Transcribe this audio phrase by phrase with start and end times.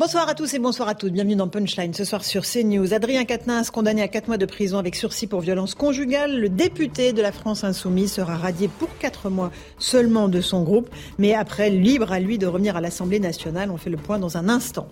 [0.00, 1.12] Bonsoir à tous et bonsoir à toutes.
[1.12, 2.92] Bienvenue dans Punchline ce soir sur CNews.
[2.92, 6.36] Adrien Quatennens, condamné à 4 mois de prison avec sursis pour violence conjugale.
[6.40, 10.90] Le député de la France Insoumise sera radié pour 4 mois seulement de son groupe,
[11.18, 13.70] mais après, libre à lui de revenir à l'Assemblée nationale.
[13.70, 14.88] On fait le point dans un instant.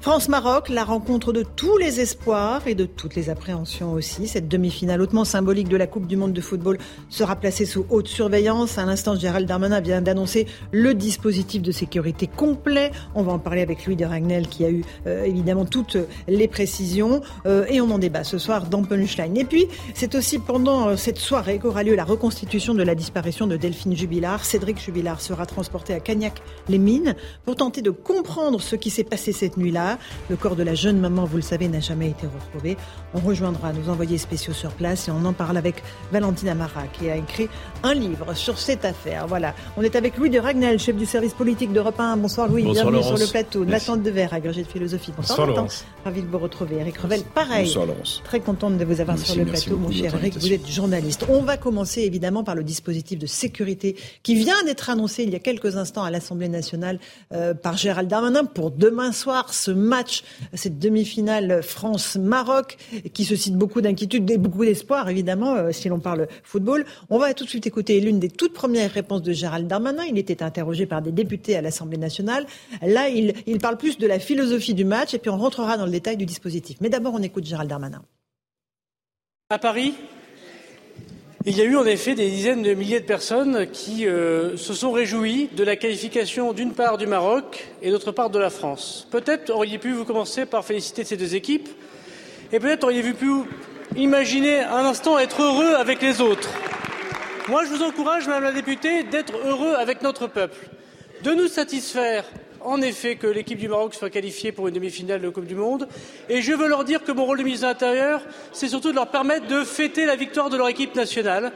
[0.00, 4.28] France-Maroc, la rencontre de tous les espoirs et de toutes les appréhensions aussi.
[4.28, 8.06] Cette demi-finale hautement symbolique de la Coupe du Monde de football sera placée sous haute
[8.06, 8.78] surveillance.
[8.78, 12.92] À l'instant, Gérald Darmanin vient d'annoncer le dispositif de sécurité complet.
[13.16, 15.96] On va en parler avec Louis de Ragnel qui a eu euh, évidemment toutes
[16.28, 19.36] les précisions euh, et on en débat ce soir dans Punchline.
[19.36, 23.46] Et puis, c'est aussi pendant euh, cette soirée qu'aura lieu la reconstitution de la disparition
[23.46, 24.44] de Delphine Jubilard.
[24.44, 27.14] Cédric Jubilard sera transporté à Cagnac-les-Mines
[27.44, 29.98] pour tenter de comprendre ce qui s'est passé cette nuit-là.
[30.30, 32.76] Le corps de la jeune maman, vous le savez, n'a jamais été retrouvé.
[33.14, 37.10] On rejoindra nos envoyés spéciaux sur place et on en parle avec Valentine Amara qui
[37.10, 37.48] a écrit
[37.82, 39.26] un livre sur cette affaire.
[39.26, 42.16] Voilà, on est avec Louis de Ragnel, chef du service politique d'Europe 1.
[42.16, 43.64] Bonsoir Louis, bienvenue sur le plateau.
[43.64, 45.12] Nathan Dever, agrégé de philosophie.
[45.16, 45.84] Bonsoir, Laurence.
[46.04, 46.76] Ravi de vous retrouver.
[46.76, 47.64] Eric Revel, pareil.
[47.64, 48.22] Bonsoir Laurence.
[48.24, 50.36] Très contente de vous avoir sur le plateau, mon cher Eric.
[50.36, 51.24] Vous êtes journaliste.
[51.28, 55.36] On va commencer évidemment par le dispositif de sécurité qui vient d'être annoncé il y
[55.36, 56.98] a quelques instants à l'Assemblée nationale
[57.32, 62.76] euh, par Gérald Darmanin pour demain soir, ce match, cette demi-finale France-Maroc,
[63.12, 66.84] qui suscite beaucoup d'inquiétudes et beaucoup d'espoir, évidemment, euh, si l'on parle football.
[67.10, 70.04] On va tout de suite écouter l'une des toutes premières réponses de Gérald Darmanin.
[70.04, 72.46] Il était interrogé par des députés à l'Assemblée nationale.
[72.82, 75.84] Là, il, il parle plus de la philosophie du match et puis on rentrera dans
[75.84, 76.78] le détail du dispositif.
[76.80, 78.02] Mais d'abord, on écoute Gérald Darmanin.
[79.50, 79.94] À Paris,
[81.46, 84.72] il y a eu en effet des dizaines de milliers de personnes qui euh, se
[84.72, 89.06] sont réjouies de la qualification d'une part du Maroc et d'autre part de la France.
[89.10, 91.68] Peut-être auriez pu vous commencer par féliciter ces deux équipes
[92.50, 93.30] et peut-être auriez-vous pu
[93.96, 96.48] imaginer un instant être heureux avec les autres.
[97.48, 100.70] Moi, je vous encourage, Madame la députée, d'être heureux avec notre peuple,
[101.22, 102.24] de nous satisfaire
[102.64, 105.86] en effet que l'équipe du Maroc soit qualifiée pour une demi-finale de Coupe du Monde.
[106.28, 108.96] Et je veux leur dire que mon rôle de ministre de l'Intérieur, c'est surtout de
[108.96, 111.52] leur permettre de fêter la victoire de leur équipe nationale,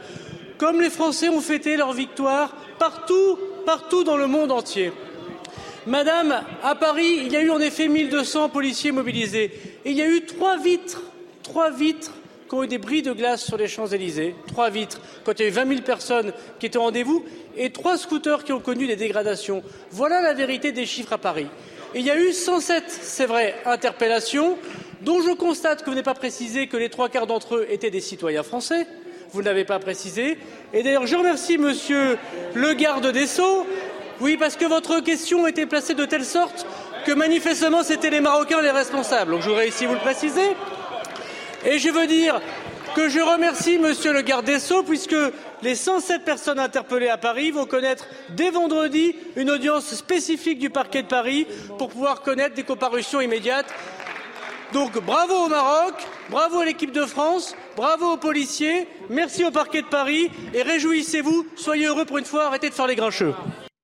[0.57, 4.91] comme les Français ont fêté leur victoire partout, partout dans le monde entier.
[5.87, 9.51] Madame, à Paris, il y a eu en effet 1200 policiers mobilisés.
[9.85, 11.01] Et il y a eu trois vitres,
[11.41, 12.13] trois vitres
[12.49, 15.45] qui ont eu des bris de glace sur les Champs-Élysées, trois vitres, quand il y
[15.45, 17.23] a eu 20 000 personnes qui étaient au rendez-vous,
[17.55, 19.63] et trois scooters qui ont connu des dégradations.
[19.91, 21.47] Voilà la vérité des chiffres à Paris.
[21.93, 24.57] Et il y a eu 107, c'est vrai, interpellations,
[25.01, 27.91] dont je constate que vous n'avez pas précisé que les trois quarts d'entre eux étaient
[27.91, 28.87] des citoyens français.
[29.31, 30.37] Vous ne l'avez pas précisé.
[30.73, 32.17] Et d'ailleurs, je remercie monsieur
[32.55, 33.65] le garde des Sceaux.
[34.21, 36.65] Oui, parce que votre question était placée de telle sorte
[37.05, 39.31] que manifestement c'était les Marocains les responsables.
[39.31, 40.55] Donc je voudrais ici vous le préciser.
[41.65, 42.41] Et je veux dire
[42.95, 45.15] que je remercie monsieur le garde des Sceaux puisque
[45.61, 51.03] les 107 personnes interpellées à Paris vont connaître dès vendredi une audience spécifique du parquet
[51.03, 51.45] de Paris
[51.77, 53.67] pour pouvoir connaître des comparutions immédiates.
[54.73, 55.95] Donc bravo au Maroc,
[56.29, 61.47] bravo à l'équipe de France, bravo aux policiers, merci au parquet de Paris et réjouissez-vous,
[61.55, 63.33] soyez heureux pour une fois, arrêtez de faire les grincheux.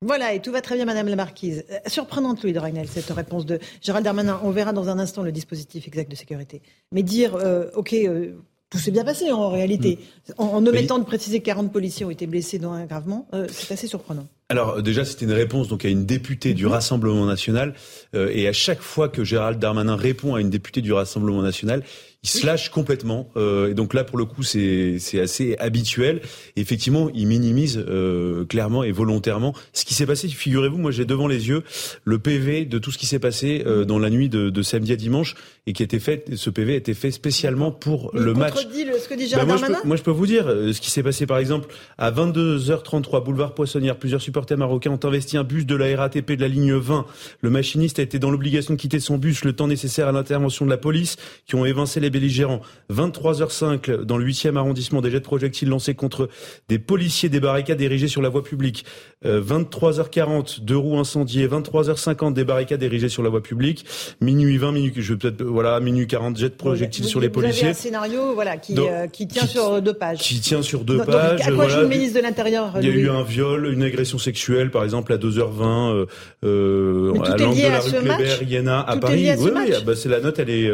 [0.05, 1.65] Voilà, et tout va très bien, Madame la Marquise.
[1.71, 4.39] Euh, surprenante, Louis de Ragnel, cette réponse de Gérald Darmanin.
[4.43, 6.61] On verra dans un instant le dispositif exact de sécurité.
[6.91, 8.33] Mais dire, euh, OK, euh,
[8.69, 9.99] tout s'est bien passé en réalité,
[10.29, 10.31] mm.
[10.37, 13.73] en, en omettant de préciser que 40 policiers ont été blessés dont gravement, euh, c'est
[13.73, 14.27] assez surprenant.
[14.49, 17.73] Alors déjà, c'était une réponse donc à une députée du Rassemblement national,
[18.13, 21.83] euh, et à chaque fois que Gérald Darmanin répond à une députée du Rassemblement national,
[22.25, 23.29] il se lâche complètement.
[23.37, 26.21] Euh, et donc là, pour le coup, c'est assez habituel.
[26.55, 30.27] Et effectivement, il minimise euh, clairement et volontairement ce qui s'est passé.
[30.27, 31.63] Figurez-vous, moi, j'ai devant les yeux
[32.03, 34.91] le PV de tout ce qui s'est passé euh, dans la nuit de, de, samedi
[34.93, 35.35] à dimanche
[35.67, 36.35] et qui a été fait.
[36.35, 38.55] Ce PV a été fait spécialement pour le, le match.
[38.55, 40.73] Le, ce que dit Gérald moi, Darmanin je peux, moi, je peux vous dire euh,
[40.73, 43.97] ce qui s'est passé, par exemple, à 22h33, boulevard Poissonnière.
[43.97, 47.05] Plusieurs supporters marocains ont investi un bus de la RATP de la ligne 20.
[47.41, 50.65] Le machiniste a été dans l'obligation de quitter son bus le temps nécessaire à l'intervention
[50.65, 52.61] de la police, qui ont évincé les belligérants.
[52.91, 56.29] 23h05 dans le 8e arrondissement, des jets de projectiles lancés contre
[56.69, 58.85] des policiers des barricades érigées sur la voie publique.
[59.23, 61.47] 23h40, deux roues incendiées.
[61.47, 63.85] 23h50, des barricades érigées sur la voie publique.
[64.21, 67.63] Minuit 20, minuit, je peut-être, voilà, minuit 40, jets de projectiles sur les policiers.
[67.63, 68.75] Avez un scénario, voilà, qui,
[69.11, 70.19] qui tient sur deux pages.
[70.19, 71.41] Qui tient sur deux pages.
[71.41, 74.17] à quoi joue le ministre de l'Intérieur Il y a eu un viol, une agression
[74.17, 76.05] sexuelle, par exemple, à 2h20,
[76.43, 79.29] euh, à l'angle de la rue Kléber, Iéna, à Paris.
[79.37, 80.69] oui, oui, bah, c'est la note, elle est,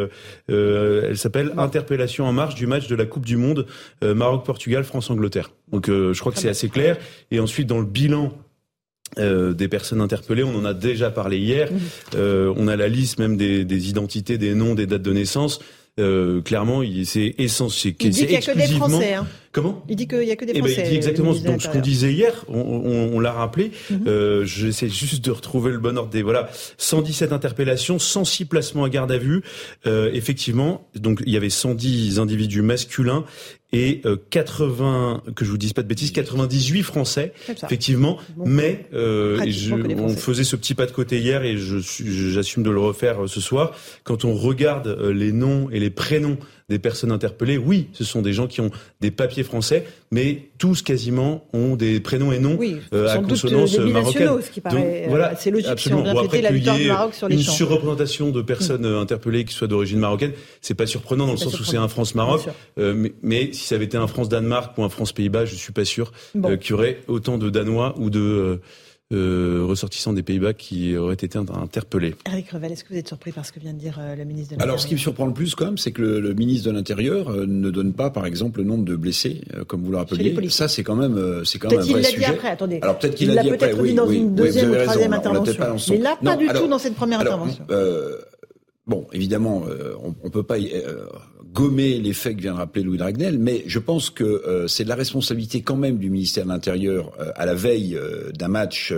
[0.50, 3.66] euh, elle s'appelle Interpellation en marche du match de la Coupe du Monde
[4.04, 5.52] euh, Maroc-Portugal, France-Angleterre.
[5.72, 6.98] Donc, euh, je crois que c'est assez clair.
[7.32, 8.34] Et ensuite, dans le bilan
[9.18, 11.70] euh, des personnes interpellées, on en a déjà parlé hier.
[12.16, 15.60] Euh, on a la liste même des, des, identités, des noms, des dates de naissance.
[16.00, 17.94] Euh, clairement, c'est essentiel.
[18.00, 19.16] Il dit qu'il n'y a que des Français.
[19.16, 19.28] Hein.
[19.51, 19.83] Comment?
[19.89, 20.74] Il dit qu'il n'y a que des Français.
[20.77, 23.71] Eh ben, il dit exactement donc, ce qu'on disait hier, on, on, on l'a rappelé.
[23.89, 24.07] Mm -hmm.
[24.07, 26.24] euh, J'essaie juste de retrouver le bon ordre des...
[26.24, 29.42] Voilà, 117 interpellations, 106 placements à garde à vue.
[29.86, 33.25] Euh, effectivement, donc il y avait 110 individus masculins
[33.74, 38.18] et euh, 80, que je vous dise pas de bêtises, 98 Français, effectivement.
[38.36, 42.63] Bon, mais euh, je, on faisait ce petit pas de côté hier et je j'assume
[42.63, 43.74] de le refaire euh, ce soir.
[44.03, 46.38] Quand on regarde euh, les noms et les prénoms
[46.72, 48.72] des personnes interpellées, oui, ce sont des gens qui ont
[49.02, 53.78] des papiers français, mais tous quasiment ont des prénoms et noms oui, euh, à consonance
[53.78, 54.42] des marocaine.
[54.42, 56.06] Ce qui paraît Donc, voilà, assez logique absolument.
[56.06, 57.52] si on bon, après, la victoire du Maroc sur les une champs.
[57.52, 59.00] surreprésentation de personnes mmh.
[59.00, 60.32] interpellées qui soient d'origine marocaine,
[60.62, 62.48] c'est pas surprenant dans le sens où c'est un France-Maroc,
[62.80, 65.86] euh, mais, mais, si ça avait été un France-Danemark ou un France-Pays-Bas, je suis pas
[65.86, 66.52] sûr bon.
[66.52, 68.62] euh, qu'il y aurait autant de Danois ou de
[69.12, 72.16] euh, ressortissants des Pays-Bas qui auraient été interpellés.
[72.25, 74.24] Eric Revel, est-ce que vous êtes surpris par ce que vient de dire euh, le
[74.24, 76.19] ministre de l'Intérieur Alors, ce qui me surprend le plus, quand même, c'est que le,
[76.19, 79.63] le, ministre de l'Intérieur euh, ne donne pas, par exemple, le nombre de blessés, euh,
[79.63, 80.50] comme vous le rappeliez.
[80.50, 82.04] Ça, c'est quand même, euh, c'est quand même un vrai sujet.
[82.04, 82.50] Peut-être qu'il l'a dit après.
[82.50, 82.80] Attendez.
[82.81, 83.84] Alors peut-être qu'il l'a dit peut-être après.
[83.90, 85.94] dit dans oui, une oui, deuxième oui, ou troisième raison, intervention.
[85.94, 87.66] Mais là, pas non, du alors, tout dans cette première alors, intervention.
[87.72, 88.18] Euh,
[88.88, 89.63] bon, évidemment,
[90.04, 90.58] on, on peut pas
[91.51, 94.83] gommer les faits que vient de rappeler Louis Dragnel, mais je pense que euh, c'est
[94.83, 98.48] de la responsabilité quand même du ministère de l'Intérieur euh, à la veille euh, d'un
[98.48, 98.94] match.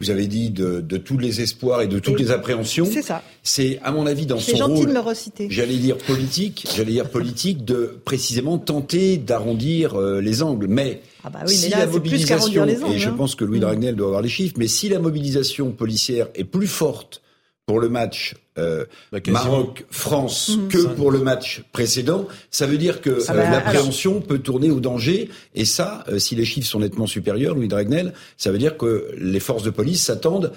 [0.00, 2.86] vous avez dit de, de, tous les espoirs et de toutes et les appréhensions.
[2.86, 3.22] C'est ça.
[3.42, 4.88] C'est à mon avis dans son gentil rôle.
[4.88, 5.48] de me reciter.
[5.50, 6.66] J'allais dire politique.
[6.74, 11.02] J'allais dire politique de précisément tenter d'arrondir les angles, mais.
[11.24, 13.14] Ah bah oui, si mais là, la mobilisation, les angles, et je hein.
[13.16, 16.68] pense que Louis Dragnel doit avoir les chiffres, mais si la mobilisation policière est plus
[16.68, 17.20] forte
[17.66, 18.84] pour le match euh,
[19.26, 20.68] Maroc-France Mhm.
[20.68, 24.70] que pour le match précédent, ça veut dire que Ah euh, bah, l'appréhension peut tourner
[24.70, 25.28] au danger.
[25.54, 29.10] Et ça, euh, si les chiffres sont nettement supérieurs, Louis Dragnel, ça veut dire que
[29.18, 30.52] les forces de police s'attendent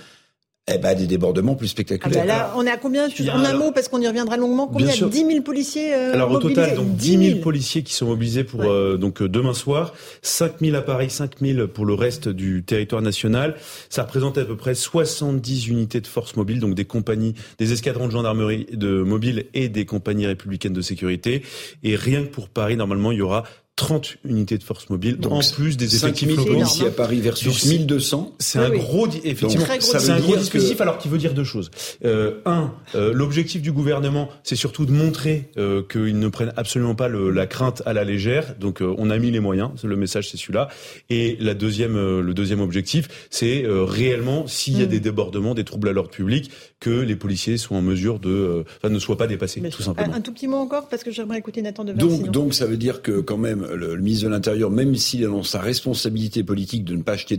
[0.76, 2.22] eh ben, à des débordements plus Ah spectaculaires.
[2.26, 4.38] bah là, on est à combien Bien, En un alors- mau, parce qu'on y reviendra
[4.38, 4.68] longuement.
[4.68, 4.88] Combien?
[4.88, 5.10] Bien sûr.
[5.10, 6.62] 10 000 policiers euh, Alors au mobilisés?
[6.62, 8.68] total, donc 10 000 policiers qui sont mobilisés pour Ouais.
[8.70, 13.02] euh, donc euh, demain soir, 5 000 appareils, 5 000 pour le reste du territoire
[13.02, 13.56] national.
[13.90, 18.08] Ça représente à peu près 70 unités de force mobile, donc des compagnies, des escadrons
[18.08, 21.44] de gendarmerie de mobile et des compagnies républicaines de sécurité.
[21.84, 23.44] Et rien que pour Paris, normalement, il y aura
[23.80, 26.54] 30 unités de force mobile, Donc, en plus des 5 effectifs 000 locaux.
[26.54, 28.36] policiers à Paris versus Donc, 1200.
[28.40, 28.78] C'est Oui, un oui.
[28.80, 31.72] gros, effectivement, c'est un gros dire dispositif que- alors qui veut dire deux choses.
[32.04, 36.94] Euh, un, euh, l'objectif du gouvernement, c'est surtout de montrer euh, qu'ils ne prennent absolument
[36.96, 38.56] pas le, la crainte à la légère.
[38.60, 39.70] Donc, euh, on a mis les moyens.
[39.84, 40.68] Le message, c'est celui-là.
[41.10, 44.90] Et la deuxième, euh, le deuxième objectif, c'est euh, réellement s'il y a Mm.
[44.90, 48.64] des débordements, des troubles à l'ordre public, que les policiers soient en mesure de, euh,
[48.78, 50.14] enfin, ne soient pas dépassés, Mais tout un, simplement.
[50.14, 51.98] un tout petit mot encore, parce que j'aimerais écouter Nathan Devers.
[52.00, 52.32] Donc, sinon.
[52.32, 55.44] donc, ça veut dire que quand même, le, le ministre de l'Intérieur, même s'il dans
[55.44, 57.36] sa responsabilité politique de ne pas acheter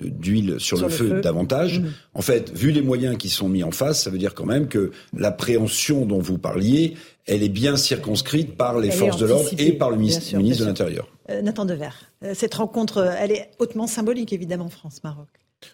[0.00, 1.20] d'huile sur, Sur le, le feu, feu.
[1.20, 1.92] davantage, Mhm.
[2.14, 4.68] en fait, vu les moyens qui sont mis en face, ça veut dire quand même
[4.68, 6.94] que l'appréhension dont vous parliez,
[7.26, 10.38] elle est bien circonscrite par les Elle forces de l'ordre et par le ministre, sûr,
[10.38, 11.08] ministre de l'Intérieur.
[11.30, 15.28] Euh, Nathan Devers, euh, cette rencontre, euh, elle est hautement symbolique, évidemment, France-Maroc.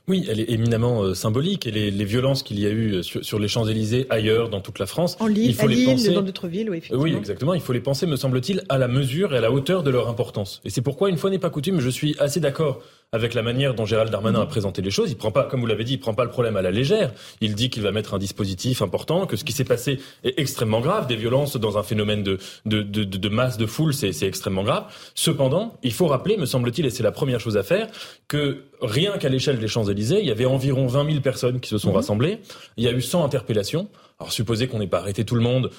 [0.08, 3.02] Oui, elle est éminemment euh, symbolique et les, les violences qu'il y a eu euh,
[3.02, 5.74] sur, sur les Champs-Élysées, ailleurs, dans toute la France, En Lille, il faut à les
[5.74, 6.12] Lille, penser.
[6.12, 7.02] dans d'autres villes, oui, effectivement.
[7.02, 7.54] Oui, exactement.
[7.54, 10.08] Il faut les penser, me semble-t-il, à la mesure et à la hauteur de leur
[10.08, 10.60] importance.
[10.64, 13.74] Et c'est pourquoi, une fois n'est pas coutume, je suis assez d'accord avec la manière
[13.74, 15.10] dont Gérald Darmanin a présenté les choses.
[15.10, 17.12] Il prend pas, comme vous l'avez dit, il prend pas le problème à la légère.
[17.40, 20.80] Il dit qu'il va mettre un dispositif important, que ce qui s'est passé est extrêmement
[20.80, 21.06] grave.
[21.06, 24.64] Des violences dans un phénomène de, de, de, de masse, de foule, c'est c'est extrêmement
[24.64, 24.84] grave.
[25.14, 27.88] Cependant, il faut rappeler, me semble-t-il, et c'est la première chose à faire,
[28.28, 31.78] que rien qu'à l'échelle des Champs-Élysées, il y avait environ 20 000 personnes qui se
[31.78, 32.38] sont rassemblées.
[32.76, 33.88] Il y a eu 100 interpellations.
[34.18, 35.70] Alors, supposez qu'on n'ait pas arrêté tout le monde.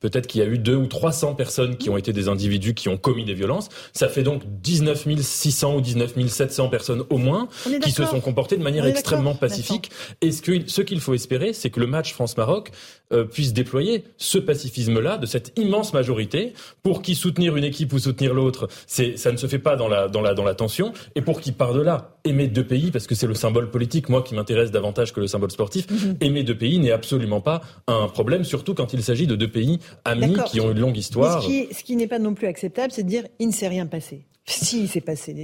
[0.00, 2.88] Peut-être qu'il y a eu deux ou 300 personnes qui ont été des individus qui
[2.88, 3.68] ont commis des violences.
[3.92, 7.48] Ça fait donc 19 600 ou 19 700 personnes au moins
[7.82, 9.90] qui se sont comportées de manière extrêmement pacifique.
[10.20, 12.70] Et ce qu'il faut espérer, c'est que le match France-Maroc
[13.12, 17.98] euh, puisse déployer ce pacifisme-là de cette immense majorité pour qui soutenir une équipe ou
[17.98, 20.92] soutenir l'autre, c'est ça ne se fait pas dans la dans la dans la tension.
[21.14, 24.22] Et pour qui par delà aimer deux pays, parce que c'est le symbole politique, moi
[24.22, 26.16] qui m'intéresse davantage que le symbole sportif, Mhm.
[26.20, 29.67] aimer deux pays n'est absolument pas un problème, surtout quand il s'agit de deux pays
[29.76, 31.42] pays amis qui ont une longue histoire.
[31.42, 33.68] ce qui, ce qui n'est pas non plus acceptable, c'est de dire il ne s'est
[33.68, 34.26] rien passé.
[34.48, 35.34] Si, il s'est passé.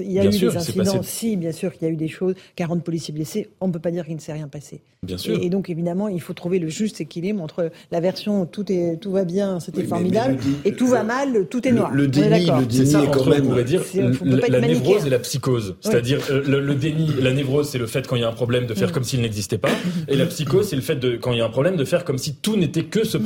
[0.00, 1.02] il y a eu des incidents.
[1.02, 2.34] Si, bien sûr qu'il y a eu des choses.
[2.56, 3.50] 40 policiers blessés.
[3.60, 4.80] On ne peut pas dire qu'il ne s'est rien passé.
[5.02, 5.38] Bien sûr.
[5.40, 9.12] Et, donc, évidemment, il faut trouver le juste équilibre entre la version tout, est, tout
[9.12, 11.92] va bien, c'était formidable, et tout va mal, tout est noir.
[11.92, 13.44] Le, déni, le déni est, quand même.
[13.44, 13.82] On pourrait dire
[14.24, 15.76] la, névrose et la psychose.
[15.80, 18.66] C'est-à-dire, euh, le, déni, la névrose, c'est le fait, quand il y a un problème,
[18.66, 18.92] de faire mm.
[18.92, 19.70] comme s'il n'existait pas.
[20.08, 22.04] Et la psychose, c'est le fait, de, quand il y a un problème, de faire
[22.04, 23.18] comme si tout n'était que ce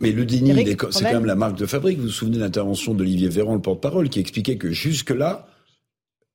[0.00, 1.98] Mais le déni, c'est quand même la marque de fabrique.
[1.98, 5.48] Vous vous souvenez de l'intervention d'Olivier Véran, le porte-parole, qui expliquait que jusque-là,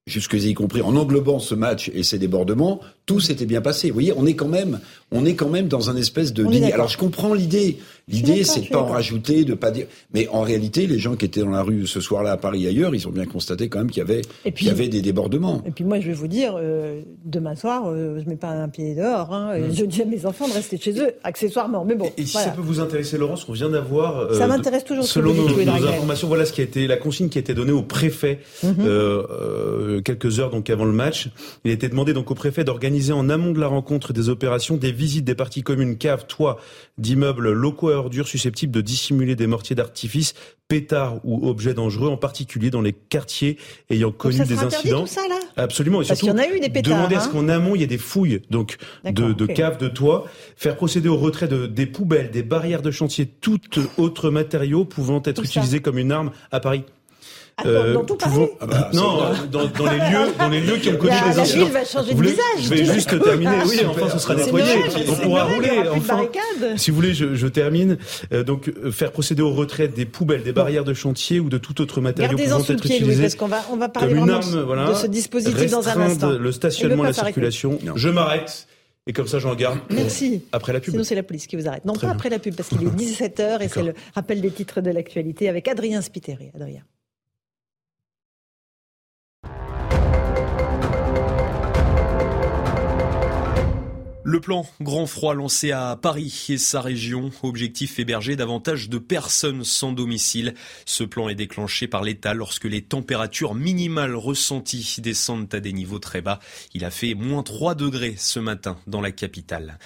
[0.08, 3.88] jusque y compris en englobant ce match et ses débordements, tout s'était bien passé.
[3.88, 4.80] Vous voyez, on est quand même,
[5.12, 6.72] on est quand même dans un espèce de déni.
[6.72, 7.80] Alors je comprends l'idée.
[8.08, 9.88] L'idée, c'est de pas en rajouter, de pas dire.
[10.14, 12.68] Mais en réalité, les gens qui étaient dans la rue ce soir-là à Paris et
[12.68, 14.22] ailleurs, ils ont bien constaté quand même qu'il y avait,
[14.52, 15.64] qu'il y avait des débordements.
[15.66, 18.70] Et puis moi, je vais vous dire, euh, demain soir, euh, je mets pas un
[18.70, 19.34] pied dehors.
[19.34, 19.74] Hein, mmh.
[19.74, 21.84] Je dis à mes enfants de rester chez eux, accessoirement.
[21.84, 22.12] Mais bon.
[22.18, 24.20] Et, si ça peut vous intéresser, Laurence, qu'on vient d'avoir.
[24.20, 25.06] Euh, ça m'intéresse toujours.
[25.06, 27.72] Selon nos, nos informations, voilà ce qui a été la consigne qui a été donnée
[27.72, 28.68] au préfet mmh.
[28.82, 31.30] euh, quelques heures donc avant le match.
[31.64, 34.78] Il a été demandé donc au préfet d'organiser en amont de la rencontre des opérations
[34.78, 36.58] des visites des parties communes, caves, toits
[36.98, 40.34] d'immeubles locaux à ordures susceptibles de dissimuler des mortiers d'artifice,
[40.68, 43.58] pétards ou objets dangereux, en particulier dans les quartiers
[43.90, 45.02] ayant connu des incidents.
[45.02, 45.40] Tout ça, là?
[45.58, 46.02] Absolument.
[46.02, 46.96] Et Parce qu'il y en a eu des pétards.
[46.96, 47.32] Demander à ce hein.
[47.34, 50.26] qu'en amont, il y ait des fouilles donc de, de caves, de toits,
[50.56, 53.60] faire procéder au retrait de, des poubelles, des barrières de chantier, tout
[53.98, 56.84] autre matériaux pouvant être utilisés comme une arme à Paris.
[57.66, 59.20] Euh, dans tout Paris ah bah, Non,
[59.50, 61.60] dans, dans, les lieux, dans les lieux qui ont connu les incidents.
[61.60, 62.38] La ville va changer de visage.
[62.60, 63.58] Je vais juste terminer.
[63.66, 64.66] Oui, enfin, ce sera nettoyé.
[65.08, 65.84] On pourra rouler.
[65.92, 66.28] Enfin,
[66.76, 67.98] si vous voulez, je, je termine.
[68.34, 71.58] Euh, donc, euh, faire procéder au retrait des poubelles, des barrières de chantier ou de
[71.58, 74.30] tout autre matériau pouvant être pied, utilisé parce qu'on va, on va parler comme une
[74.30, 76.32] arme, voilà, de ce dispositif dans un instant.
[76.32, 77.80] Le stationnement, la circulation.
[77.96, 78.68] Je m'arrête.
[79.08, 79.80] Et comme ça, j'en garde.
[79.92, 80.44] Merci.
[80.52, 80.92] Après la pub.
[80.92, 81.86] Sinon, c'est la police qui vous arrête.
[81.86, 84.82] Non, pas après la pub, parce qu'il est 17h et c'est le rappel des titres
[84.82, 86.50] de l'actualité avec Adrien Spiteri.
[86.56, 86.82] Adrien.
[94.28, 99.64] Le plan grand froid lancé à Paris et sa région, objectif héberger davantage de personnes
[99.64, 100.56] sans domicile.
[100.88, 106.00] Ce plan est déclenché par l'État lorsque les températures minimales ressenties descendent à des niveaux
[106.00, 106.40] très bas.
[106.74, 109.78] Il a fait moins 3 degrés ce matin dans la capitale.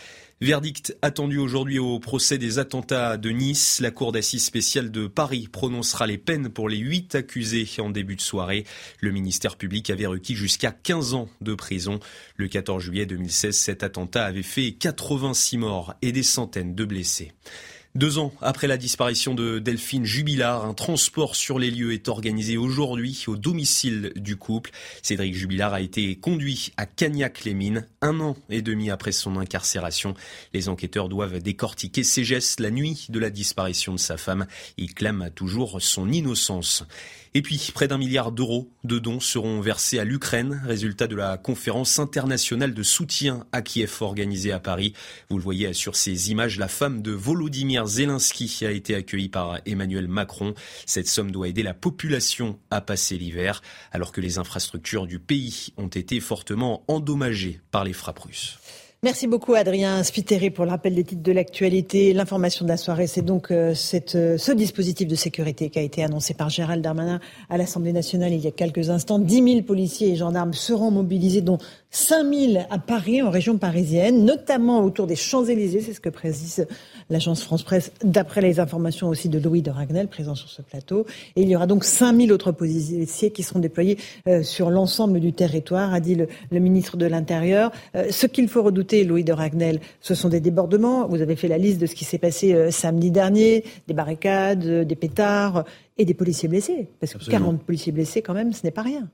[0.41, 3.81] Verdict attendu aujourd'hui au procès des attentats de Nice.
[3.81, 8.15] La Cour d'assises spéciale de Paris prononcera les peines pour les huit accusés en début
[8.15, 8.63] de soirée.
[9.01, 11.99] Le ministère public avait requis jusqu'à 15 ans de prison.
[12.37, 17.33] Le 14 juillet 2016, cet attentat avait fait 86 morts et des centaines de blessés.
[17.95, 22.55] Deux ans après la disparition de Delphine Jubilard, un transport sur les lieux est organisé
[22.55, 24.69] aujourd'hui au domicile du couple.
[25.01, 30.13] Cédric Jubilard a été conduit à Cagnac-les-Mines un an et demi après son incarcération.
[30.53, 34.45] Les enquêteurs doivent décortiquer ses gestes la nuit de la disparition de sa femme.
[34.77, 36.85] Il clame toujours son innocence.
[37.35, 41.37] Et puis, près d'un milliard d'euros de dons seront versés à l'Ukraine, résultat de la
[41.37, 44.93] conférence internationale de soutien à Kiev organisée à Paris.
[45.29, 49.59] Vous le voyez sur ces images, la femme de Volodymyr Zelensky a été accueillie par
[49.67, 50.55] Emmanuel Macron.
[50.87, 55.73] Cette somme doit aider la population à passer l'hiver, alors que les infrastructures du pays
[55.77, 58.57] ont été fortement endommagées par les frappes russes.
[59.01, 62.11] Merci beaucoup Adrien Spiteri pour le rappel des titres de l'actualité.
[62.11, 63.73] L'information de la soirée, c'est donc euh,
[64.15, 68.33] euh, ce dispositif de sécurité qui a été annoncé par Gérald Darmanin à l'Assemblée nationale
[68.33, 69.17] il y a quelques instants.
[69.17, 71.59] 10 000 policiers et gendarmes seront mobilisés, dont
[71.91, 75.81] 5 000 à Paris, en région parisienne, notamment autour des Champs-Élysées.
[75.81, 76.67] C'est ce que précise
[77.09, 81.07] l'agence France-Presse, d'après les informations aussi de Louis de Ragnel, présent sur ce plateau.
[81.35, 85.33] Et il y aura donc 5000 autres policiers qui seront déployés euh, sur l'ensemble du
[85.33, 86.27] territoire, a dit le,
[86.59, 87.71] ministre de l'Intérieur.
[87.95, 91.07] Euh, ce qu'il faut redouter, Louis de Ragnel, ce sont des débordements.
[91.07, 94.85] Vous avez fait la liste de ce qui s'est passé euh, samedi dernier, des barricades,
[94.85, 95.65] des pétards
[95.97, 96.87] et des policiers blessés.
[96.99, 99.09] Parce que 40 policiers blessés, quand même, ce n'est pas rien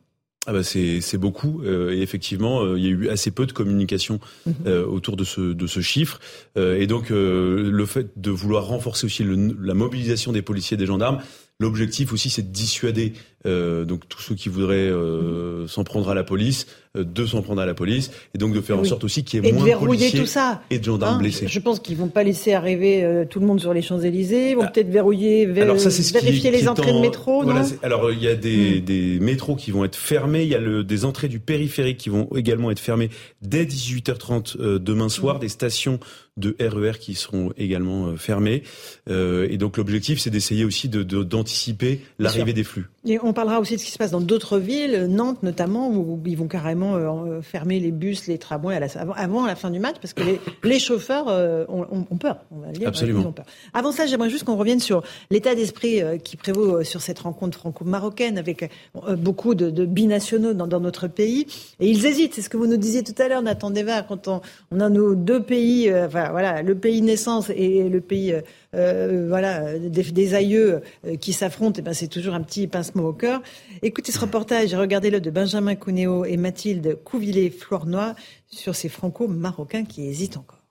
[0.48, 3.52] ah bah c'est beaucoup euh, et effectivement euh, il y a eu assez peu de
[3.52, 4.54] communication mhm.
[4.68, 6.20] euh, autour de ce de ce chiffre
[6.56, 11.20] et donc le fait de vouloir renforcer aussi la mobilisation des policiers et des gendarmes
[11.60, 13.14] L'objectif aussi, c'est de dissuader
[13.46, 17.62] euh, donc tous ceux qui voudraient euh, s'en prendre à la police, de s'en prendre
[17.62, 19.86] à la police, et donc de faire en sorte aussi qu'il y ait moins de
[19.86, 20.62] policiers tout ça.
[20.70, 21.48] et de gendarmes hein, blessés.
[21.48, 24.52] Je pense qu'ils vont pas laisser arriver tout le monde sur les Champs Élysées.
[24.52, 24.68] Ils vont ah.
[24.68, 27.44] peut-être verrouiller, vérifier les entrées de métro.
[27.84, 28.86] alors il y a des, hmm.
[28.86, 30.44] des, métros qui vont être fermés.
[30.44, 33.10] Il y a le, des entrées du périphérique qui vont également être fermées
[33.42, 35.38] dès 18h30 demain soir.
[35.38, 35.40] Hmm.
[35.40, 36.00] Des stations
[36.38, 38.64] de RER e qui seront également fermées.
[39.10, 42.88] et donc l'objectif, c'est d'essayer aussi de, de anticiper l'arrivée des flux.
[43.06, 46.20] Et on parlera aussi de ce qui se passe dans d'autres villes, Nantes notamment, où
[46.26, 50.14] ils vont carrément euh, fermer les bus, les tramways avant, la fin du match, parce
[50.14, 50.24] que
[50.64, 52.88] les, chauffeurs euh, ont, peur, on va dire.
[52.88, 53.22] Absolument.
[53.22, 53.46] Ils ont peur.
[53.74, 57.60] Avant ça, j'aimerais juste qu'on revienne sur l'état d'esprit euh, qui prévaut sur cette rencontre
[57.60, 58.72] franco-marocaine, avec
[59.18, 61.46] beaucoup de, binationaux dans, notre pays.
[61.80, 64.28] Et ils hésitent, c'est ce que vous nous disiez tout à l'heure, Nathan Deva, quand
[64.28, 68.34] on, on, a nos deux pays, enfin voilà, le pays naissance et le pays
[68.76, 73.14] euh, voilà, des, aïeux euh, qui s'affrontent, et ben c'est toujours un petit pincement au
[73.14, 73.42] cœur.
[73.82, 78.16] Écoutez ce reportage, regardez-le de Benjamin Cuneo et Mathilde Couvillé-Flournoy
[78.48, 80.62] sur ces franco-marocains qui hésitent encore.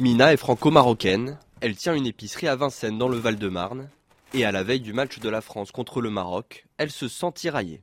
[0.00, 1.38] Mina est franco-marocaine.
[1.60, 3.88] Elle tient une épicerie à Vincennes dans le Val-de-Marne.
[4.34, 7.32] Et à la veille du match de la France contre le Maroc, elle se sent
[7.34, 7.82] tiraillée.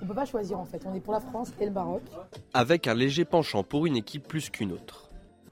[0.00, 2.02] On ne peut pas choisir en fait, on est pour la France et le Maroc.
[2.52, 5.03] Avec un léger penchant pour une équipe plus qu'une autre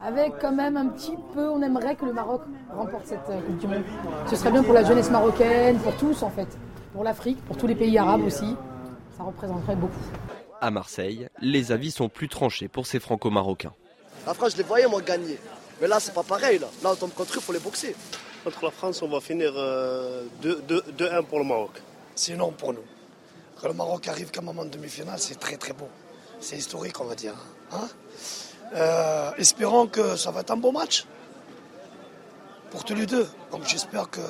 [0.02, 2.42] avec quand même un petit peu, on aimerait que le Maroc
[2.75, 3.85] remporte cette euh, Coupe du Monde.
[4.28, 6.49] Ce serait bien pour la jeunesse marocaine, pour tous en fait,
[6.92, 8.56] pour l'Afrique, pour tous les pays arabes aussi.
[9.16, 9.92] Ça représenterait beaucoup.
[10.61, 13.73] À Marseille, les avis sont plus tranchés pour ces franco-marocains.
[14.26, 15.38] La France, je les voyais moi gagner.
[15.80, 16.59] Mais là, c'est pas pareil.
[16.59, 17.94] Là, là on tombe contre eux, il faut les boxer.
[18.44, 19.56] Contre la France, on va finir 2-1
[20.42, 21.80] euh, pour le Maroc.
[22.14, 22.85] C'est non pour nous.
[23.61, 25.88] Quand le Maroc arrive comme moment de demi-finale, c'est très très beau.
[26.40, 27.35] C'est historique, on va dire.
[27.73, 27.88] Hein
[28.75, 31.07] euh, espérons que ça va être un bon match
[32.71, 33.26] pour tous les deux.
[33.50, 34.21] Donc j'espère que,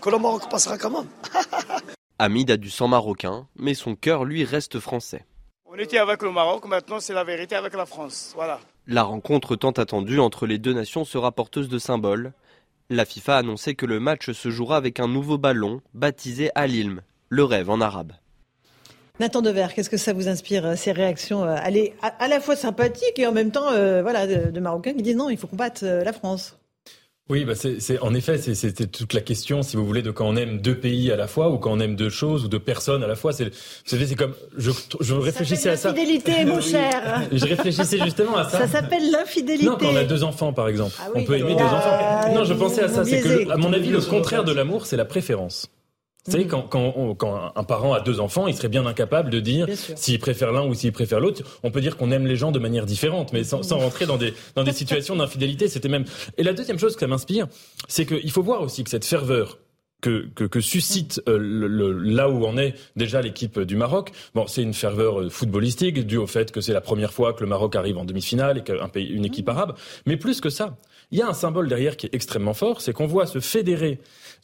[0.00, 1.08] que le Maroc passera quand même.
[2.18, 5.24] Hamid a du sang marocain, mais son cœur lui reste français.
[5.64, 8.32] On était avec le Maroc, maintenant c'est la vérité avec la France.
[8.34, 8.60] Voilà.
[8.86, 12.32] La rencontre tant attendue entre les deux nations sera porteuse de symboles.
[12.90, 17.02] La FIFA a annoncé que le match se jouera avec un nouveau ballon baptisé Al-Ilm,
[17.28, 18.12] le rêve en arabe.
[19.20, 22.40] Nathan Dever, qu'est-ce que ça vous inspire, euh, ces réactions euh, Elle est à la
[22.40, 25.46] fois sympathique et en même temps euh, voilà, de, Marocains qui disent non, il faut
[25.46, 26.56] combattre la France
[27.28, 30.34] oui, bah c'est en effet, c'était toute la question, si vous voulez, de quand on
[30.34, 33.04] aime deux pays à la fois ou quand on aime deux choses ou deux personnes
[33.04, 33.32] à la fois.
[33.32, 33.52] C'est,
[33.84, 35.90] c'est comme je, je réfléchissais à ça.
[35.90, 37.22] L'infidélité, mon cher.
[37.30, 38.58] je réfléchissais justement à ça.
[38.58, 39.64] Ça s'appelle l'infidélité.
[39.64, 42.34] Non, quand on a deux enfants, par exemple, ah on peut aimer deux enfants.
[42.34, 43.04] Non, je pensais à ça.
[43.04, 45.70] C'est que, à mon avis, le contraire de l'amour, c'est la préférence.
[46.26, 49.40] Vous savez, quand, quand, quand, un parent a deux enfants, il serait bien incapable de
[49.40, 51.42] dire s'il préfère l'un ou s'il préfère l'autre.
[51.62, 54.18] On peut dire qu'on aime les gens de manière différente, mais sans, sans rentrer dans
[54.18, 55.68] des, dans des situations d'infidélité.
[55.68, 56.04] C'était même.
[56.36, 57.46] Et la deuxième chose que ça m'inspire,
[57.88, 59.58] c'est qu'il faut voir aussi que cette ferveur
[60.00, 64.12] que, que, que, suscite euh, le, là où en est déjà l'équipe du Maroc.
[64.34, 67.40] Bon, c'est une ferveur euh, footballistique due au fait que c'est la première fois que
[67.40, 69.74] le Maroc arrive en demi-finale et qu'un pays, une équipe arabe.
[70.06, 70.78] Mais plus que ça,
[71.10, 74.00] il y a un symbole derrière qui est extrêmement fort, c'est qu'on voit se fédérer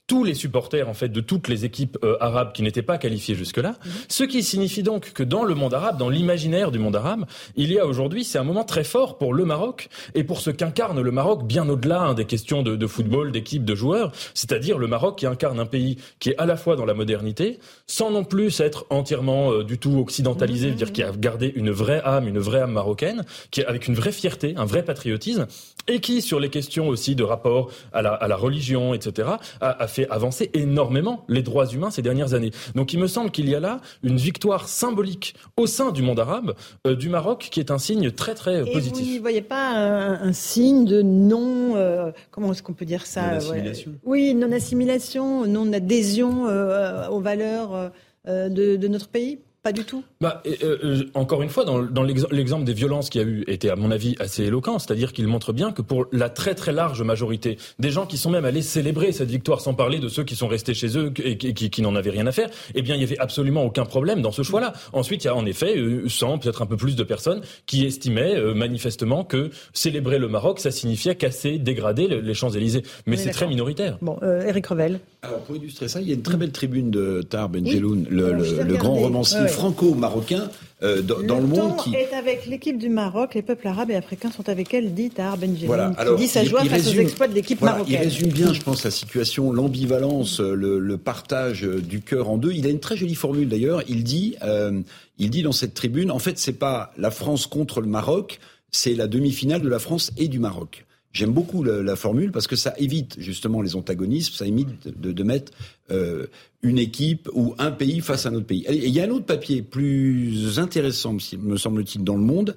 [0.07, 3.35] tous les supporters en fait de toutes les équipes euh, arabes qui n'étaient pas qualifiées
[3.35, 3.71] jusque-là.
[3.85, 3.93] Mhm.
[4.09, 7.73] Ce qui signifie donc que dans le monde arabe, dans l'imaginaire du monde arabe, il
[7.73, 11.01] y a aujourd'hui, c'est un moment très fort pour le Maroc et pour ce qu'incarne
[11.01, 14.87] le Maroc bien au-delà hein, des questions de, de football, d'équipe, de joueurs, c'est-à-dire le
[14.87, 18.25] Maroc qui incarne un pays qui est à la fois dans la modernité, sans non
[18.25, 22.39] plus être entièrement euh, du tout occidentalisé, dire qui a gardé une vraie âme, une
[22.39, 25.47] vraie âme marocaine, qui est avec une vraie fierté, un vrai patriotisme,
[25.89, 29.29] et qui sur les questions aussi de rapport à la, à la religion, etc.,
[29.61, 32.51] a, a fait avancer énormément les droits humains ces dernières années.
[32.75, 36.21] Donc il me semble qu'il y a là une victoire symbolique au sein du monde
[36.21, 36.55] arabe
[36.87, 39.05] euh, du Maroc qui est un signe très très Et positif.
[39.05, 43.31] Vous n'y voyez pas un, signe de non euh, comment est-ce qu'on peut dire ça
[43.31, 43.93] non assimilation.
[44.05, 47.91] Oui, non assimilation, non adhésion euh, aux valeurs
[48.27, 49.39] de, de notre pays?
[49.67, 53.21] Pas du tout bah, euh, euh, Encore une fois, dans, dans l'exemple des violences qu'il
[53.21, 54.79] y a eu était, à mon avis, assez éloquent.
[54.79, 58.31] C'est-à-dire qu'il montre bien que pour la très très large majorité des gens qui sont
[58.31, 61.37] même allés célébrer cette victoire, sans parler de ceux qui sont restés chez eux et
[61.37, 64.23] qui, qui, n'en avaient rien à faire, eh bien, il y avait absolument aucun problème
[64.23, 64.73] dans ce choix-là.
[64.93, 65.75] Ensuite, il y a en effet
[66.07, 70.61] 100, euh, peut-être un peu plus de personnes qui estimaient manifestement que célébrer le Maroc,
[70.61, 72.85] ça signifiait casser, dégrader les Champs-Élysées.
[73.07, 73.99] Mais c'est très minoritaire.
[74.01, 75.01] Bon, Eric Revel.
[75.23, 78.33] Alors, pour illustrer ça, il y a une très belle tribune de Tar Benjeloun, le,
[78.33, 80.51] le, grand romancier franco-marocain
[80.83, 84.31] euh, dans, le, monde qui est avec l'équipe du Maroc, les peuples arabes et africains
[84.31, 85.95] sont avec elle, dit Tahar Benjelloun, voilà.
[85.97, 87.95] qui dit sa joie face aux exploits de l'équipe marocaine.
[87.95, 92.53] Il résume bien, je pense, la situation, l'ambivalence, le, le, partage du cœur en deux.
[92.53, 93.83] Il a une très jolie formule d'ailleurs.
[93.89, 94.83] Il dit, euh,
[95.19, 98.39] il dit dans cette tribune, en fait, c'est pas la France contre le Maroc,
[98.71, 100.86] c'est la demi-finale de la France et du Maroc.
[101.17, 105.23] J'aime beaucoup la, formule parce que ça évite justement les antagonismes, ça évite de, de
[105.23, 105.51] mettre
[105.91, 106.27] euh,
[106.63, 108.67] une équipe ou un pays face à un autre pays.
[108.69, 112.55] Et il y a un autre papier plus intéressant, me semble-t-il, dans le monde,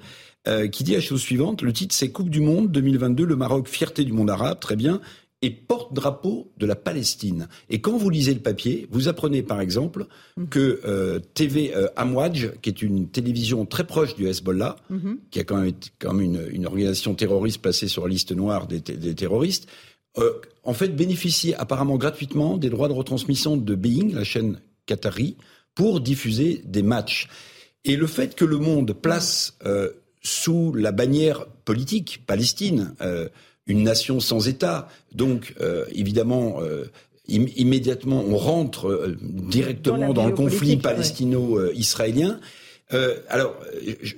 [0.49, 1.61] euh, qui dit la chose suivante.
[1.61, 4.99] Le titre, c'est Coupe du Monde 2022, le Maroc, fierté du monde arabe, très bien
[5.41, 7.47] et porte-drapeau de la Palestine.
[7.69, 10.05] Et quand vous lisez le papier, vous apprenez par exemple
[10.49, 15.19] que euh, TV euh, Amouadj, qui est une télévision très proche du Hezbollah, mhm.
[15.31, 18.81] qui a quand même, quand même une, organisation terroriste placée sur la liste noire des,
[18.81, 19.67] terroristes,
[20.17, 25.37] euh, en fait bénéficie apparemment gratuitement des droits de retransmission de Being, la chaîne qatari
[25.73, 27.29] pour diffuser des matchs.
[27.85, 29.89] Et le fait que le monde place euh,
[30.21, 32.93] sous la bannière politique Palestine
[33.69, 36.59] une nation sans État, donc euh, évidemment
[37.27, 42.39] immédiatement on rentre directement dans, le conflit palestino-israélien.
[43.29, 43.55] alors,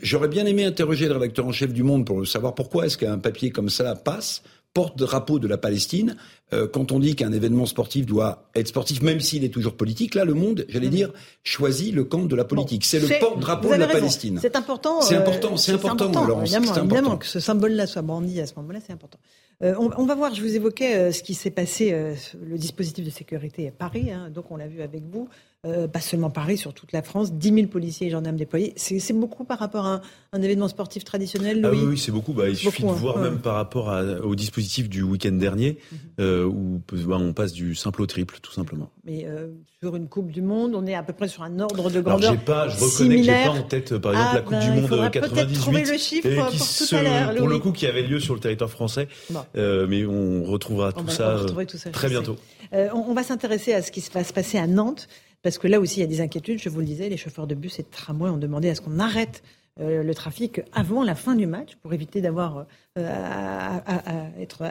[0.01, 3.19] j'aurais bien aimé interroger le rédacteur en chef du Monde pour savoir pourquoi est-ce qu'un
[3.19, 4.41] papier comme ça passe
[4.73, 6.15] porte-drapeau de la Palestine,
[6.53, 10.15] euh, quand on dit qu'un événement sportif doit être sportif, même s'il est toujours politique,
[10.15, 10.91] là, le monde, j'allais mm.
[10.91, 12.85] dire, choisit le camp de la politique.
[12.85, 14.39] c'est le porte-drapeau de la Palestine.
[14.41, 15.01] C'est important.
[15.01, 18.79] C'est important, c'est important, important, évidemment, évidemment, que ce symbole-là soit brandi à ce moment-là,
[18.85, 19.19] c'est important.
[19.63, 23.11] Euh, on, va voir, je vous évoquais euh, ce qui s'est passé, le dispositif de
[23.11, 25.29] sécurité à Paris, hein, donc on l'a vu avec vous.
[25.67, 28.73] Euh, pas seulement Paris, sur toute la France, 10 000 policiers et gendarmes déployés.
[28.77, 30.01] C'est beaucoup par rapport à
[30.33, 32.33] un, événement sportif traditionnel, ah oui, c'est beaucoup.
[32.33, 32.93] Bah, il suffit de hein.
[32.93, 33.93] voir même par rapport
[34.23, 35.97] au dispositif du week-end dernier, mhm.
[36.19, 38.89] euh, où bah, on passe du simple au triple, tout simplement.
[39.05, 39.49] Mais euh,
[39.83, 42.31] sur une Coupe du Monde, on est à peu près sur un ordre de grandeur
[42.31, 44.81] Alors, pas, je reconnais que j'ai pas en tête, par exemple, la Coupe ah, du
[44.81, 47.35] ben, Monde 98, trouver le chiffre pour tout à.
[47.35, 49.07] Pour le coup, qui avait lieu sur le territoire français,
[49.53, 52.35] mais on retrouvera tout, ça, tout, ça, très bientôt.
[52.71, 55.07] on va s'intéresser à ce qui va se passer à Nantes.
[55.43, 56.59] Parce que là aussi, il y a des inquiétudes.
[56.59, 58.81] Je vous le disais, les chauffeurs de bus et de tramway ont demandé à ce
[58.81, 59.43] qu'on arrête
[59.79, 62.65] euh, le trafic avant la fin du match pour éviter d'avoir
[62.97, 64.63] euh, à, être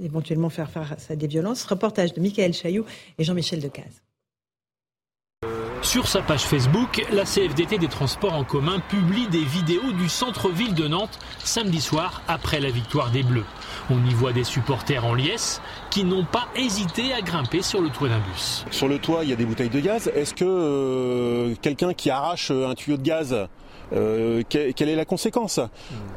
[0.00, 1.64] éventuellement faire face à des violences.
[1.64, 2.84] Reportage de Michael Chailloux
[3.18, 4.02] et Jean-Michel Decaze.
[5.88, 10.74] Sur sa page Facebook, la CFDT des transports en commun publie des vidéos du centre-ville
[10.74, 13.46] de Nantes samedi soir après la victoire des Bleus.
[13.88, 17.88] On y voit des supporters en liesse qui n'ont pas hésité à grimper sur le
[17.88, 18.66] toit d'un bus.
[18.70, 20.12] Sur le toit, il y a des bouteilles de gaz.
[20.14, 23.48] Est-ce que euh, quelqu'un qui arrache un tuyau de gaz
[23.94, 25.58] euh, quelle est la conséquence?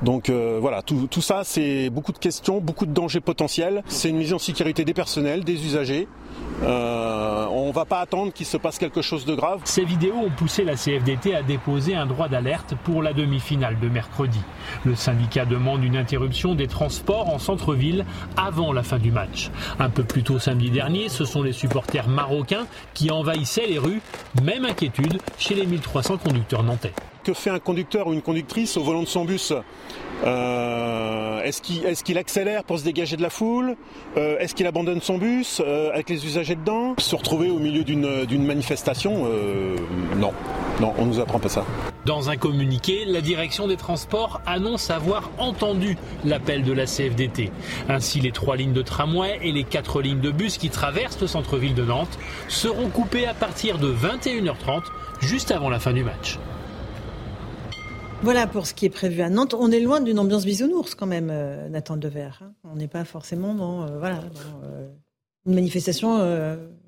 [0.02, 3.84] Donc euh, voilà, tout, tout ça, c'est beaucoup de questions, beaucoup de dangers potentiels.
[3.88, 6.10] C'est une mise en sécurité des personnels, des usagers.
[6.64, 9.62] Euh, on ne va pas attendre qu'il se passe quelque chose de grave.
[9.64, 13.90] Ces vidéos ont poussé la CFDT à déposer un droit d'alerte pour la demi-finale de
[13.90, 14.40] mercredi.
[14.86, 18.06] Le syndicat demande une interruption des transports en centre-ville
[18.38, 19.50] avant la fin du match.
[19.80, 24.02] Un peu plus tôt samedi dernier, ce sont les supporters marocains qui envahissaient les rues.
[24.44, 26.94] Même inquiétude chez les 1300 conducteurs nantais.
[27.24, 29.54] Que fait un conducteur ou une conductrice au volant de son bus?
[30.24, 33.76] Euh, Est-ce qu'il accélère pour se dégager de la foule
[34.18, 36.96] euh, Est-ce qu'il abandonne son bus euh, avec les usagers dedans?
[36.98, 39.28] Se retrouver au milieu d'une manifestation
[40.18, 40.34] Non,
[40.80, 41.66] non, on nous apprend pas ça.
[42.06, 47.52] Dans un communiqué, la direction des transports annonce avoir entendu l'appel de la CFDT.
[47.90, 51.28] Ainsi, les trois lignes de tramway et les quatre lignes de bus qui traversent le
[51.28, 54.84] centre-ville de Nantes seront coupées à partir de 21h30,
[55.22, 56.40] juste avant la fin du match.
[58.24, 59.56] Voilà pour ce qui est prévu à Nantes.
[59.58, 62.30] On est loin d'une ambiance bisounours quand même, euh, Nathan Dever.
[62.42, 62.54] Hein.
[62.64, 64.24] On n'est pas forcément dans, euh, voilà,
[64.64, 64.88] euh,
[65.48, 66.20] une manifestation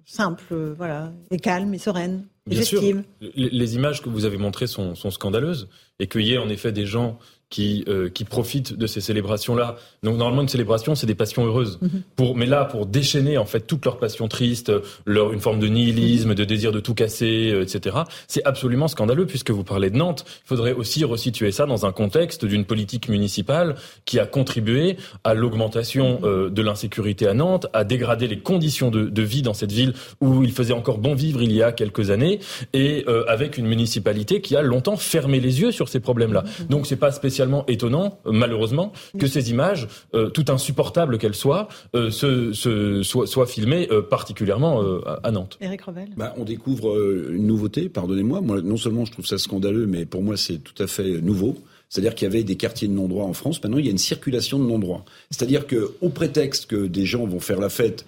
[0.06, 2.28] simple, voilà, et calme et sereine.
[2.46, 2.82] Bien sûr.
[3.19, 6.72] Les, images que vous avez montrées sont, sont scandaleuses et qu'il y ait en effet
[6.72, 7.17] des gens
[7.49, 9.75] qui, euh, qui profitent de ces célébrations-là.
[10.01, 11.77] Donc normalement une célébration, c'est des passions heureuses.
[11.82, 12.01] Mhm.
[12.15, 14.71] Pour, mais là, pour déchaîner en fait toutes leurs passions tristes,
[15.06, 16.36] leur, une forme de nihilisme, mhm.
[16.36, 17.97] de désir de tout casser, euh, etc.
[18.27, 20.25] C'est absolument scandaleux puisque vous parlez de Nantes.
[20.27, 23.75] Il faudrait aussi resituer ça dans un contexte d'une politique municipale
[24.06, 26.25] qui a contribué à l'augmentation mhm.
[26.25, 29.93] euh, de l'insécurité à Nantes, à dégrader les conditions de, de, vie dans cette ville
[30.21, 32.39] où il faisait encore bon vivre il y a quelques années,
[32.73, 36.43] et euh, avec une municipalité qui a longtemps fermé les yeux sur ces problèmes-là.
[36.69, 37.33] Donc c'est pas spécialement
[37.67, 44.82] étonnant, malheureusement, que ces images, euh, tout insupportables qu'elles soient, euh, soient, filmées euh, particulièrement
[45.24, 45.58] à Nantes.
[45.62, 48.41] Eric Revel bah, On découvre une nouveauté, pardonnez-moi.
[48.41, 51.58] Moi, non seulement je trouve ça scandaleux, mais pour moi, c'est tout à fait nouveau.
[51.89, 53.62] C'est-à-dire qu'il y avait des quartiers de non-droit en France.
[53.63, 55.06] Maintenant, il y a une circulation de non-droit.
[55.30, 58.06] C'est-à-dire que, au prétexte que des gens vont faire la fête,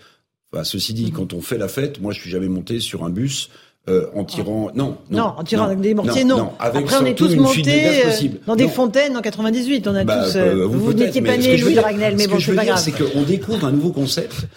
[0.64, 1.12] ceci dit, mhm.
[1.12, 3.50] quand on fait la fête, moi, je suis jamais monté sur un bus
[3.88, 7.14] euh, en tirant non non, non en tirant avec des mortiers non, après on est
[7.14, 8.12] tous montés euh,
[8.48, 11.78] dans des fontaines en 98 on a bah, tous euh, vous, n'étiez pas né Louis
[11.78, 12.80] Ragnel mais bon c'est pas grave.
[12.80, 14.48] c'est qu'on découvre un nouveau concept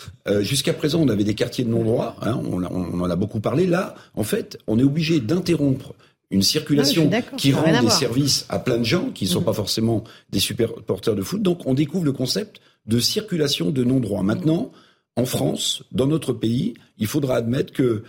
[0.40, 3.66] jusqu'à présent on avait des quartiers de non-droit hein, on, on, en a beaucoup parlé.
[3.66, 5.92] Là en fait on est obligé d'interrompre
[6.30, 9.44] une circulation ah, qui rend des services à plein de gens qui ne sont mm.
[9.44, 11.42] pas forcément des super porteurs de foot.
[11.42, 14.22] Donc on découvre le concept de circulation de non-droit.
[14.22, 14.70] Maintenant
[15.16, 18.04] en France, dans notre pays, il faudra admettre que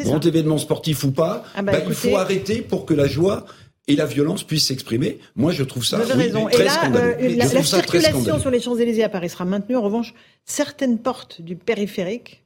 [0.00, 3.44] grand événement sportif ou pas, ah bah, bah, il faut arrêter pour que la joie
[3.88, 5.18] et la violence puissent s'exprimer.
[5.34, 6.48] Moi, je trouve ça Vous avez raison.
[6.48, 9.76] et là, euh, la, circulation sur les Champs-Élysées à Paris sera maintenue.
[9.76, 12.42] En revanche, certaines portes du périphérique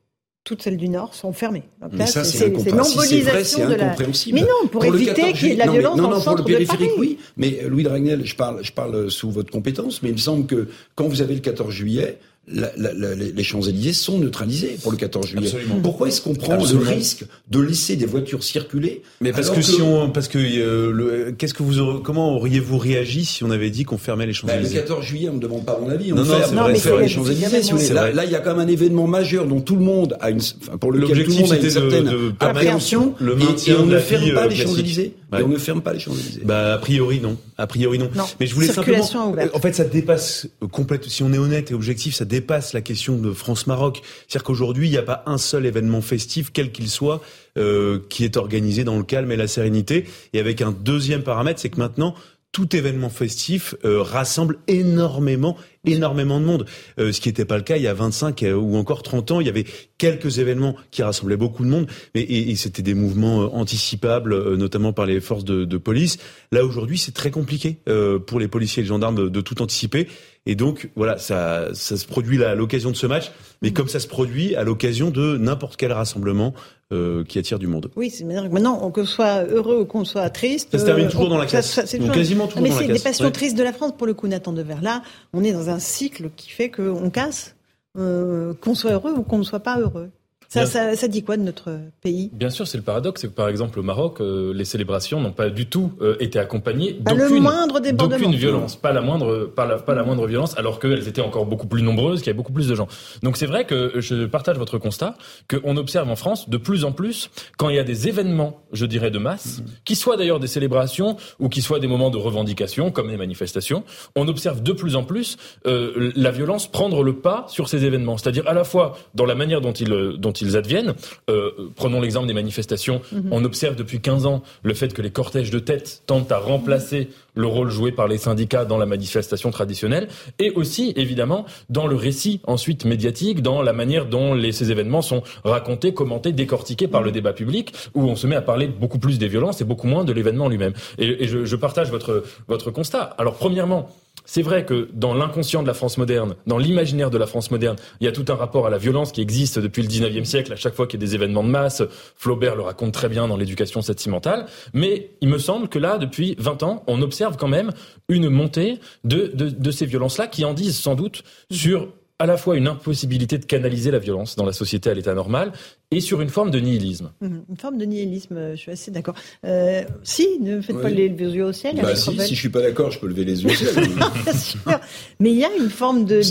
[0.46, 1.64] toutes celles du Nord sont fermées.
[1.82, 3.96] Donc c'est l'embolisation de la.
[4.32, 6.44] Mais non, pour, éviter qu'il y ait de la violence dans le centre pour le
[6.44, 7.18] périphérique, oui.
[7.36, 10.68] Mais Louis Dragnel, je parle, je parle sous votre compétence, mais il me semble que
[10.94, 12.20] quand vous avez le 14 juillet,
[12.52, 15.46] la, la, la, les Champs-Élysées sont neutralisés pour le 14 juillet.
[15.46, 15.80] Absolument.
[15.82, 16.88] Pourquoi est-ce qu'on prend Absolument.
[16.90, 20.92] le risque de laisser des voitures circuler Mais parce que, si on, parce que euh,
[20.92, 24.32] le- qu'est-ce que vous, aurez- comment auriez-vous réagi si on avait dit qu'on fermait les
[24.32, 26.12] Bah, le Champs-Élysées 14 juillet, on ne demande pas mon avis.
[26.12, 27.62] On Non, non, ferme, c'est vrai, ferme les Champs-Élysées.
[27.62, 30.30] si Là, il y a quand même un événement majeur dont tout le monde a
[30.30, 33.14] une, enfin, pour lequel tout le L'objectif, monde a une de- certaine de permettre appréhension.
[33.18, 34.56] le maintien et, on de ne ferme pas euh, les.
[34.56, 35.14] Champs-Élysées.
[35.32, 35.40] Ouais.
[35.40, 36.42] Et on ne ferme pas les Champs-Élysées.
[36.44, 38.08] Bah a priori non, a priori non.
[38.14, 38.22] Non.
[38.38, 39.56] Mais je voulais Circulation simplement, ouverte.
[39.56, 41.10] en fait, ça dépasse complètement.
[41.10, 42.35] Si on est honnête et objectif, ça dépasse
[42.72, 44.02] la question de France-Maroc.
[44.26, 47.20] C'est-à-dire qu'aujourd'hui, il n'y a pas un seul événement festif, quel qu'il soit,
[47.58, 50.06] euh, qui est organisé dans le calme et la sérénité.
[50.32, 52.14] Et avec un deuxième paramètre, c'est que maintenant
[52.52, 56.66] tout événement festif euh, rassemble énormément, énormément de monde.
[56.98, 59.30] Euh, ce qui n'était pas le cas il y a 25 euh, ou encore 30
[59.32, 59.40] ans.
[59.40, 59.66] Il y avait
[59.98, 64.32] quelques événements qui rassemblaient beaucoup de monde, mais et, et c'était des mouvements euh, anticipables,
[64.32, 66.18] euh, notamment par les forces de, de police.
[66.52, 69.60] Là aujourd'hui, c'est très compliqué euh, pour les policiers et les gendarmes de, de tout
[69.62, 70.08] anticiper.
[70.46, 73.32] Et donc voilà, ça, ça se produit là à l'occasion de ce match,
[73.62, 76.54] mais comme ça se produit à l'occasion de n'importe quel rassemblement
[76.92, 77.90] euh, qui attire du monde.
[77.96, 80.68] Oui, c'est maintenant, on- qu'on soit heureux ou qu'on soit triste.
[80.72, 81.70] Ça se termine euh, toujours on- dans la casse.
[81.70, 83.32] ça- c'est Donc toujours- quasiment Ah, Mais dans la c'est des passions Ouais.
[83.32, 84.82] tristes de la France, pour le coup, Nathan Devers.
[84.82, 87.56] Là, on est dans un cycle qui fait qu'on casse,
[87.98, 90.10] euh, qu'on soit heureux ou qu'on ne soit pas heureux.
[90.48, 90.66] Ça, Bien.
[90.66, 92.30] ça, ça dit quoi de notre pays?
[92.32, 95.32] Bien sûr, c'est le paradoxe, c'est que par exemple au Maroc, euh, les célébrations n'ont
[95.32, 100.04] pas du tout euh, été accompagnées d'aucune violence, pas la moindre, pas la, pas la
[100.04, 102.74] moindre violence, alors qu'elles étaient encore beaucoup plus nombreuses, qu'il y avait beaucoup plus de
[102.74, 102.86] gens.
[103.22, 105.14] Donc c'est vrai que je partage votre constat
[105.50, 108.86] qu'on observe en France de plus en plus quand il y a des événements, je
[108.86, 112.90] dirais de masse, qui soient d'ailleurs des célébrations ou qui soient des moments de revendication
[112.90, 117.46] comme les manifestations, on observe de plus en plus euh, la violence prendre le pas
[117.48, 120.94] sur ces événements, c'est-à-dire à la fois dans la manière dont ils dont ils adviennent.
[121.30, 123.00] Euh, prenons l'exemple des manifestations.
[123.12, 123.28] Mhm.
[123.30, 127.08] On observe depuis 15 ans le fait que les cortèges de tête tentent à remplacer
[127.34, 131.94] le rôle joué par les syndicats dans la manifestation traditionnelle, et aussi évidemment dans le
[131.94, 137.02] récit ensuite médiatique, dans la manière dont les, ces événements sont racontés, commentés, décortiqués par
[137.02, 139.86] le débat public, où on se met à parler beaucoup plus des violences et beaucoup
[139.86, 140.72] moins de l'événement lui-même.
[140.98, 143.14] Et, et je, je partage votre votre constat.
[143.18, 143.90] Alors premièrement.
[144.26, 147.76] C'est vrai que dans l'inconscient de la France moderne, dans l'imaginaire de la France moderne,
[148.00, 150.52] il y a tout un rapport à la violence qui existe depuis le 19e siècle,
[150.52, 151.82] à chaque fois qu'il y a des événements de masse.
[152.16, 154.46] Flaubert le raconte très bien dans l'éducation sentimentale.
[154.74, 157.70] Mais il me semble que là, depuis 20 ans, on observe quand même
[158.08, 162.38] une montée de, de, de ces violences-là qui en disent sans doute sur à la
[162.38, 165.52] fois une impossibilité de canaliser la violence dans la société à l'état normal
[165.90, 167.12] et sur une forme de nihilisme.
[167.20, 169.14] Une forme de nihilisme, euh, je suis assez d'accord.
[169.44, 170.94] Euh, si, ne faites pas Oui.
[170.94, 171.76] les les yeux au ciel.
[171.82, 173.50] Bah si, si je suis pas d'accord, je peux lever les yeux.
[173.50, 173.74] au ciel.
[175.20, 176.22] Mais il y a une forme de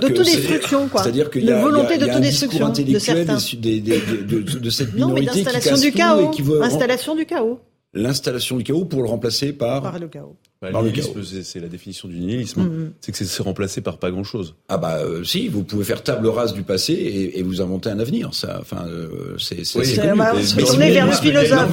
[0.00, 1.02] d'autodestruction, quoi.
[1.02, 2.92] C'est-à-dire qu'il y Une a, volonté il y a- il y a un d'autodestruction discours
[2.94, 3.36] de certains.
[3.60, 6.30] des- des- des- de, de cette Non, mais minorité qui d'installation casse du tout chaos.
[6.32, 7.60] et qui veut Installation du chaos.
[7.94, 10.36] L'installation du chaos pour le remplacer par, Par le chaos.
[10.60, 11.22] Bah, Par le nihilisme, chaos.
[11.24, 12.62] c'est- c'est la définition du nihilisme.
[12.62, 12.92] Mhm.
[13.00, 14.56] C'est que c'est- remplacé par pas grand-chose.
[14.68, 17.88] Ah bah euh, si, vous pouvez faire table rase du passé et, et vous inventer
[17.90, 18.34] un avenir.
[18.34, 19.94] Ça, enfin, euh, c'est c'est Oui,
[20.58, 21.70] tourner vers le philosophe,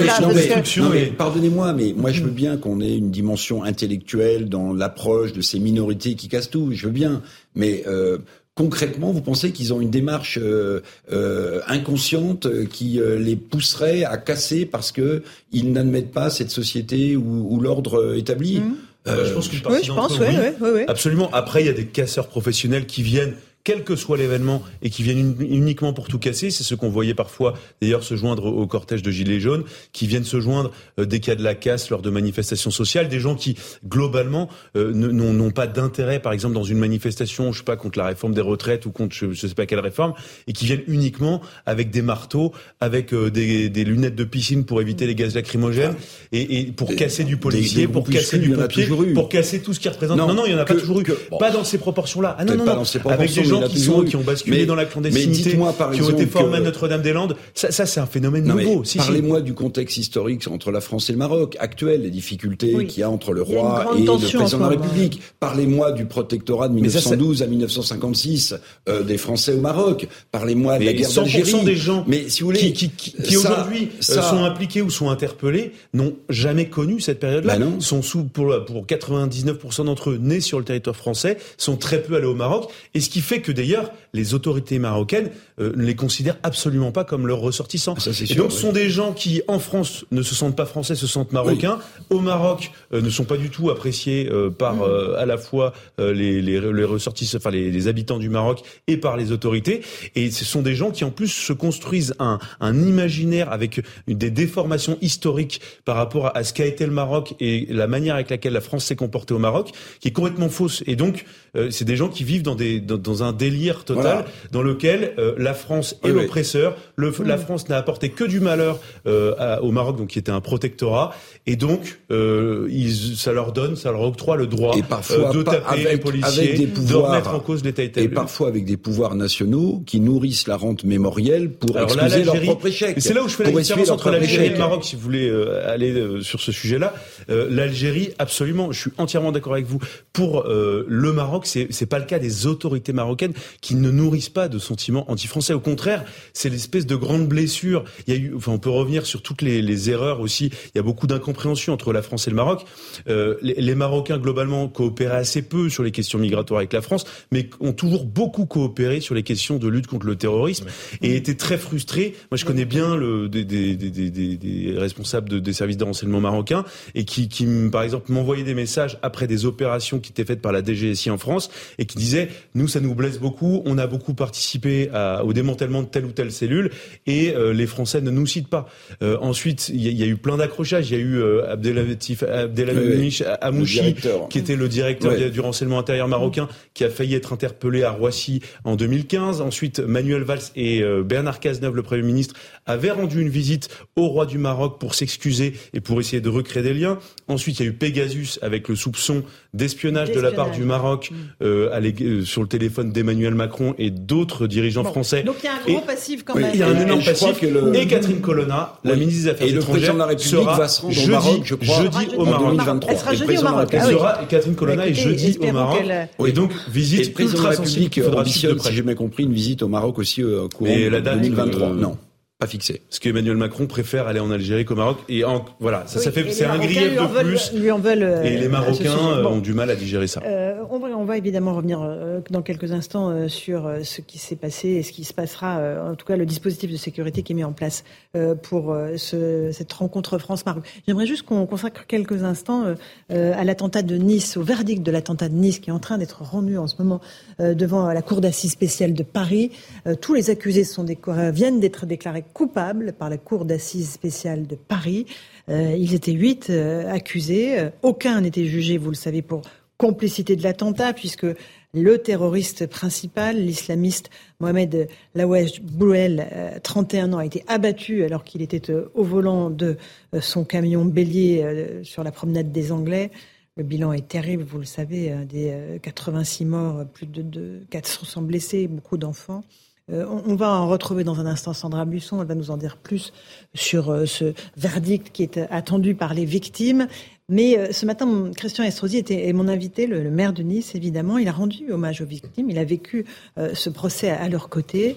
[1.17, 5.59] pardonnez-moi, mais moi je veux bien qu'on ait une dimension intellectuelle dans l'approche de ces
[5.59, 6.69] minorités qui cassent tout.
[6.71, 7.21] Je veux bien,
[7.55, 8.19] mais euh,
[8.55, 14.05] concrètement, vous pensez qu'ils ont une démarche euh, euh, inconsciente euh, qui euh, les pousserait
[14.05, 18.61] à casser parce que ils n'admettent pas cette société ou, ou l'ordre établi?
[19.07, 20.81] Euh, je pense qu'une Oui, je pense, eux, oui, oui, oui, oui.
[20.87, 21.29] Absolument.
[21.31, 25.03] Après, il y a des casseurs professionnels qui viennent quel que soit l'événement et qui
[25.03, 28.65] viennent uni- uniquement pour tout casser, c'est ce qu'on voyait parfois d'ailleurs se joindre au
[28.67, 31.55] cortège de gilets jaunes, qui viennent se joindre euh, dès qu'il y a de la
[31.55, 36.53] casse lors de manifestations sociales, des gens qui globalement euh, n'ont pas d'intérêt, par exemple
[36.53, 39.47] dans une manifestation, je sais pas contre la réforme des retraites ou contre je, je
[39.47, 40.13] sais pas quelle réforme,
[40.47, 44.79] et qui viennent uniquement avec des marteaux, avec euh, des, des lunettes de piscine pour
[44.79, 45.95] éviter les gaz lacrymogènes
[46.31, 49.73] et, et pour Des- casser du policier, des pour casser du pompier, pour casser tout
[49.73, 50.17] ce qui représente.
[50.17, 51.03] Non, Non, non, il y en a que- pas toujours eu.
[51.03, 51.37] que- bon.
[51.39, 52.35] Pas dans ces proportions-là.
[52.37, 52.83] Ah non, non, non.
[53.09, 54.07] Avec des en gens qui toujours sont eu.
[54.09, 56.61] qui ont basculé Mais- dans la mais clandestinité, dites-moi, par qui ont été formés à
[56.61, 57.35] Notre-Dame-des-Landes.
[57.53, 58.83] Ça, ça c'est un phénomène Non, mais nouveau.
[58.83, 58.97] Si, si.
[58.97, 62.87] Parlez-moi du contexte historique entre la France et le Maroc, actuel, les difficultés Oui.
[62.87, 64.67] qu'il y a entre le roi et le président de la.
[64.69, 65.21] République.
[65.39, 68.55] Parlez-moi du protectorat de Mais ça, 1912 à 1956
[68.89, 70.07] euh, des Français au Maroc.
[70.31, 71.65] Parlez-moi de la Mais guerre 100% d'Algérie.
[71.65, 75.09] des gens mais si vous voulez, qui, qui, qui, aujourd'hui euh, sont impliqués ou sont
[75.09, 77.57] interpellés n'ont jamais connu cette période-là.
[77.57, 77.79] Bah non.
[77.79, 82.15] Sont sous pour, pour 99% d'entre eux nés sur le territoire français, sont très peu
[82.15, 86.37] allés au Maroc, et ce qui fait que d'ailleurs les autorités marocaines ne les considèrent
[86.43, 87.95] absolument pas comme leurs ressortissants.
[87.99, 88.61] Ça, Et sûr, donc, ce oui.
[88.63, 91.79] sont des gens qui, en France, ne se sentent pas français, se sentent marocains.
[92.09, 95.73] Au Maroc, euh, ne sont pas du tout appréciés euh, par euh, à la fois
[95.99, 99.81] euh, les, les, les ressortissants, enfin les, les habitants du Maroc et par les autorités.
[100.15, 104.31] Et ce sont des gens qui, en plus, se construisent un, un imaginaire avec des
[104.31, 108.29] déformations historiques par rapport à, à ce qu'a été le Maroc et la manière avec
[108.29, 110.83] laquelle la France s'est comportée au Maroc, qui est complètement fausse.
[110.87, 111.25] Et donc,
[111.55, 114.04] euh, c'est des gens qui vivent dans, des, dans, dans un délire total, Voilà.
[114.51, 118.39] Dans lequel euh, la France est Oui, l'oppresseur, le, la France n'a apporté que du
[118.39, 121.13] malheur euh, à- au Maroc, donc qui était un protectorat,
[121.47, 125.33] et donc euh, ils, ça leur donne, ça leur octroie le droit Et parfois euh,
[125.33, 128.07] de taper les avec- policiers, avec des de remettre en cause l'État Et établi.
[128.09, 132.33] parfois avec des pouvoirs nationaux qui nourrissent la rente mémorielle pour Alors là, excuser leur
[132.35, 132.97] l'Algérie- propre échec.
[132.97, 134.57] Et c'est là où je fais la différence leur entre l'Algérie et le.
[134.57, 136.93] Maroc, si vous voulez euh, aller euh, sur ce sujet-là.
[137.29, 139.79] Euh, L'Algérie, absolument, je suis entièrement d'accord avec vous.
[140.13, 144.47] Pour euh, le Maroc, c'est pas le cas des autorités marocaines qui ne nourrissent pas
[144.47, 145.53] de sentiments anti-français.
[145.53, 146.03] Au contraire,
[146.33, 147.83] c'est l'espèce de grande blessure.
[148.07, 150.47] Il y a eu, enfin, on peut revenir sur toutes les, les erreurs aussi.
[150.47, 152.65] Il y a beaucoup d'incompréhension entre la France et le Maroc.
[153.07, 157.05] Euh, les, les Marocains globalement coopéraient assez peu sur les questions migratoires avec la France,
[157.31, 160.65] mais ont toujours beaucoup coopéré sur les questions de lutte contre le terrorisme
[161.01, 162.15] et étaient très frustrés.
[162.31, 165.77] Moi, je connais bien le, des, des, des, des, des- des responsables de, des services
[165.77, 170.11] de renseignement marocains et qui, qui par exemple, m'envoyaient des messages après des opérations qui
[170.11, 173.61] étaient faites par la DGSI en France et qui disaient nous, ça nous blesse beaucoup,
[173.65, 176.69] on a beaucoup participé à- au démantèlement de telle ou telle cellule
[177.07, 178.67] et euh, les Français ne nous citent pas.
[179.03, 180.89] Euh, ensuite, il y, a- y a eu plein d'accrochages.
[180.91, 183.25] Il y a eu euh, Abdelhamich Oui.
[183.41, 184.27] Amouchi, directeur.
[184.29, 188.41] qui était le directeur du renseignement intérieur marocain, qui a failli être interpellé à Roissy
[188.63, 189.41] en 2015.
[189.41, 194.07] Ensuite, Manuel Valls et euh, Bernard Cazeneuve, le Premier ministre, avaient rendu une visite au
[194.07, 196.99] roi du Maroc pour s'excuser et pour essayer de recréer des liens.
[197.27, 199.23] Ensuite, il y a eu Pegasus avec le soupçon
[199.55, 203.89] d'espionnage de la part du Maroc euh, à euh, sur le téléphone d'Emmanuel Macron et
[203.89, 204.91] d'autres dirigeants Bon.
[204.91, 205.23] français.
[205.23, 206.51] Donc il y a un Et- gros passif quand oui, même.
[206.53, 207.41] Il y a un Et- énorme et je crois passif.
[207.41, 208.99] que le- Et Catherine Colonna, la Oui.
[208.99, 210.95] ministre des Affaires Et le étrangères, président de la République sera va se rendre au
[210.95, 212.47] jeudi, Maroc, je crois, jeudi au Maroc.
[212.49, 212.91] 2023.
[212.91, 213.69] Elle sera Et le jeudi au président de la Maroc.
[213.73, 213.93] Elle Ah oui.
[213.93, 215.83] sera, et Catherine Colonna Bah, est jeudi au Maroc.
[216.27, 218.81] Et donc, Et visite le président de la ultra sensible République qu'il faudra si j'ai
[218.81, 221.67] bien compris, une visite au Maroc aussi euh, au courant Mais la de date, 2023.
[221.69, 221.97] euh, Non,
[222.37, 222.81] pas fixé.
[222.89, 224.97] Parce qu'Emmanuel Macron préfère aller en Algérie qu'au Maroc.
[225.07, 227.51] Et en, voilà, ça, ça fait, c'est les un Marocains grief de veulent- plus.
[227.53, 229.29] lui en veulent, euh, Et les Marocains euh, Bon.
[229.35, 230.21] ont du mal à digérer ça.
[230.25, 234.01] Euh, on, va, on va évidemment revenir euh, dans quelques instants euh, sur euh, ce
[234.01, 236.75] qui s'est passé et ce qui se passera, euh, en tout cas le dispositif de
[236.77, 237.85] sécurité qui est mis en place
[238.17, 240.63] euh, pour euh, ce- cette rencontre France-Maroc.
[240.87, 242.63] J'aimerais juste qu'on consacre quelques instants
[243.09, 246.21] à l'attentat de Nice, au verdict de l'attentat de Nice qui est en train d'être
[246.23, 246.99] rendu en ce moment
[247.39, 249.51] euh, devant la Cour d'assises spéciale de Paris.
[249.87, 250.83] Euh, tous les accusés sont
[251.31, 255.05] viennent d'être déclarés coupables par la Cour d'assises spéciale de Paris.
[255.49, 257.57] Euh, ils étaient huit euh, accusés.
[257.57, 259.41] Euh, Aucun n'était jugé, vous le savez, pour
[259.77, 261.25] complicité de l'attentat, puisque
[261.73, 268.41] le terroriste principal, l'islamiste Mohamed Lawesh Bouel, euh, 31 ans, a été abattu alors qu'il
[268.41, 269.77] était euh, au volant de
[270.13, 273.11] euh, son camion bélier euh, sur la promenade des Anglais.
[273.57, 278.21] Le bilan est terrible, vous le savez, euh, des euh, 86 morts, plus de 400
[278.23, 279.43] blessés, beaucoup d'enfants.
[279.91, 282.75] Euh, on, va en retrouver dans un instant Sandra Buisson, elle va nous en dire
[282.75, 283.13] plus
[283.53, 286.87] sur euh, ce verdict qui est euh, attendu par les victimes.
[287.29, 291.17] Mais ce matin, Christian Estrosi était est mon invité, le, maire de Nice, évidemment.
[291.17, 293.03] Il a rendu hommage aux victimes, il a vécu
[293.35, 294.95] ce procès à, à leur côté.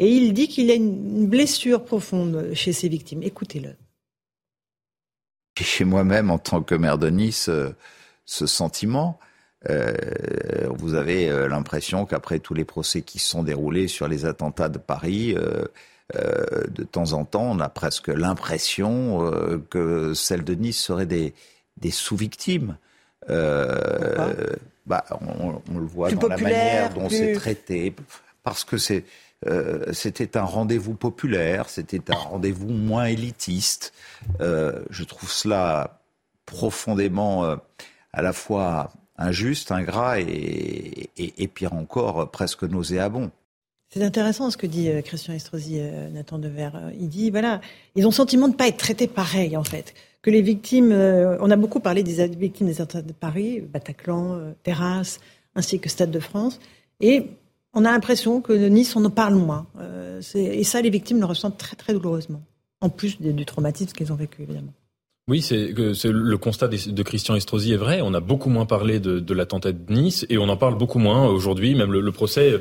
[0.00, 3.22] Et il dit qu'il y a une, une blessure profonde chez ces victimes.
[3.22, 3.76] Écoutez-le.
[5.60, 7.48] Chez moi-même, en tant que maire de Nice,
[8.24, 9.20] ce sentiment.
[9.68, 9.92] Euh,
[10.78, 14.68] vous avez euh, l'impression qu'après tous les procès qui se sont déroulés sur les attentats
[14.68, 15.64] de Paris, euh,
[16.14, 21.06] euh, de temps en temps, on a presque l'impression euh, que celles de Nice seraient
[21.06, 21.34] des,
[21.76, 22.76] des sous-victimes.
[23.30, 24.54] Euh,
[24.86, 27.94] bah, on, on le voit Plus dans la manière dont plus- c'est traité,
[28.42, 29.04] parce que c'est
[29.46, 33.92] euh, c'était un rendez-vous populaire, c'était un rendez-vous moins élitiste.
[34.40, 36.00] Euh, je trouve cela
[36.46, 37.56] profondément euh,
[38.12, 43.30] à la fois injuste, ingrat et, et, pire encore, presque nauséabond.
[43.90, 46.70] C'est intéressant ce que dit euh, Christian Estrosi, euh, Nathan Dever.
[46.74, 47.60] Euh, Il dit, voilà,
[47.94, 49.94] ils ont le sentiment de ne pas être traités pareil, en fait.
[50.20, 55.20] Que les victimes, on a beaucoup parlé des victimes des attentats de Paris, Bataclan, Terrasse,
[55.54, 56.58] ainsi que Stade de France.
[57.00, 57.26] Et
[57.72, 59.68] on a l'impression que Nice, on en parle moins.
[60.34, 62.42] Et ça, les victimes le ressentent très, très douloureusement.
[62.80, 64.72] En plus du traumatisme qu'ils ont vécu, évidemment.
[65.28, 68.00] Oui, c'est le constat de Christian Estrosi est vrai.
[68.02, 70.98] On a beaucoup moins parlé de, de l'attentat de Nice et on en parle beaucoup
[70.98, 71.74] moins aujourd'hui.
[71.74, 72.58] Même le, le procès,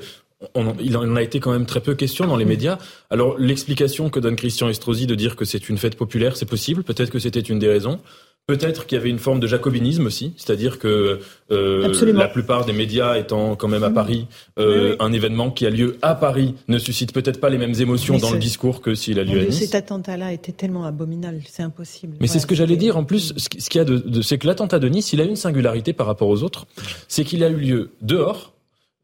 [0.54, 2.78] on il en a été quand même très peu question dans les médias.
[3.10, 6.84] Alors l'explication que donne Christian Estrosi de dire que c'est une fête populaire, c'est possible.
[6.84, 8.00] Peut-être que c'était une des raisons.
[8.48, 11.20] Peut-être qu'il y avait une forme de jacobinisme aussi, c'est-à-dire que
[11.52, 13.90] euh, la plupart des médias étant quand même à.
[13.90, 17.74] Paris, euh, un événement qui a lieu à Paris ne suscite peut-être pas les mêmes
[17.78, 19.60] émotions dans le discours que s'il a lieu à Nice.
[19.60, 22.16] Cet attentat-là était tellement abominable, c'est impossible.
[22.22, 22.96] Mais c'est ce que j'allais dire.
[22.96, 25.36] En plus, ce qu'il y a de, c'est que l'attentat de Nice, il a une
[25.36, 26.68] singularité par rapport aux autres,
[27.10, 28.54] c'est qu'il a eu lieu dehors,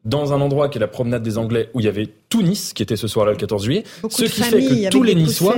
[0.06, 2.72] dans un endroit qui est la promenade des Anglais, où il y avait tout Nice,
[2.72, 5.56] qui était ce soir-là le 14 juillet, ce qui fait que tous les Niçois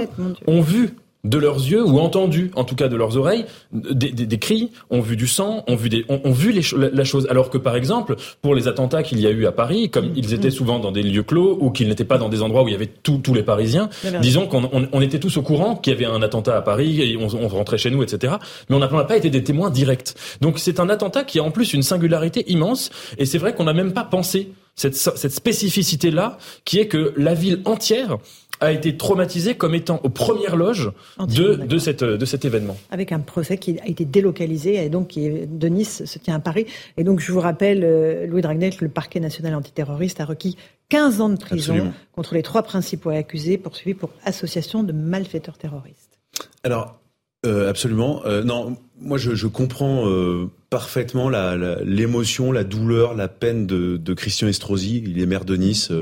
[0.49, 0.95] ont vu
[1.29, 4.71] de leurs yeux ou entendu, en tout cas de leurs oreilles, des, des, des cris,
[4.91, 6.63] ont vu du sang, ont vu, des, ont, vu les,
[6.93, 7.27] la, chose.
[7.31, 10.35] Alors que par exemple, pour les attentats qu'il y a eu à Paris, comme ils
[10.35, 12.73] étaient souvent dans des lieux clos ou qu'ils n'étaient pas dans des endroits où il
[12.73, 13.89] y avait tous les Parisiens,
[14.21, 17.17] disons qu'on on, était tous au courant qu'il y avait un attentat à Paris et
[17.17, 18.35] on, on rentrait chez nous, etc.
[18.69, 20.15] Mais on n'a pas été des témoins directs.
[20.41, 23.65] Donc c'est un attentat qui a en plus une singularité immense et c'est vrai qu'on
[23.65, 28.19] n'a même pas pensé cette, cette spécificité-là, qui est que la ville entière
[28.61, 32.77] a été traumatisé comme étant aux premières loges de, de, cette, de cet événement.
[32.91, 36.35] Avec un procès qui a été délocalisé et donc qui est, de Nice se tient
[36.35, 36.67] à Paris.
[36.97, 40.57] Et donc je vous rappelle, euh, Louis Dragnet, le parquet national antiterroriste a requis
[40.89, 46.19] 15 ans de prison contre les trois principaux accusés poursuivis pour association de malfaiteurs terroristes.
[46.63, 47.01] Alors,
[47.45, 48.23] euh, absolument.
[48.25, 53.97] Euh, non, moi je, je comprends euh, parfaitement l'émotion, la, la, douleur, la peine de,
[53.97, 55.03] de Christian Estrosi.
[55.05, 55.93] Il est maire de Nice.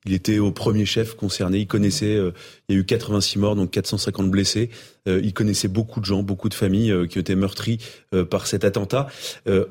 [0.00, 1.58] Euh, il était au premier chef concerné.
[1.58, 2.14] Il connaissait.
[2.14, 2.32] Euh,
[2.68, 4.70] il y a eu 86 morts, donc 450 blessés.
[5.08, 7.78] Euh, il connaissait beaucoup de gens, beaucoup de familles euh, qui ont été meurtries
[8.30, 9.08] par cet attentat.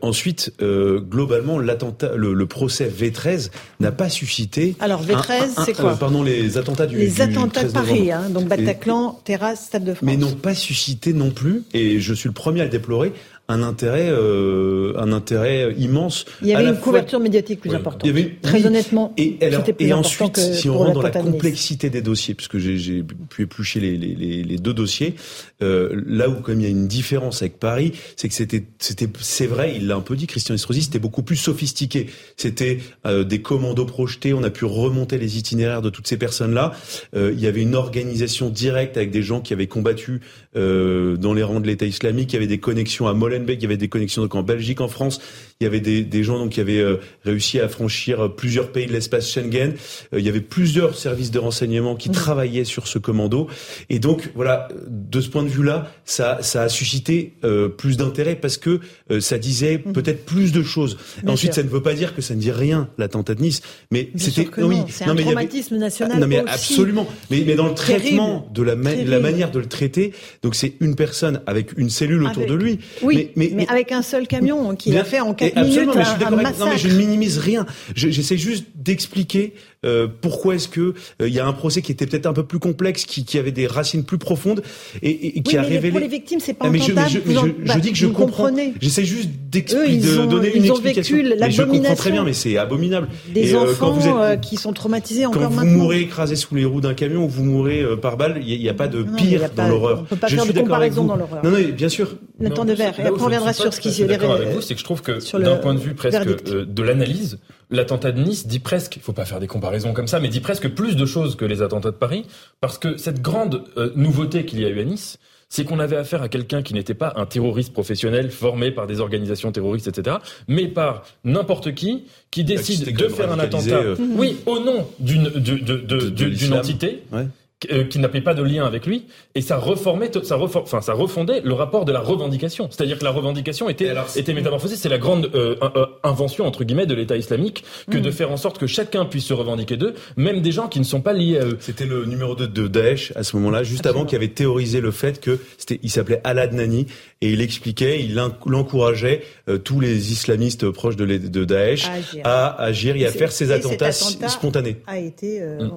[0.02, 4.76] ensuite, globalement, l'attentat, le, procès V13 n'a pas suscité.
[4.80, 6.98] Alors V13, c'est quoi Pardon, les attentats du.
[6.98, 10.06] Les attentats de Paris, hein, donc Bataclan, Terrasse, Stade de France.
[10.06, 13.14] Mais n'ont pas suscité non plus, et je suis le premier à le déplorer,
[13.50, 16.26] un intérêt, euh, un intérêt immense.
[16.43, 18.04] Il y avait une couverture médiatique plus importante.
[18.06, 21.89] Il y avait, Très honnêtement, et, alors, et ensuite, si on rentre dans la complexité
[21.89, 25.16] des dossiers, puisque j'ai pu éplucher les, les, les, deux dossiers,
[25.64, 29.10] euh, là où comme il y a une différence avec Paris, c'est que c'était, c'était,
[29.20, 32.06] c'est vrai, il l'a un peu dit, Christian Estrosi, c'était beaucoup plus sophistiqué.
[32.38, 32.78] C'était
[33.08, 36.74] euh, des commandos projetés, on a pu remonter les itinéraires de toutes ces personnes-là.
[37.16, 40.22] Il y avait une organisation directe avec des gens qui avaient combattu
[40.54, 43.14] dans les rangs de l'État islamique, il y avait des connexions à
[43.48, 45.22] Il y avait des connexions en Belgique, en France.
[45.62, 48.72] Il y avait des, des gens donc qui avaient euh, réussi à franchir euh, plusieurs
[48.72, 49.74] pays de l'espace Schengen.
[50.14, 52.14] Euh, il y avait plusieurs services de renseignement qui mmh.
[52.14, 53.49] travaillaient sur ce commando.
[53.89, 57.34] Et donc voilà, de ce point de vue-là, ça, ça a suscité
[57.78, 58.80] plus d'intérêt parce que
[59.20, 59.91] ça disait mmh.
[59.91, 60.97] peut-être plus de choses.
[61.28, 64.12] Ensuite, ça ne veut pas dire que ça ne dit rien l'attentat de Nice, mais
[64.16, 66.20] c'était oui, c'est un traumatisme national.
[66.20, 67.05] Non mais absolument.
[67.32, 70.95] Mais, mais dans le traitement de la, la manière de le traiter, donc c'est une
[70.95, 72.80] personne avec une cellule autour de lui.
[73.01, 76.10] Oui, mais, mais, avec un seul camion qui a fait en 4 minutes mais je
[76.10, 77.66] suis un, Non, mais je ne minimise rien.
[77.95, 79.54] J'essaie juste d'expliquer
[79.86, 82.44] euh, pourquoi est-ce que euh, il y a un procès qui était peut-être un peu
[82.44, 84.62] plus complexe, qui, qui avait des racines plus profondes
[85.02, 85.92] et, et qui a révélé.
[85.92, 88.50] Pour les victimes, c'est pas ah, mais je, je, je, je, dis que je comprends.
[88.82, 91.16] J'essaie juste d'expliquer, de donner une explication.
[91.16, 93.08] mais je comprends très bien, mais c'est abominable.
[93.34, 95.72] Des euh, enfants quand vous êtes, qui sont traumatisés encore quand maintenant.
[95.72, 98.68] vous mourrez écrasé sous les roues d'un camion ou vous mourrez par balle, il n'y
[98.68, 100.00] a, pas de pire dans l'horreur.
[100.02, 101.44] On peut pas faire de comparaison dans l'horreur.
[101.44, 102.18] Non, non, bien sûr.
[102.38, 103.00] Le temps de verre.
[103.00, 105.02] Et après on reviendra sur ce qui s'est d'accord avec vous, c'est que je trouve
[105.02, 109.13] que d'un point de vue presque de l'analyse, l'attentat de Nice dit presque, il faut
[109.13, 111.91] pas faire des comparaisons comme ça, mais dit presque plus de choses que les attentats
[111.91, 112.26] de Paris,
[112.61, 115.95] parce que cette grande euh, nouveauté qu'il y a eu à Nice, c'est qu'on avait
[115.95, 120.17] affaire à quelqu'un qui n'était pas un terroriste professionnel formé par des organisations terroristes, etc.,
[120.47, 123.95] mais par n'importe qui qui décide de faire un attentat, euh.
[123.99, 127.03] oui, au nom d'une d'une entité.
[127.11, 127.28] Ouais.
[127.72, 130.93] Euh, qui n'avait pas de lien avec lui, et ça reformait, ça, refor enfin, ça
[130.93, 132.70] refondait le rapport de la revendication.
[132.72, 134.78] C'est-à-dire que la revendication était, était métamorphosée.
[134.78, 138.01] C'est la grande euh, euh, invention entre guillemets de l'État islamique que mm.
[138.01, 140.86] de faire en sorte que chacun puisse se revendiquer d'eux, même des gens qui ne
[140.86, 141.57] sont pas liés à eux.
[141.60, 144.91] C'était le numéro 2 de Daesh à ce moment-là, juste avant, qui avait théorisé le
[144.91, 146.88] fait que c'était, il s'appelait Al-Adnani
[147.20, 149.24] et il expliquait, il encourageait
[149.66, 151.89] tous les islamistes proches de, de Daesh
[152.24, 154.78] à agir, et à faire ces attentats, spontanés.
[154.88, 155.72] A été mm.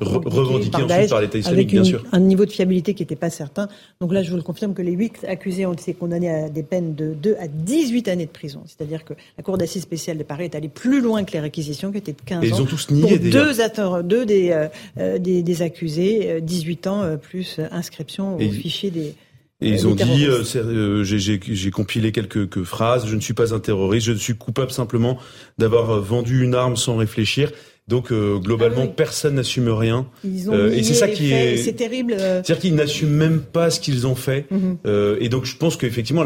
[0.00, 1.74] revendiqué ensuite par les avec
[2.12, 3.68] un niveau de fiabilité qui n'était pas certain.
[4.00, 6.62] Donc là, je vous le confirme que les huit accusés ont été condamnés à des
[6.62, 8.62] peines de 2 à 18 années de prison.
[8.66, 11.92] C'est-à-dire que la Cour d'assises spéciale de Paris est allée plus loin que les réquisitions
[11.92, 12.42] qui étaient de 15 ans.
[12.42, 14.68] Ils ont tous nié pour deux, deux des, euh,
[14.98, 19.14] euh, des, des, accusés, 18 euh, ans plus inscription au fichier des...
[19.60, 24.06] Et ils ont dit, euh, j'ai compilé quelques, phrases, je ne suis pas un terroriste,
[24.06, 25.18] je suis coupable simplement
[25.58, 27.50] d'avoir vendu une arme sans réfléchir.
[27.88, 30.06] Donc euh, globalement, ah personne n'assume rien.
[30.24, 31.56] Euh, et c'est ça qui est.
[31.56, 32.12] C'est terrible.
[32.12, 32.42] Euh.
[32.44, 34.46] C'est-à-dire qu'ils n'assument même pas ce qu'ils ont fait.
[34.50, 34.78] Mhm.
[35.20, 36.24] et donc je pense qu'effectivement,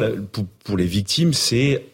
[0.65, 1.85] pour, les victimes, c'est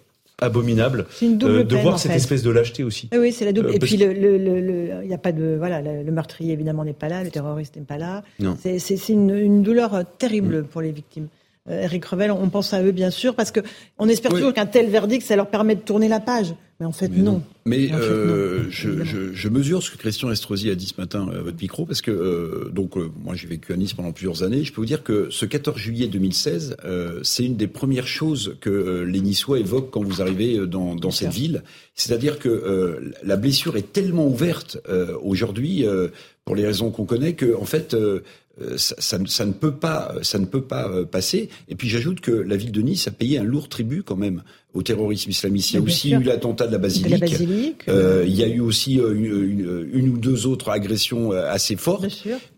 [0.41, 3.11] abominable de voir cette espèce de lâcheté aussi.
[3.13, 3.75] Oui, c'est la double.
[3.75, 7.23] et puis il le, n'y a pas de voilà, le, meurtrier évidemment n'est pas là,
[7.23, 8.23] le terroriste n'est pas là.
[8.59, 10.65] C'est une, une, douleur terrible mm.
[10.65, 11.29] pour les victimes.
[11.71, 13.61] Eric Revel, on pense à eux bien sûr, parce que
[13.99, 16.55] on espère toujours qu'un tel verdict, ça leur permet de tourner la page.
[16.81, 17.43] Mais en fait, non.
[17.65, 21.43] Mais euh, je, je, je, mesure ce que Christian Estrosi a dit ce matin à
[21.43, 24.63] votre micro, parce que euh, donc euh, moi j'ai vécu à Nice pendant plusieurs années.
[24.63, 28.57] Je peux vous dire que ce 14 juillet 2016, euh, c'est une des premières choses
[28.61, 31.65] que euh, les Niçois évoquent quand vous arrivez dans, dans cette ville.
[31.97, 34.79] C'est-à-dire que la blessure est tellement ouverte
[35.21, 35.85] aujourd'hui,
[36.49, 38.21] pour les raisons qu'on connaît, que en fait euh,
[38.77, 41.49] ça, ça, ça, ne peut pas, ça ne peut pas euh, passer.
[41.69, 44.43] Et puis j'ajoute que la ville de Nice a payé un lourd tribut quand même
[44.75, 45.71] au terrorisme islamiste.
[45.71, 47.85] Il y a aussi eu l'attentat de la basilique.
[47.89, 52.07] euh, il y a eu aussi une, une, une, ou deux autres agressions assez fortes.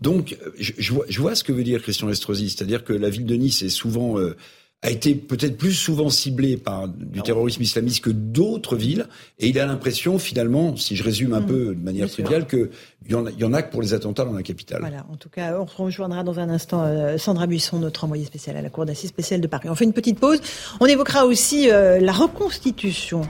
[0.00, 3.10] Donc je, je, vois, je, vois, ce que veut dire Christian Estrosi, c'est-à-dire que la
[3.10, 4.36] ville de Nice est souvent euh,
[4.82, 9.06] a été peut-être plus souvent ciblé par du terrorisme islamiste que d'autres villes,
[9.38, 12.70] et il a l'impression finalement, si je résume un mmh, peu de manière triviale, qu'il
[13.06, 14.80] y, en a, y en a que pour les attentats dans la capitale.
[14.80, 18.56] Voilà, en tout cas, on rejoindra dans un instant euh, Sandra Buisson, notre envoyée spéciale
[18.56, 19.68] à la Cour d'assises spéciale de Paris.
[19.68, 20.40] On fait une petite pause.
[20.80, 23.22] On évoquera aussi euh, la reconstitution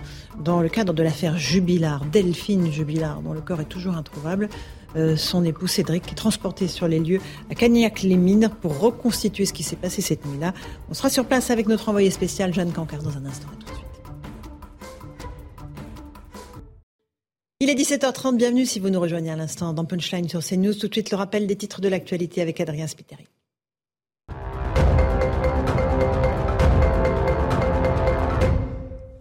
[0.45, 4.49] dans le cadre de l'affaire Jubilard, Delphine Jubilard, dont le corps est toujours introuvable.
[4.97, 7.21] Euh, son époux Cédric est transporté sur les lieux
[7.51, 10.53] à Cagnac-les-Mines pour reconstituer ce qui s'est passé cette nuit-là.
[10.89, 13.49] On sera sur place avec notre envoyé spécial Jeanne Cancard dans un instant.
[13.49, 13.81] À tout de suite.
[17.61, 20.75] Il est 17h30, bienvenue si vous nous rejoignez à l'instant dans Punchline sur CNews.
[20.75, 23.27] Tout de suite le rappel des titres de l'actualité avec Adrien Spiteri.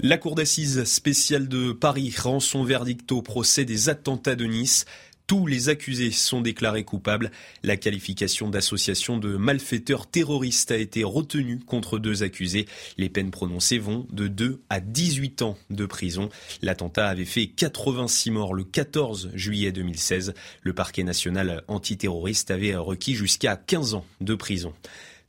[0.02, 4.86] La Cour d'assises spéciale de Paris rend son verdict au procès des attentats de Nice.
[5.30, 7.30] Tous les accusés sont déclarés coupables.
[7.62, 12.66] La qualification d'association de malfaiteurs terroristes a été retenue contre deux accusés.
[12.98, 16.30] Les peines prononcées vont de 2 à 18 ans de prison.
[16.64, 20.34] L'attentat avait fait 86 morts le 14 juillet 2016.
[20.64, 24.74] Le parquet national antiterroriste avait requis jusqu'à 15 ans de prison.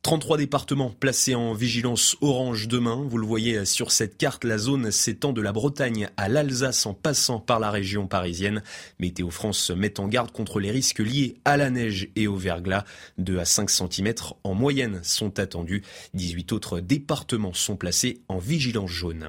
[0.03, 3.05] 33 départements placés en vigilance orange demain.
[3.07, 6.95] Vous le voyez sur cette carte, la zone s'étend de la Bretagne à l'Alsace en
[6.95, 8.63] passant par la région parisienne.
[8.99, 12.87] Météo France met en garde contre les risques liés à la neige et au verglas.
[13.19, 15.83] 2 à 5 cm en moyenne sont attendus.
[16.15, 19.29] 18 autres départements sont placés en vigilance jaune.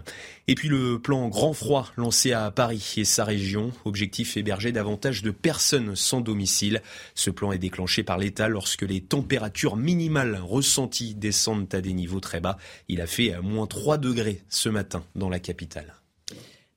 [0.52, 3.72] Et puis le plan grand froid lancé à Paris et sa région.
[3.86, 6.82] Objectif héberger davantage de personnes sans domicile.
[7.16, 12.20] Ce plan est déclenché par l'État lorsque les températures minimales ressentis descendent à des niveaux
[12.20, 12.58] très bas.
[12.90, 15.94] Il a fait moins 3 degrés ce matin dans la capitale.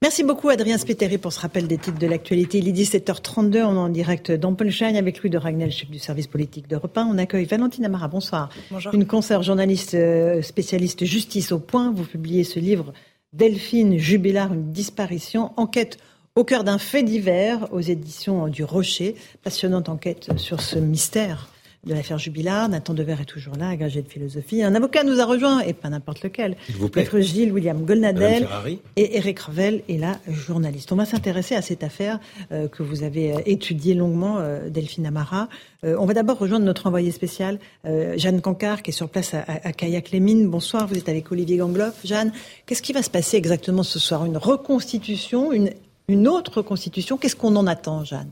[0.02, 2.58] Merci beaucoup Adrien Spiteri pour ce rappel des titres de l'actualité.
[2.58, 6.28] Il est 17h32, on est en direct d'Ampelstein avec Louis de Ragnel, chef du service
[6.28, 7.06] politique d'Europe 1.
[7.06, 8.50] On accueille Valentine Amara, bonsoir.
[8.70, 8.94] Bonjour.
[8.94, 11.90] Une consoeur journaliste euh, spécialiste justice au point.
[11.90, 12.92] Vous publiez ce livre
[13.34, 15.98] Delphine Jubilard, une disparition, enquête
[16.36, 19.16] au cœur d'un fait divers aux éditions du Rocher.
[19.42, 21.48] Passionnante enquête sur ce mystère
[21.86, 22.68] de l'affaire Jubilard.
[22.68, 24.62] Nathan Dever est toujours là, agrégé de philosophie.
[24.62, 26.56] Un avocat nous a rejoint, et pas n'importe lequel.
[26.66, 27.02] S'il vous plaît.
[27.02, 28.48] Maître Gilles William Golnadel
[28.96, 30.92] et Eric Revel est là, journaliste.
[30.92, 32.18] On va s'intéresser à cette affaire
[32.52, 35.48] euh, que vous avez euh, étudiée longuement, euh, Delphine Amara.
[35.84, 39.34] Euh, on va d'abord rejoindre notre envoyé spécial, euh, Jeanne Cancard, qui est sur place
[39.34, 40.48] à, à, Kayak-les-Mines.
[40.48, 41.94] Bonsoir, vous êtes avec Olivier Gangloff.
[42.04, 42.32] Jeanne,
[42.66, 44.24] qu'est-ce qui va se passer exactement ce soir?
[44.24, 45.70] Une reconstitution, une,
[46.08, 47.16] une autre reconstitution?
[47.18, 48.30] Qu'est-ce qu'on en attend, Jeanne?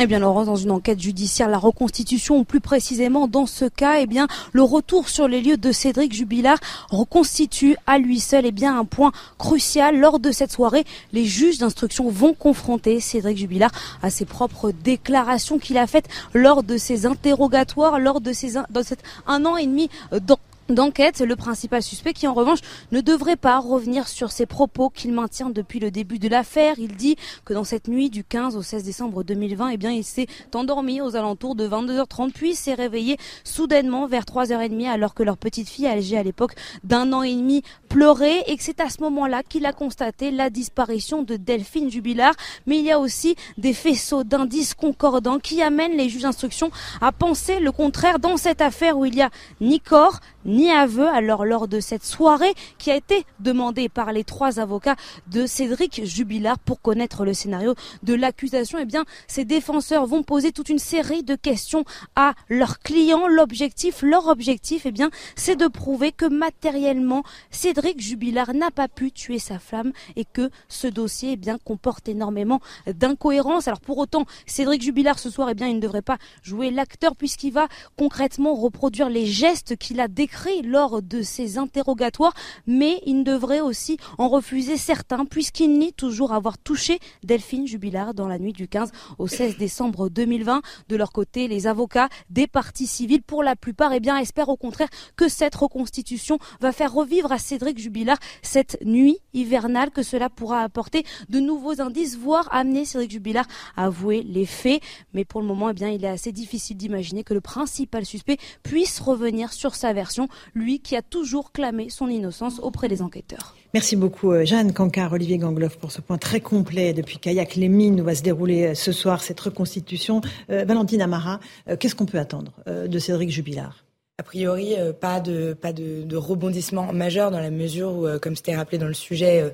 [0.00, 3.98] Eh bien, Laurence, dans une enquête judiciaire, la reconstitution, ou plus précisément dans ce cas,
[3.98, 8.52] eh bien, le retour sur les lieux de Cédric Jubilard reconstitue à lui seul, eh
[8.52, 9.98] bien, un point crucial.
[9.98, 15.58] Lors de cette soirée, les juges d'instruction vont confronter Cédric Jubilard à ses propres déclarations
[15.58, 19.66] qu'il a faites lors de ses interrogatoires, lors de ces dans cet un an et
[19.66, 20.38] demi dans
[20.68, 21.20] d'enquête.
[21.20, 22.60] Le principal suspect qui en revanche
[22.92, 26.74] ne devrait pas revenir sur ses propos qu'il maintient depuis le début de l'affaire.
[26.78, 30.04] Il dit que dans cette nuit du 15 au 16 décembre 2020, eh bien, il
[30.04, 35.36] s'est endormi aux alentours de 22h30 puis s'est réveillé soudainement vers 3h30 alors que leur
[35.36, 36.54] petite fille âgée à l'époque
[36.84, 40.50] d'un an et demi pleurait et que c'est à ce moment-là qu'il a constaté la
[40.50, 42.34] disparition de Delphine Jubilard.
[42.66, 47.12] Mais il y a aussi des faisceaux d'indices concordants qui amènent les juges d'instruction à
[47.12, 51.06] penser le contraire dans cette affaire où il y a ni corps, ni aveu.
[51.06, 54.96] Alors lors de cette soirée qui a été demandée par les trois avocats
[55.30, 60.50] de Cédric Jubilard pour connaître le scénario de l'accusation, eh bien ces défenseurs vont poser
[60.50, 61.84] toute une série de questions
[62.16, 63.28] à leurs clients.
[63.28, 69.12] L'objectif, leur objectif, eh bien c'est de prouver que matériellement Cédric Jubilard n'a pas pu
[69.12, 73.68] tuer sa femme et que ce dossier eh bien comporte énormément d'incohérences.
[73.68, 77.14] Alors pour autant, Cédric Jubilard ce soir, eh bien il ne devrait pas jouer l'acteur
[77.16, 82.34] puisqu'il va concrètement reproduire les gestes qu'il a décrits lors de ses interrogatoires,
[82.66, 88.28] mais il devrait aussi en refuser certains puisqu'il nie toujours avoir touché Delphine Jubilard dans
[88.28, 90.62] la nuit du 15 au 16 décembre 2020.
[90.88, 94.56] De leur côté, les avocats des partis civils, pour la plupart, eh bien, espèrent au
[94.56, 100.28] contraire que cette reconstitution va faire revivre à Cédric Jubilard cette nuit hivernale, que cela
[100.28, 104.82] pourra apporter de nouveaux indices, voire amener Cédric Jubilard à avouer les faits.
[105.14, 108.38] Mais pour le moment, eh bien, il est assez difficile d'imaginer que le principal suspect
[108.62, 110.17] puisse revenir sur sa version,
[110.54, 113.54] lui qui a toujours clamé son innocence auprès des enquêteurs.
[113.74, 117.68] Merci beaucoup euh, Jeanne Cancard, Olivier Gangloff pour ce point très complet depuis Kayak les
[117.68, 120.22] mines où va se dérouler euh, ce soir cette reconstitution.
[120.50, 121.40] Euh, Valentine Amara,
[121.78, 123.84] qu'est-ce qu'on peut attendre de Cédric Jubilard?
[124.18, 128.78] A priori, pas de pas de, rebondissement majeur dans la mesure où, comme c'était rappelé
[128.78, 129.52] dans le sujet,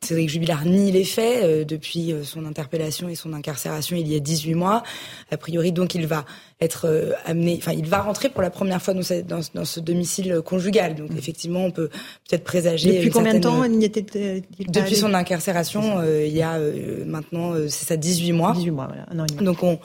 [0.00, 4.54] Cédric Jubilard nie les faits depuis son interpellation et son incarcération il y a 18
[4.54, 4.82] mois.
[5.30, 6.24] A priori, donc, il va
[6.60, 9.64] être euh, amené, enfin, il va rentrer pour la première fois dans, ce, dans, dans
[9.64, 10.94] ce domicile conjugal.
[10.94, 11.18] Donc, mm.
[11.18, 11.88] effectivement, on peut
[12.28, 12.96] peut-être présager.
[12.96, 16.58] Depuis combien de temps il était euh, Depuis son incarcération, euh, il y a
[17.06, 18.52] maintenant, c'est ça, 18 mois.
[18.52, 19.26] 18 mois, voilà.
[19.42, 19.78] Donc, on,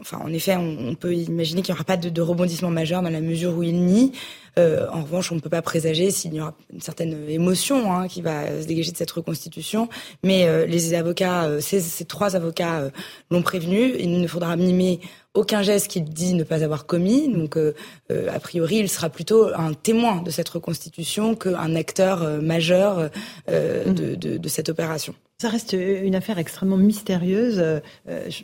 [0.00, 3.20] enfin, en effet, on, peut imaginer qu'il n'y aura pas de, rebondissement majeur dans la
[3.20, 4.12] mesure où il nie.
[4.58, 8.06] Euh, en revanche, on ne peut pas présager s'il y aura une certaine émotion hein,
[8.06, 9.88] qui va se dégager de cette reconstitution.
[10.22, 12.90] Mais euh, les avocats, ces, trois avocats
[13.30, 13.94] l'ont prévenu.
[13.98, 15.00] Il ne faudra mimer
[15.34, 17.28] aucun geste qu'il dit ne pas avoir commis.
[17.28, 17.74] Donc, euh,
[18.10, 23.10] euh, a priori, il sera plutôt un témoin de cette reconstitution qu'un acteur euh, majeur
[23.48, 25.14] de, de, de, cette opération.
[25.42, 27.60] Ça reste une affaire extrêmement mystérieuse.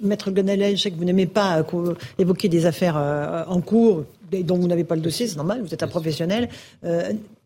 [0.02, 1.64] Maître Gonnelet, je sais que vous n'aimez pas
[2.18, 2.96] évoquer des affaires
[3.46, 6.48] en cours dont vous n'avez pas le dossier, c'est normal, vous êtes un professionnel.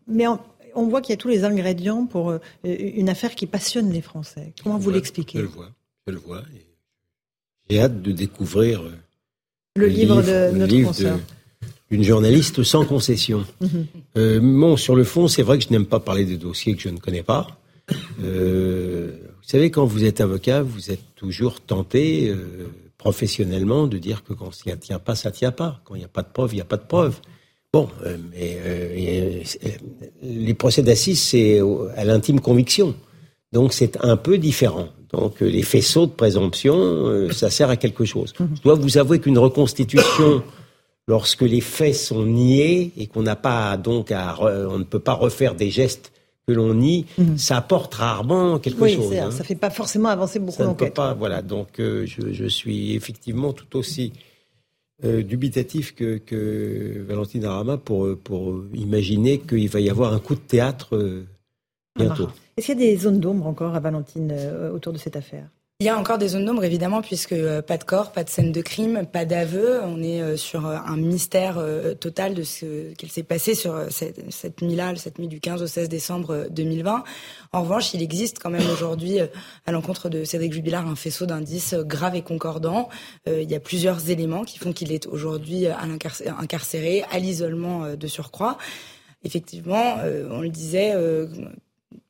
[0.07, 0.25] mais
[0.73, 2.33] on, voit qu'il y a tous les ingrédients pour
[2.63, 4.53] une affaire qui passionne les Français.
[4.63, 5.37] Comment vous l'expliquez?
[5.37, 5.69] Je le vois,
[6.07, 6.41] je le vois.
[7.69, 8.81] J'ai hâte de découvrir
[9.75, 11.19] le, livre, de notre
[11.91, 13.45] Une journaliste sans concession.
[13.61, 13.85] Mhm.
[14.17, 16.81] Euh, bon, sur le fond, c'est vrai que je n'aime pas parler des dossiers que
[16.81, 17.47] je ne connais pas.
[18.23, 19.11] Euh,
[19.43, 24.33] vous savez, quand vous êtes avocat, vous êtes toujours tenté, euh, professionnellement, de dire que
[24.33, 25.81] quand ça ne tient pas, ça ne tient pas.
[25.83, 27.19] Quand il n'y a pas de preuve, il n'y a pas de preuve.
[27.73, 27.89] Bon,
[28.31, 28.59] mais
[30.21, 31.59] les procès d'assises, c'est
[31.95, 32.95] à l'intime conviction.
[33.53, 34.89] Donc c'est un peu différent.
[35.11, 38.33] Donc euh, les faisceaux de présomption, euh, ça sert à quelque chose.
[38.39, 38.49] Mhm.
[38.55, 40.43] Je dois vous avouer qu'une reconstitution,
[41.07, 45.13] lorsque les faits sont niés et qu'on n'a pas donc à, on ne peut pas
[45.13, 46.12] refaire des gestes
[46.47, 47.37] que l'on nie, mhm.
[47.37, 49.07] ça apporte rarement quelque chose.
[49.09, 49.31] Oui, hein.
[49.31, 51.41] ça fait pas forcément avancer beaucoup ça ne pas, voilà.
[51.41, 54.13] Donc euh, je, je, suis effectivement tout aussi
[55.01, 60.39] dubitatif que, que Valentine Arama pour, pour imaginer qu'il va y avoir un coup de
[60.39, 61.25] théâtre
[61.97, 62.29] bientôt.
[62.57, 65.47] Est-ce qu'il y a des zones d'ombre encore à Valentine euh, autour de cette affaire?
[65.83, 68.29] Il y a encore des zones d'ombre, évidemment, puisque euh, pas de corps, pas de
[68.29, 69.81] scène de crime, pas d'aveu.
[69.83, 71.61] On est euh, sur un mystère
[71.99, 75.89] total de ce qu'il s'est passé sur cette, nuit-là, cette nuit du 15 au 16
[75.89, 77.03] décembre 2020.
[77.51, 79.17] En revanche, il existe quand même aujourd'hui,
[79.65, 82.87] à l'encontre de Cédric Jubilard, un faisceau d'indices graves et concordants.
[83.27, 88.57] il y a plusieurs éléments qui font qu'il est aujourd'hui incarcéré, à l'isolement de surcroît.
[89.25, 89.97] Effectivement,
[90.31, 90.93] on le disait,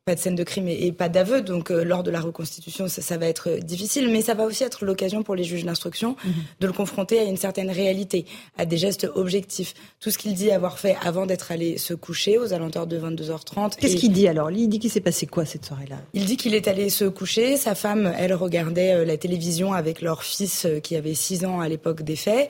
[0.05, 1.41] pas de scène de crime et, pas d'aveu.
[1.41, 4.83] Donc, euh, lors de la reconstitution, ça, va être difficile, mais ça va aussi être
[4.83, 6.33] l'occasion pour les juges d'instruction mhm.
[6.59, 8.25] de le confronter à une certaine réalité,
[8.57, 9.73] à des gestes objectifs.
[10.01, 13.77] Tout ce qu'il dit avoir fait avant d'être allé se coucher aux alentours de 22h30.
[13.77, 14.51] Qu'est-ce qu'il dit alors?
[14.51, 15.95] Il dit qu'il s'est passé quoi cette soirée-là?
[16.13, 17.55] Il dit qu'il est allé se coucher.
[17.55, 21.61] Sa femme, elle regardait euh, la télévision avec leur fils euh, qui avait 6 ans
[21.61, 22.49] à l'époque des faits.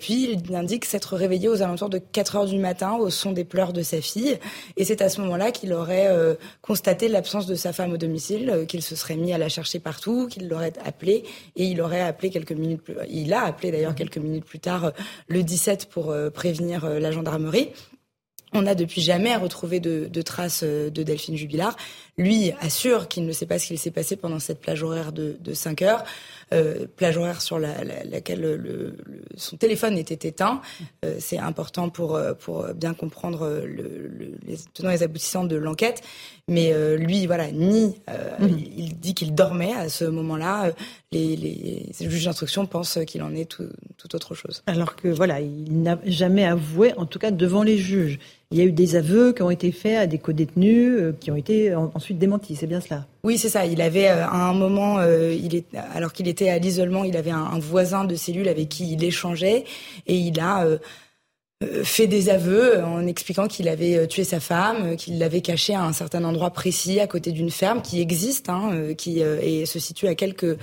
[0.00, 3.44] puis il indique s'être réveillé aux alentours de 4 heures du matin au son des
[3.44, 4.38] pleurs de sa fille.
[4.78, 6.08] Et c'est à ce moment-là qu'il aurait
[6.78, 9.80] constaté l'absence de sa femme au domicile, euh, qu'il se serait mis à la chercher
[9.80, 11.24] partout, qu'il l'aurait appelé
[11.56, 14.84] et il aurait appelé quelques minutes plus, il a appelé d'ailleurs quelques minutes plus tard
[14.84, 14.90] euh,
[15.26, 17.70] le 17 pour euh, prévenir la gendarmerie.
[18.52, 21.76] On n'a depuis jamais retrouvé de, traces de Delphine Jubilard.
[22.16, 25.36] Lui assure qu'il ne sait pas ce qu'il s'est passé pendant cette plage horaire de,
[25.40, 26.04] de 5 heures.
[26.54, 28.96] Euh, plage horaire sur la, laquelle le,
[29.36, 30.62] son téléphone était éteint.
[31.04, 36.02] Euh, c'est important pour, euh, pour bien comprendre les tenants et les aboutissants de l'enquête.
[36.48, 37.94] Mais lui, voilà, ni
[38.40, 38.58] mhm.
[38.78, 40.72] il, dit qu'il dormait à ce moment-là.
[41.12, 43.68] Les, les, juges d'instruction pensent qu'il en est tout,
[43.98, 44.62] tout, autre chose.
[44.66, 48.18] Alors que voilà, il n'a jamais avoué, en tout cas devant les juges.
[48.50, 51.36] Il y a eu des aveux qui ont été faits à des co-détenus qui ont
[51.36, 52.56] été ensuite démentis.
[52.56, 53.04] C'est bien cela.
[53.22, 53.66] Oui, c'est ça.
[53.66, 57.58] Il avait à un moment, il est, alors qu'il était à l'isolement, il avait un,
[57.58, 59.64] voisin de cellule avec qui il échangeait
[60.06, 60.78] et il a euh, euh,
[61.82, 65.82] fait des aveux en expliquant qu'il avait euh, tué sa femme, qu'il l'avait caché à
[65.82, 69.22] un certain endroit précis à côté d'une ferme qui existe, hein, qui
[69.66, 70.56] se situe à quelques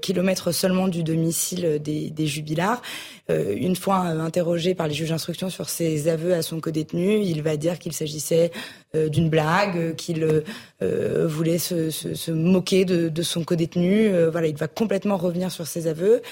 [0.00, 2.80] kilomètres seulement du domicile des, des jubilars.
[3.28, 7.56] une fois interrogé par les juges d'instruction sur ses aveux à son codétenu, il va
[7.56, 8.50] dire qu'il s'agissait
[8.94, 10.42] d'une blague, qu'il
[10.80, 14.10] voulait se, se, se, moquer de, de son codétenu.
[14.30, 16.22] voilà, il va complètement revenir sur ses aveux,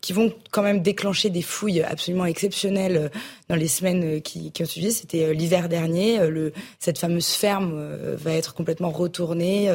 [0.00, 3.10] qui vont quand même déclencher des fouilles absolument exceptionnelles
[3.48, 4.92] dans les semaines euh, qui, qui ont suivi.
[4.92, 6.20] C'était euh, l'hiver dernier.
[6.20, 7.76] Euh, le, cette fameuse ferme
[8.16, 9.70] va être complètement retournée.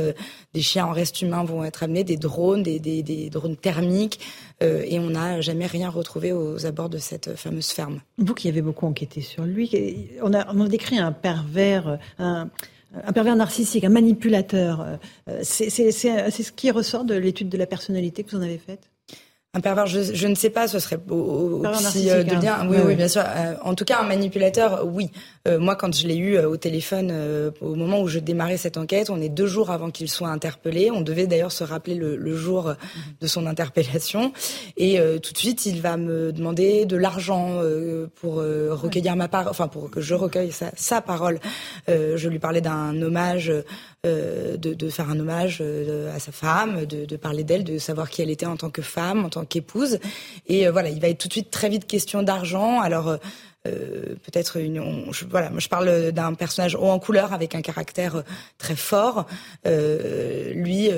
[0.54, 4.20] Des chiens en reste humain vont être amenés, des drones, des, des, des drones thermiques.
[4.62, 8.02] Et on n'a jamais rien retrouvé aux abords de cette fameuse ferme.
[8.18, 12.50] Vous qui avez beaucoup enquêté sur lui, on a, on a décrit un pervers, un,
[12.94, 15.00] un pervers narcissique, un manipulateur.
[15.42, 18.91] C'est ce qui ressort de l'étude de la personnalité que vous en avez faite?
[19.54, 22.62] Un pervers, je, je, ne sais pas, ce serait aussi euh, de bien.
[22.62, 22.68] Hein.
[22.70, 23.24] Oui, oui, bien sûr.
[23.26, 25.12] Euh, en tout cas, un manipulateur, oui.
[25.46, 27.12] Euh, moi, quand je l'ai eu au téléphone
[27.60, 30.90] au moment où je démarrais cette enquête, on est deux jours avant qu'il soit interpellé.
[30.90, 32.74] On devait d'ailleurs se rappeler le, le, jour
[33.20, 34.32] de son interpellation.
[34.78, 37.60] Et tout de suite, il va me demander de l'argent
[38.16, 41.40] pour recueillir ma part, enfin pour que je recueille sa, sa parole.
[41.88, 43.64] je lui parlais d'un hommage euh,
[44.04, 48.10] de, de, faire un hommage euh, à sa femme, de, de parler d'elle, de savoir
[48.10, 50.00] qui elle était en tant que femme, en tant qu'épouse.
[50.48, 52.80] Et euh, voilà, il va être tout de suite très vite question d'argent.
[52.80, 53.10] Alors
[53.68, 55.12] euh, peut-être une.
[55.30, 58.24] voilà, moi je parle d'un personnage haut en couleur avec un caractère
[58.58, 59.28] très fort.
[59.68, 60.90] Euh, lui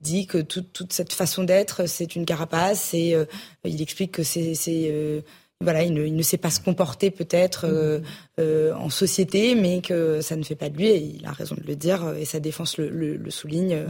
[0.00, 3.16] dit que toute, toute cette façon d'être, c'est une carapace et
[3.64, 5.24] il explique que c'est
[5.62, 8.00] voilà, il ne, sait pas se comporter peut-être euh,
[8.38, 11.54] euh, en société, mais que ça ne fait pas de lui, et il a raison
[11.54, 13.86] de le dire, et sa défense le, souligne,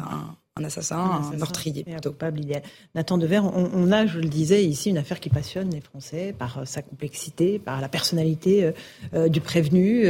[0.57, 0.99] un, assassin,
[1.33, 2.11] un, meurtrier plutôt.
[2.11, 2.62] Un coupable idéal.
[2.95, 6.35] Nathan Dever, on, on, a, je le disais ici, une affaire qui passionne les Français
[6.39, 8.73] par euh, sa complexité, par la personnalité
[9.29, 10.07] du prévenu,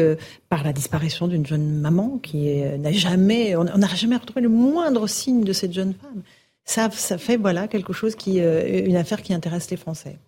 [0.49, 5.07] par la disparition d'une jeune maman qui n'a jamais, on n'a jamais retrouvé le moindre
[5.07, 6.23] signe de cette jeune femme.
[6.65, 10.19] Ça, ça fait voilà quelque chose qui, une affaire qui intéresse les Français.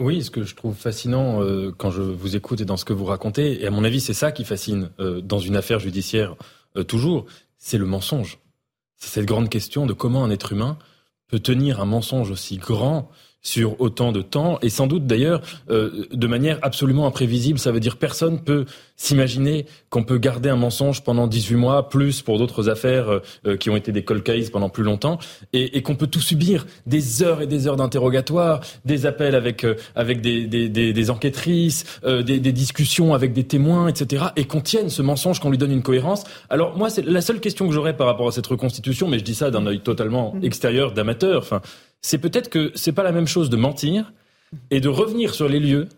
[0.00, 2.94] Oui, ce que je trouve fascinant euh, quand je vous écoute et dans ce que
[2.94, 6.36] vous racontez, et à mon avis c'est ça qui fascine euh, dans une affaire judiciaire
[6.78, 7.26] euh, toujours,
[7.58, 8.38] c'est le mensonge.
[8.96, 10.78] C'est cette grande question de comment un être humain
[11.28, 13.10] peut tenir un mensonge aussi grand
[13.42, 17.58] sur autant de temps et sans doute d'ailleurs euh, de manière absolument imprévisible.
[17.58, 18.66] Ça veut dire personne peut
[18.96, 23.56] s'imaginer qu'on peut garder un mensonge pendant 18 mois, plus pour d'autres affaires euh, euh,
[23.56, 25.18] qui ont été des cold cases pendant plus longtemps,
[25.52, 29.66] et, et qu'on peut tout subir, des heures et des heures d'interrogatoire, des appels avec
[29.94, 34.60] avec des, des, des, des enquêtrices, des, des, discussions avec des témoins, etc., et qu'on
[34.60, 36.24] tienne ce mensonge, qu'on lui donne une cohérence.
[36.50, 39.24] Alors moi, c'est la seule question que j'aurais par rapport à cette reconstitution, mais je
[39.24, 40.44] dis ça d'un œil totalement mmh.
[40.44, 41.42] extérieur, d'amateur.
[41.42, 41.60] Enfin,
[42.02, 44.12] c'est peut-être que c'est pas la même chose de mentir
[44.70, 45.88] et de revenir sur les lieux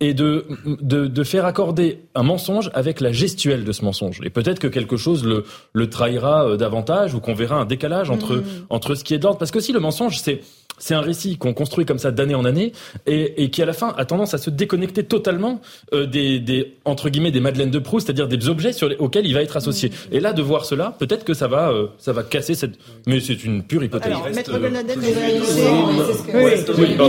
[0.00, 4.20] et de, de, faire accorder un mensonge avec la gestuelle de ce mensonge.
[4.24, 8.10] Et peut-être que quelque chose le, le trahira euh, davantage ou qu'on verra un décalage
[8.10, 8.44] entre, mmh.
[8.68, 9.38] entre ce qui est d'ordre.
[9.38, 10.40] Parce que si le mensonge, c'est
[10.82, 12.72] c'est un récit qu'on construit comme ça d'année en année
[13.06, 15.60] et, et, qui à la fin a tendance à se déconnecter totalement
[15.94, 19.24] euh, des, des, entre guillemets des Madeleines de Proust, c'est-à-dire des objets sur les, auxquels
[19.24, 19.92] il va être associé.
[20.10, 22.72] Et là, de voir cela, peut-être que ça va, euh, ça va casser cette.
[23.06, 24.08] Mais c'est une pure hypothèse.
[24.08, 24.74] Alors, Maître vous Il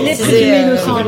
[0.08, 1.00] est présumé innocent.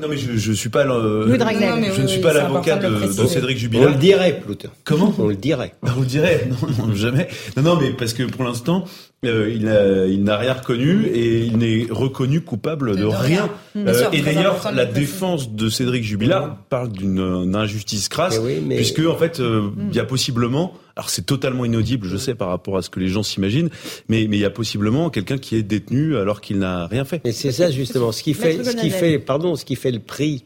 [0.00, 3.90] Non mais je, je suis pas je ne suis pas l'avocat de, de, Cédric Jubilard.
[3.90, 4.70] On le dirait, Ploutin.
[4.84, 5.74] Comment On le dirait.
[5.82, 6.48] On le dirait.
[6.78, 7.28] Non, jamais.
[7.56, 8.84] Non, non, mais parce que pour l'instant,
[9.24, 13.48] euh, il n'a rien reconnu et il n'est reconnu coupable de, rien.
[13.76, 19.16] Euh, et d'ailleurs, la défense de Cédric Jubilard parle d'une injustice crasse, eh puisque en
[19.16, 22.82] fait, euh, il y a possiblement, alors c'est totalement inaudible, je sais, par rapport à
[22.82, 23.70] ce que les gens s'imaginent,
[24.08, 27.20] mais, mais il y a possiblement quelqu'un qui est détenu alors qu'il n'a rien fait.
[27.24, 30.00] Et c'est ça justement, ce qui fait, ce qui fait, pardon, ce qui fait le
[30.00, 30.44] prix,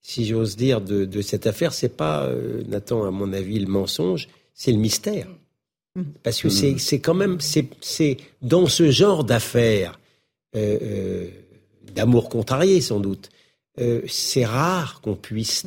[0.00, 2.30] si j'ose dire, de, de cette affaire, c'est pas,
[2.68, 5.26] Nathan, à mon avis, le mensonge, c'est le mystère.
[6.22, 9.98] Parce que c'est, c'est quand même, c'est, dans ce genre d'affaires,
[10.56, 11.28] euh, euh,
[11.94, 13.28] d'amour contrarié sans doute,
[13.80, 15.66] euh, c'est rare qu'on puisse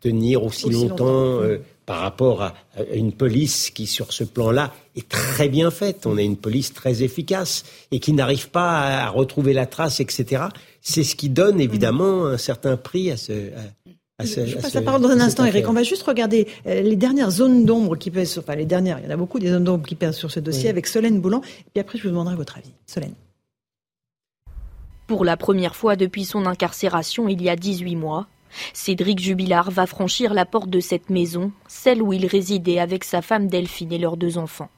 [0.00, 1.40] tenir aussi, longtemps,
[1.86, 2.54] par rapport à,
[2.92, 6.06] une police qui, sur ce plan-là, est très bien faite.
[6.06, 10.44] On a une police très efficace et qui n'arrive pas à, retrouver la trace, etc.
[10.82, 13.50] C'est ce qui donne évidemment un certain prix à ce,
[14.20, 15.68] je passe la parole dans un instant, Eric.
[15.68, 19.06] On va juste regarder euh, les dernières zones d'ombre qui pèsent, enfin les dernières, il
[19.06, 21.40] y en a beaucoup des zones d'ombre qui pèsent sur ce dossier avec Solène Boulan.
[21.40, 22.72] Et puis après, je vous demanderai votre avis.
[22.86, 23.14] Solène.
[25.06, 28.26] Pour la première fois depuis son incarcération il y a 18 mois,
[28.72, 33.20] Cédric Jubilard va franchir la porte de cette maison, celle où il résidait avec sa
[33.20, 34.70] femme Delphine et leurs deux enfants.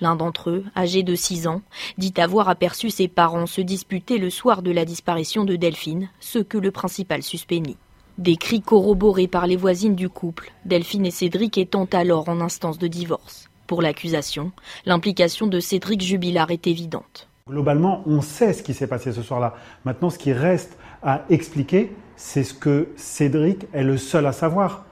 [0.00, 1.60] L'un d'entre eux, âgé de 6 ans,
[1.98, 6.38] dit avoir aperçu ses parents se disputer le soir de la disparition de Delphine, ce
[6.38, 7.76] que le principal suspect nie.
[8.18, 12.76] Des cris corroborés par les voisines du couple, Delphine et Cédric étant alors en instance
[12.76, 13.48] de divorce.
[13.68, 14.50] Pour l'accusation,
[14.86, 17.28] l'implication de Cédric Jubilard est évidente.
[17.48, 19.54] Globalement, on sait ce qui s'est passé ce soir-là.
[19.84, 24.84] Maintenant, ce qui reste à expliquer, c'est ce que Cédric est le seul à savoir.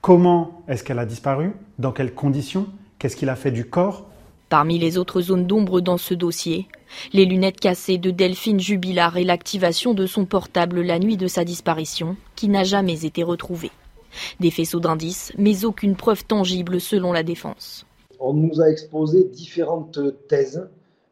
[0.00, 1.54] Comment est-ce qu'elle a disparu?
[1.80, 2.68] Dans quelles conditions?
[3.00, 4.07] Qu'est-ce qu'il a fait du corps?
[4.48, 6.68] Parmi les autres zones d'ombre dans ce dossier,
[7.12, 11.44] les lunettes cassées de Delphine Jubilard et l'activation de son portable la nuit de sa
[11.44, 13.70] disparition, qui n'a jamais été retrouvée.
[14.40, 17.84] Des faisceaux d'indices, mais aucune preuve tangible selon la défense.
[18.20, 20.66] On nous a exposé différentes thèses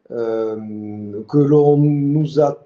[0.09, 2.63] euh, que l'on nous a,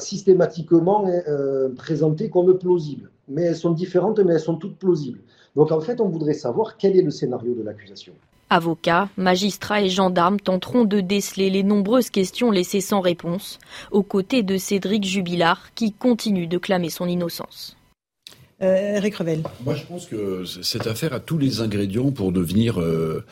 [0.00, 3.12] systématiquement euh, présentées comme plausibles.
[3.28, 5.20] Mais elles sont différentes, mais elles sont toutes plausibles.
[5.54, 8.14] Donc en fait, on voudrait savoir quel est le scénario de l'accusation.
[8.50, 13.58] Avocats, magistrats et gendarmes tenteront de déceler les nombreuses questions laissées sans réponse,
[13.90, 17.76] aux côtés de Cédric Jubilard, qui continue de clamer son innocence.
[18.62, 19.42] Euh, Eric Revel.
[19.64, 23.24] Moi, je pense que cette affaire a tous les ingrédients pour devenir euh,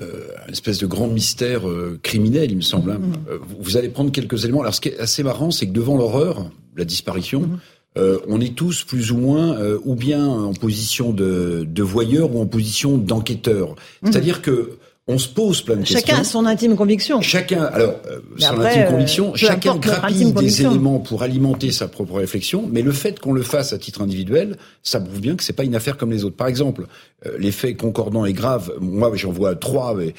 [0.00, 1.62] euh, une espèce de grand mystère
[2.02, 2.92] criminel, il me semble.
[2.92, 3.00] Hein.
[3.00, 3.38] Mm-hmm.
[3.60, 4.60] Vous allez prendre quelques éléments.
[4.60, 7.50] Alors, ce qui est assez marrant, c'est que devant l'horreur, la disparition,
[7.98, 8.18] mm-hmm.
[8.28, 12.46] on est tous plus ou moins ou bien en position de, de voyeur ou en
[12.46, 13.70] position d'enquêteur.
[13.70, 14.12] Mm-hmm.
[14.12, 14.78] C'est-à-dire que
[15.10, 16.14] on se pose plein de chacun questions.
[16.14, 17.22] Chacun a son intime conviction.
[17.22, 22.68] Chacun, alors, euh, son intime conviction, chacun grappille des éléments pour alimenter sa propre réflexion,
[22.70, 25.64] mais le fait qu'on le fasse à titre individuel, ça prouve bien que c'est pas
[25.64, 26.36] une affaire comme les autres.
[26.36, 26.86] Par exemple,
[27.26, 30.14] euh, les faits concordants et graves, moi j'en vois trois, mais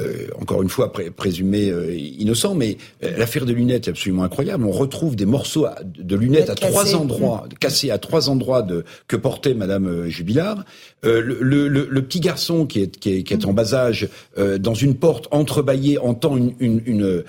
[0.00, 4.64] euh, encore une fois présumé euh, innocent, mais euh, l'affaire des lunettes est absolument incroyable.
[4.64, 7.54] On retrouve des morceaux de lunettes à trois endroits, mmh.
[7.58, 10.64] cassés à trois endroits de que portait Madame Jubilard.
[11.02, 14.74] Le, le, le, petit garçon qui est, qui est, qui est en bas âge dans
[14.74, 17.24] une porte entrebâillée entend une, une, une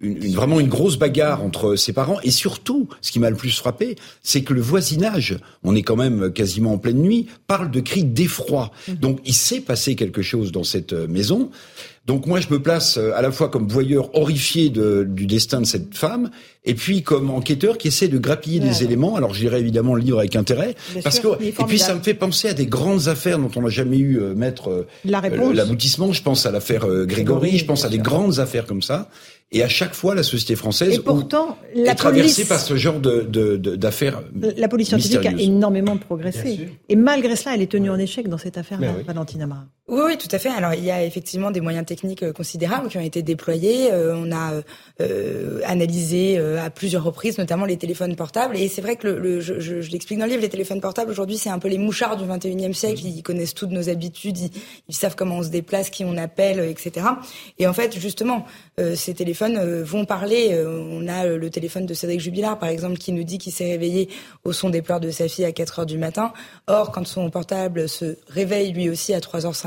[0.00, 2.18] une, vraiment une grosse bagarre entre ses parents.
[2.22, 5.96] Et surtout, ce qui m'a le plus frappé, c'est que le voisinage, on est quand
[5.96, 8.70] même quasiment en pleine nuit, parle de cris d'effroi.
[8.86, 8.92] Mmh.
[8.94, 11.50] Donc il s'est passé quelque chose dans cette maison.
[12.06, 15.62] Donc moi, je me place euh, à la fois comme voyeur horrifié de, du destin
[15.62, 16.30] de cette femme,
[16.66, 19.16] et puis comme enquêteur qui essaie de grappiller des éléments.
[19.16, 22.48] Alors j'irai évidemment le livre avec intérêt, parce que et puis ça me fait penser
[22.48, 26.12] à des grandes affaires dont on n'a jamais eu euh, maître euh, l'aboutissement.
[26.12, 29.08] Je pense à l'affaire Grégory, je pense à des grandes affaires comme ça.
[29.52, 32.98] Et à chaque fois, la société française et pourtant, la est traversée par ce genre
[32.98, 34.22] d'affaires.
[34.32, 36.70] De, de, la police scientifique a énormément progressé.
[36.88, 39.66] Et malgré cela, elle est tenue en échec dans cette affaire-là, Valentine Amara.
[39.86, 40.48] Oui, oui, tout à fait.
[40.48, 43.92] Alors, il y a effectivement des moyens techniques euh, considérables qui ont été déployés.
[43.92, 44.62] Euh, on a
[45.02, 48.56] euh, analysé à plusieurs reprises, notamment les téléphones portables.
[48.56, 51.10] Et c'est vrai que le, je, je, je l'explique dans le livre, les téléphones portables
[51.10, 53.02] aujourd'hui, c'est un peu les mouchards du 21e siècle.
[53.04, 54.50] Ils connaissent toutes nos habitudes, ils,
[54.88, 57.06] ils, savent comment on se déplace, qui on appelle, etc.
[57.58, 58.46] Et en fait, justement,
[58.94, 60.58] ces téléphones vont parler.
[60.66, 64.08] on a le téléphone de Cédric Jubilard, par exemple, qui nous dit qu'il s'est réveillé
[64.44, 66.32] au son des pleurs de sa fille à 4 heures du matin.
[66.68, 69.20] Or, quand son portable se réveille lui aussi à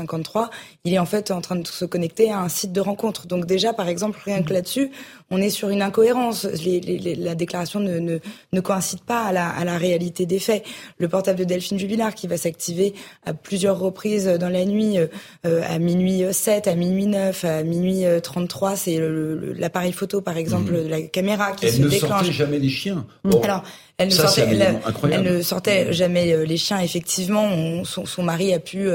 [0.08, 0.48] 3h53,
[0.84, 3.26] il est en fait en train de se connecter à un site de rencontre.
[3.26, 4.90] Donc déjà, par exemple, rien que là-dessus,
[5.30, 6.44] on est sur une incohérence.
[6.44, 8.18] Les, les, la déclaration ne, ne,
[8.52, 10.64] ne, coïncide pas à la, à la réalité des faits.
[10.98, 12.94] Le portable de Delphine Jubilard qui va s'activer
[13.26, 18.04] à plusieurs reprises dans la nuit, euh, à minuit 7, à minuit 9, à minuit
[18.22, 18.98] 33, c'est
[19.56, 20.84] l'appareil photo par exemple mmh.
[20.84, 22.10] de la caméra qui elle se ne déclenche.
[22.10, 23.06] sortait jamais des chiens.
[23.24, 23.40] Bon.
[23.42, 23.62] Alors,
[23.98, 24.80] elle ne, Ça, sortait, elle,
[25.10, 26.78] elle, ne sortait jamais euh, les chiens.
[26.78, 28.88] Effectivement, on, son, son, mari a pu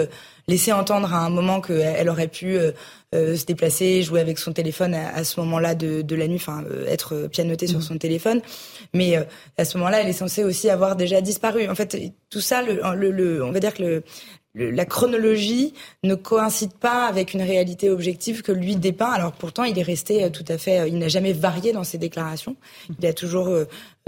[0.48, 2.72] euh, laisser entendre à un moment qu'elle aurait pu euh,
[3.16, 6.38] euh, se déplacer, jouer avec son téléphone à, à ce moment-là de, de, la nuit,
[6.38, 7.84] enfin euh, être pianotée sur mmh.
[7.84, 8.42] son téléphone.
[8.94, 9.18] Mais
[9.58, 11.70] à ce moment-là, elle est censée aussi avoir déjà disparu.
[11.70, 11.98] En fait,
[12.30, 14.04] tout ça, le, le, le on va dire que le,
[14.56, 15.74] la chronologie
[16.04, 19.12] ne coïncide pas avec une réalité objective que lui dépeint.
[19.12, 22.56] Alors pourtant, il est resté tout à fait, il n'a jamais varié dans ses déclarations.
[23.00, 23.50] Il a toujours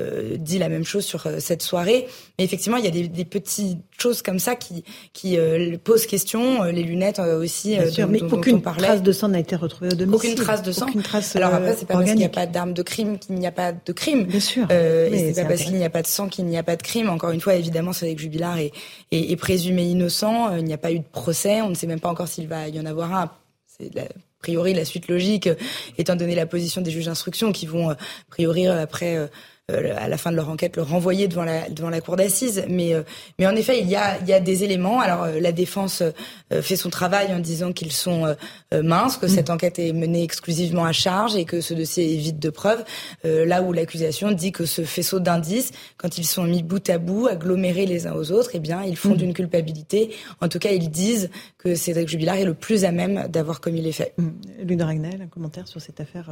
[0.02, 2.06] euh, dit la même chose sur euh, cette soirée.
[2.38, 4.84] Mais effectivement, il y a des, des petites choses comme ça qui,
[5.14, 6.64] qui euh, posent question.
[6.64, 9.56] Les lunettes aussi, Bien sûr, dont, mais dont, aucune dont trace de sang n'a été
[9.56, 10.32] retrouvée au domicile.
[10.32, 10.88] Aucune trace de sang.
[10.88, 11.96] Aucune trace Alors après, c'est pas organique.
[11.96, 14.26] parce qu'il n'y a pas d'arme de crime qu'il n'y a pas de crime.
[14.26, 14.70] Bien sûr.
[14.70, 16.84] Et c'est pas parce qu'il n'y a pas de sang qu'il n'y a pas de
[16.84, 17.10] crime.
[17.10, 18.74] Encore une fois, évidemment, c'est avec Jubilard est,
[19.12, 20.58] est, est présumé innocent.
[20.58, 21.62] Il n'y a pas eu de procès.
[21.62, 23.32] On ne sait même pas encore s'il va y en avoir un.
[23.66, 25.50] C'est la a priori la suite logique,
[25.98, 27.98] étant donné la position des juges d'instruction qui vont, a
[28.30, 29.28] priori, après
[29.70, 32.64] à la fin de leur enquête le renvoyer devant la devant la cour d'assises.
[32.70, 33.02] Mais euh,
[33.40, 35.00] mais en effet, il y a il y a des éléments.
[35.00, 36.04] Alors euh, la défense
[36.52, 38.36] fait son travail en disant qu'ils sont
[38.72, 39.30] minces, que mmh.
[39.30, 42.84] cette enquête est menée exclusivement à charge et que ce dossier est vide de preuves.
[43.24, 47.28] là où l'accusation dit que ce faisceau d'indices, quand ils sont mis bout à bout,
[47.28, 50.12] agglomérés les uns aux autres, eh bien ils font d'une culpabilité.
[50.42, 53.82] En tout cas, ils disent que Cédric Jubilard est le plus à même d'avoir commis
[53.82, 54.16] les faits.
[54.64, 56.30] Louis de Ragnel, un commentaire sur cette affaire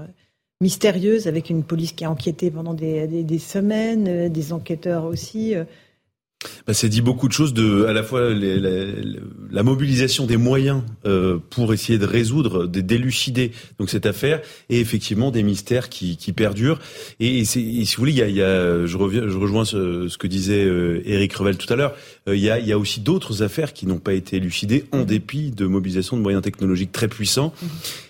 [0.63, 5.55] mystérieuse, avec une police qui a enquêté pendant des, semaines, euh, des enquêteurs aussi.
[5.55, 5.65] Euh.
[6.65, 7.53] bah, C'est dit beaucoup de choses,
[7.87, 13.89] à la fois la, mobilisation des moyens euh, pour essayer de résoudre, de d'élucider donc
[13.89, 16.79] cette affaire, et effectivement des mystères qui, perdurent.
[17.19, 20.65] Et, si vous voulez, je, rejoins ce, ce que disait
[21.05, 21.93] Éric Revel tout à l'heure,
[22.27, 25.01] il, y a, il y a aussi d'autres affaires qui n'ont pas été élucidées en
[25.01, 27.53] dépit de mobilisation de moyens technologiques très puissants.
[27.61, 27.65] Mmh.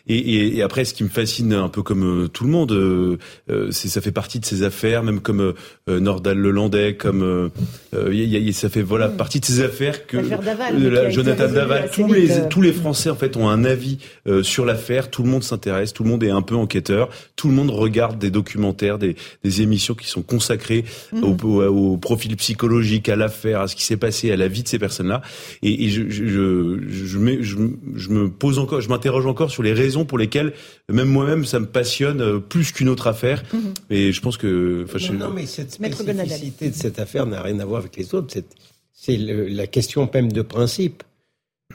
[0.08, 2.74] Et, et, et, après, ce qui me fascine un peu comme euh, tout le monde,
[2.74, 3.18] euh,
[3.50, 5.54] euh, c'est ça fait partie de ces affaires, même comme
[5.88, 7.52] Nordal Lelandais, comme
[7.94, 9.18] y y ça fait voilà mm.
[9.18, 13.38] partie de ces affaires que Daval, Jonathan Daval, tous les tous les Français en fait
[13.38, 13.98] ont un avis
[14.42, 15.10] sur l'affaire.
[15.10, 18.20] Tout le monde s'intéresse, tout le monde est un peu enquêteur, tout le monde regarde
[18.20, 20.84] des documentaires, des, des émissions qui sont consacrées
[21.14, 21.24] mm.
[21.24, 24.68] au, au, profil psychologique, à l'affaire, à ce qui s'est passé, à la vie de
[24.68, 25.22] ces personnes-là.
[25.62, 27.58] Et, et je, je, je, je, je,
[27.96, 30.52] je me pose encore, je m'interroge encore sur les raisons pour lesquelles
[30.90, 33.44] même moi-même ça me passionne euh, plus qu'une autre affaire.
[33.54, 33.74] Mhm.
[33.90, 34.86] Et je pense que.
[35.14, 38.36] Non, mais cette spécificité de cette affaire n'a rien à voir avec les autres.
[38.94, 41.04] C'est la question même de principe.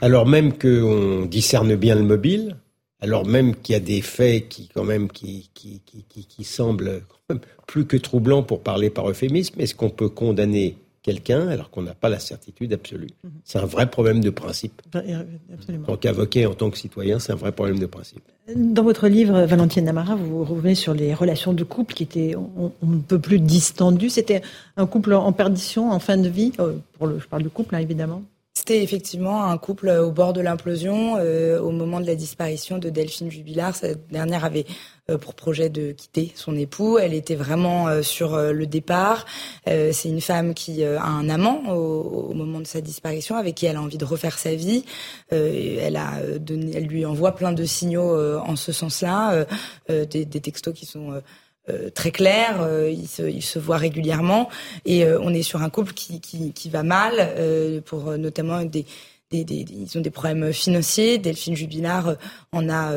[0.01, 2.57] Alors même qu'on discerne bien le mobile,
[3.01, 6.45] alors même qu'il y a des faits qui quand même qui qui, qui, qui, qui
[6.45, 7.03] semblent
[7.66, 10.76] plus que troublants pour parler par euphémisme, est-ce qu'on peut condamner
[11.09, 13.09] quelqu'un alors qu'on n'a pas la certitude absolue.
[13.25, 13.31] Mhm.
[13.43, 14.83] C'est un vrai problème de principe.
[14.93, 15.85] Absolument.
[15.85, 18.23] En tant qu'avocat, en tant que citoyen, c'est un vrai problème de principe.
[18.55, 22.73] Dans votre livre, Valentine Namara, vous revenez sur les relations de couple qui étaient on,
[22.83, 24.11] ne peut plus distendues.
[24.11, 24.43] C'était
[24.77, 26.53] un couple en perdition, en fin de vie.
[26.61, 28.23] Euh, pour le, je parle de couple, hein, évidemment.
[28.69, 32.91] C'était effectivement un couple au bord de l'implosion euh, au moment de la disparition de
[32.91, 33.75] Delphine Jubilard.
[33.75, 34.66] Cette dernière avait
[35.11, 36.99] euh, pour projet de quitter son époux.
[36.99, 39.25] Elle était vraiment euh, sur le départ.
[39.64, 43.77] C'est une femme qui a un amant au, moment de sa disparition, avec qui elle
[43.77, 44.85] a envie de refaire sa vie.
[45.31, 49.47] elle a donné, elle lui envoie plein de signaux en ce sens-là,
[49.89, 51.23] des, textos qui sont
[51.71, 54.49] euh, très clair, euh, ils, se, voient régulièrement
[54.85, 57.33] et euh, on est sur un couple qui, qui, va mal
[57.85, 58.85] pour notamment des,
[59.33, 61.19] ils ont des problèmes financiers.
[61.19, 62.16] Delphine Jubilard
[62.53, 62.93] en a,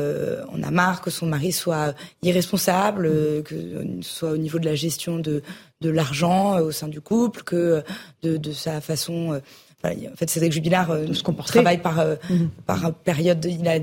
[0.48, 3.10] en a marre que son mari soit irresponsable,
[3.44, 3.54] que
[4.02, 5.42] ce soit au niveau de la gestion de,
[5.80, 7.82] de l'argent au sein du couple, que
[8.22, 9.40] de sa façon
[9.84, 11.06] en fait, Cédric Jubilard euh,
[11.46, 12.50] travaille par euh, mhm.
[12.66, 13.44] par période.
[13.44, 13.78] Il a,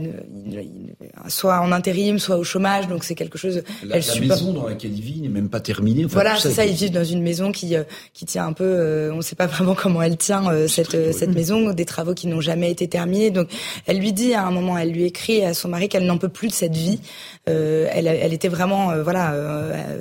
[1.30, 3.64] soit en intérim, soit au chômage, donc c'est quelque chose.
[3.84, 6.06] La, elle la maison dans laquelle il vit n'est même pas terminée.
[6.06, 6.66] voilà, c'est ça.
[6.66, 7.84] Il vit dans une maison qui euh,
[8.14, 9.10] qui tient un peu.
[9.12, 11.74] on ne sait pas vraiment comment elle tient cette cette maison.
[11.74, 13.30] Des travaux qui n'ont jamais été terminés.
[13.30, 13.50] Donc,
[13.86, 16.30] elle lui dit à un moment, elle lui écrit à son mari qu'elle n'en peut
[16.30, 17.00] plus de cette vie.
[17.46, 19.36] elle, elle était vraiment voilà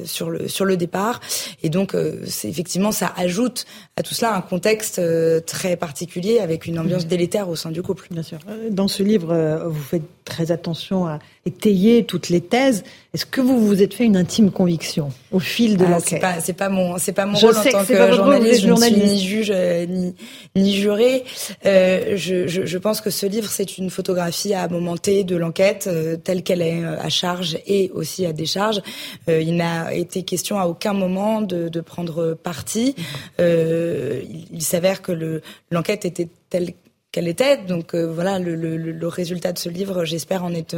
[0.05, 1.21] sur le sur le départ.
[1.65, 1.97] Et donc,
[2.27, 5.01] c'est effectivement ça ajoute à tout cela un contexte
[5.47, 8.09] très particulier particulier avec une ambiance délétère au sein du couple.
[8.11, 8.39] Bien sûr.
[8.47, 12.85] Euh, dans ce livre, euh, vous faites très attention à étayer toutes les thèses.
[13.15, 16.53] Est-ce que vous vous êtes fait une intime conviction au fil de ah, l'enquête C'est
[16.53, 18.61] pas, pas mon, c'est pas mon rôle en tant que, journaliste.
[18.61, 20.15] Je ne suis ni juge euh, ni,
[20.55, 21.25] ni juré.
[21.65, 25.89] Euh, je, je, je, pense que ce livre, c'est une photographie à momenter de l'enquête
[26.23, 28.83] telle qu'elle est à charge et aussi à décharge.
[29.29, 32.95] Euh, il n'a été question à aucun moment de, de prendre parti.
[33.39, 36.75] il, il s'avère que le l'enquête était telle
[37.19, 37.57] qu'elle était.
[37.57, 40.75] Donc euh, voilà, le, le, le, résultat de ce livre, j'espère, en est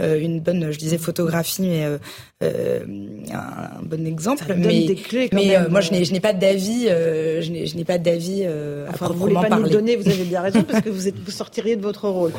[0.00, 1.98] euh, une bonne, je disais photographie, mais euh,
[2.42, 2.80] euh
[3.32, 4.44] un, bon exemple.
[4.46, 5.68] Ça mais des clés quand mais même.
[5.70, 6.86] moi, je n'ai, je n'ai pas d'avis.
[6.86, 8.46] je n'ai, pas d'avis
[8.88, 9.64] enfin, vous voulez pas parler.
[9.64, 12.08] nous le donner, vous avez bien raison, parce que vous, êtes, vous sortiriez de votre
[12.08, 12.32] rôle,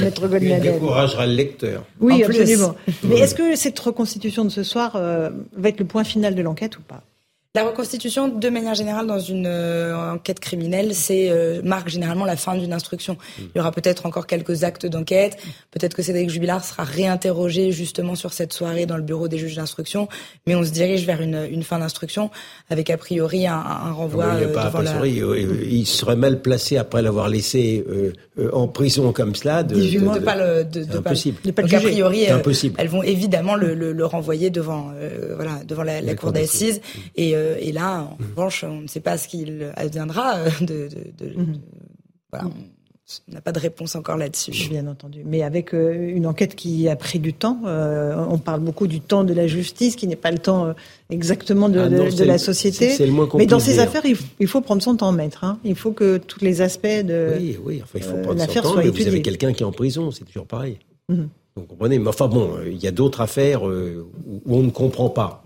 [0.00, 1.84] Maître Il découragera le lecteur.
[2.00, 2.74] Oui, absolument.
[3.04, 6.76] Mais est-ce que cette reconstitution de ce soir va être le point final de l'enquête
[6.76, 7.02] ou pas?
[7.56, 12.36] La reconstitution, de manière générale, dans une euh, enquête criminelle, c'est euh, marque généralement la
[12.36, 13.14] fin d'une instruction.
[13.14, 13.42] Mm.
[13.42, 15.36] Il y aura peut-être encore quelques actes d'enquête.
[15.72, 19.56] Peut-être que Cédric Jubilard sera réinterrogé justement sur cette soirée dans le bureau des juges
[19.56, 20.08] d'instruction.
[20.46, 22.30] Mais on se dirige vers une, une fin d'instruction
[22.68, 24.26] avec a priori un, un renvoi.
[24.38, 25.04] il, euh, devant la...
[25.04, 27.84] il serait mal placé après l'avoir laissé
[28.52, 29.64] en prison comme cela.
[29.64, 31.40] De, de, de, de pas le, de, impossible.
[31.52, 32.26] Pas, donc a priori,
[32.78, 34.92] elles vont évidemment le, le, le renvoyer devant,
[35.34, 36.80] voilà, devant la, la, cour d'assises
[37.16, 38.26] et euh, et là, en mmh.
[38.36, 41.60] revanche, on ne sait pas ce qu'il adviendra euh, de, de, de, mmh.
[42.30, 42.48] voilà.
[43.28, 44.52] On n'a pas de réponse encore là-dessus.
[44.68, 45.22] Bien entendu.
[45.26, 49.24] Mais avec euh, une enquête qui a pris du temps, on parle beaucoup du temps
[49.24, 50.72] de la justice, qui n'est pas le temps
[51.10, 52.90] exactement de, ah de, la société.
[52.90, 55.42] C'est le moins Mais dans ces affaires, il, faut prendre son temps, maître.
[55.42, 55.58] Hein.
[55.64, 57.80] Il faut que tous les aspects de oui, oui.
[57.82, 58.76] Enfin, il faut prendre son temps.
[58.76, 60.78] Mais vous avez quelqu'un qui est en prison, c'est toujours pareil.
[61.08, 61.24] Mmh.
[61.56, 61.98] Vous comprenez.
[61.98, 64.06] Mais enfin bon, il y a d'autres affaires où
[64.46, 65.39] on ne comprend pas.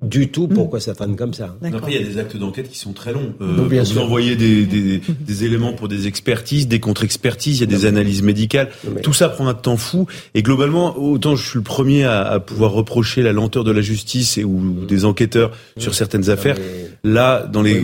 [0.00, 1.56] Du tout pourquoi ça traîne comme ça.
[1.60, 3.34] Après, il y a des actes d'enquête qui sont très longs.
[3.40, 7.74] Euh, bien vous envoyez des, des, des, éléments pour des expertises, des contre-expertises, il y
[7.74, 8.68] a des analyses médicales.
[9.02, 10.06] Tout ça prend un temps fou.
[10.34, 13.80] Et globalement, autant je suis le premier à, à pouvoir reprocher la lenteur de la
[13.80, 16.56] justice et ou des enquêteurs sur certaines affaires.
[17.02, 17.82] Là, dans les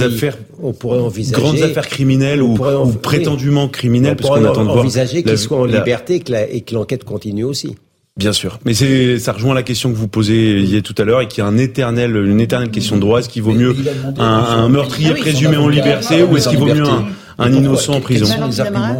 [0.00, 2.56] affaires, on pourrait envisager, grandes affaires criminelles ou,
[3.02, 4.78] prétendument criminelles, parce qu'on attend de voir.
[4.78, 7.76] envisager qu'ils soient en liberté et que l'enquête continue aussi.
[8.16, 11.28] Bien sûr, mais c'est ça rejoint la question que vous posez tout à l'heure et
[11.28, 13.20] qui est un éternel, une éternelle question de droit.
[13.20, 13.74] Est-ce qu'il vaut mieux
[14.18, 17.06] un, meurtrier ah présumé en liberté ou est-ce qu'il vaut mieux un,
[17.40, 18.26] un innocent en prison.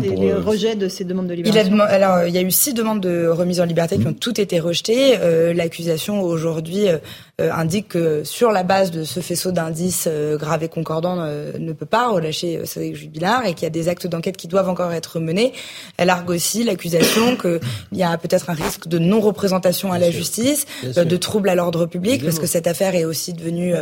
[0.00, 1.74] Les euh, rejets de ces demandes de libération.
[1.74, 4.12] Il a, alors, il y a eu six demandes de remise en liberté qui ont
[4.12, 5.18] toutes été rejetées.
[5.20, 6.98] Euh, L'accusation aujourd'hui euh,
[7.40, 11.72] euh, indique que sur la base de ce faisceau d'indices euh, graves et concordants, ne
[11.72, 14.92] peut pas relâcher Cédric Jubilard et qu'il y a des actes d'enquête qui doivent encore
[14.92, 15.52] être menés.
[15.96, 17.60] Elle argue aussi l'accusation qu'il
[17.92, 22.22] y a peut-être un risque de non-représentation à la justice, de troubles à l'ordre public,
[22.24, 23.74] parce que cette affaire est aussi devenue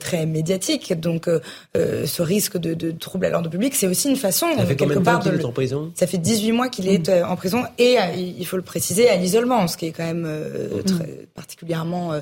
[0.00, 0.98] très médiatique.
[0.98, 1.28] Donc,
[1.74, 4.98] ce risque de, de troubles à l'ordre public, c'est aussi une façon, ça fait quelque
[4.98, 5.44] part, de le...
[5.44, 5.92] en prison?
[5.94, 7.24] Ça fait 18 mois qu'il est mmh.
[7.26, 10.82] en prison et, il faut le préciser, à l'isolement, ce qui est quand même mmh.
[10.84, 12.12] très, particulièrement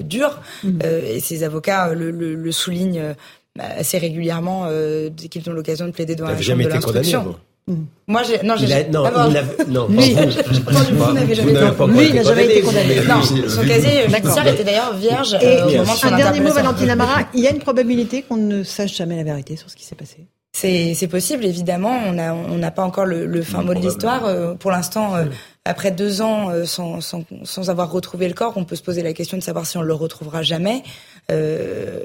[0.00, 0.40] dur.
[0.62, 0.78] Mmh.
[1.08, 3.14] et ses avocats le, le, le soulignent
[3.58, 4.68] assez régulièrement
[5.10, 7.36] dès qu'ils ont l'occasion de plaider devant la chambre de l'instruction.
[8.06, 9.04] Moi, j'ai non, j'ai non,
[9.68, 12.96] non, lui, vous n'avez jamais été Lui, il n'a jamais été condamné.
[13.08, 17.22] Non, son casier judiciaire était d'ailleurs vierge et au moment Un dernier mot, Valentine Amara.
[17.32, 19.94] Il y a une probabilité qu'on ne sache jamais la vérité sur ce qui s'est
[19.94, 20.26] passé?
[20.54, 21.98] C'est possible, évidemment.
[22.06, 24.24] On n'a on pas encore le, le fin mot de l'histoire.
[24.24, 25.24] Euh, pour l'instant, euh,
[25.64, 29.02] après deux ans euh, sans, sans, sans, avoir retrouvé le corps, on peut se poser
[29.02, 30.84] la question de savoir si on le retrouvera jamais.
[31.30, 32.00] Euh,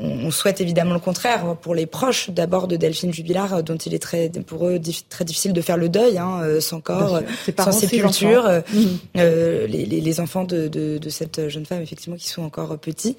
[0.00, 3.92] on, souhaite évidemment le contraire pour les proches d'abord de Delphine Jubilard, euh, dont il
[3.92, 7.20] est très pour eux très difficile de faire le deuil, hein, sans corps,
[7.58, 8.46] sans sépulture.
[8.46, 12.78] Euh, les, les, les, enfants de, de, de, cette jeune femme, effectivement, qui sont encore
[12.78, 13.16] petits,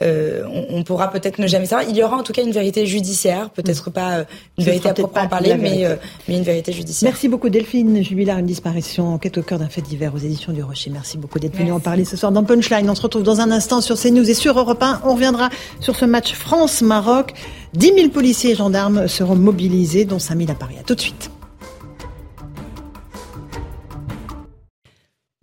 [0.00, 1.88] on, on, pourra peut-être ne jamais savoir.
[1.88, 4.24] Il y aura en tout cas une vérité judiciaire, peut-être pas
[4.58, 5.86] une vérité à proprement parler, mais,
[6.26, 7.10] mais une vérité judiciaire.
[7.10, 10.62] Merci beaucoup Delphine Jubilard, une disparition en au cœur d'un fait divers aux éditions du
[10.62, 10.90] Rocher.
[10.90, 12.88] Merci beaucoup d'être venu en parler ce soir dans Punchline.
[12.90, 14.95] On se retrouve dans un instant sur CNews et sur Europe 1.
[15.04, 17.34] On reviendra sur ce match France-Maroc.
[17.74, 20.76] 10 000 policiers et gendarmes seront mobilisés, dont 5 000 à Paris.
[20.80, 21.30] À tout de suite.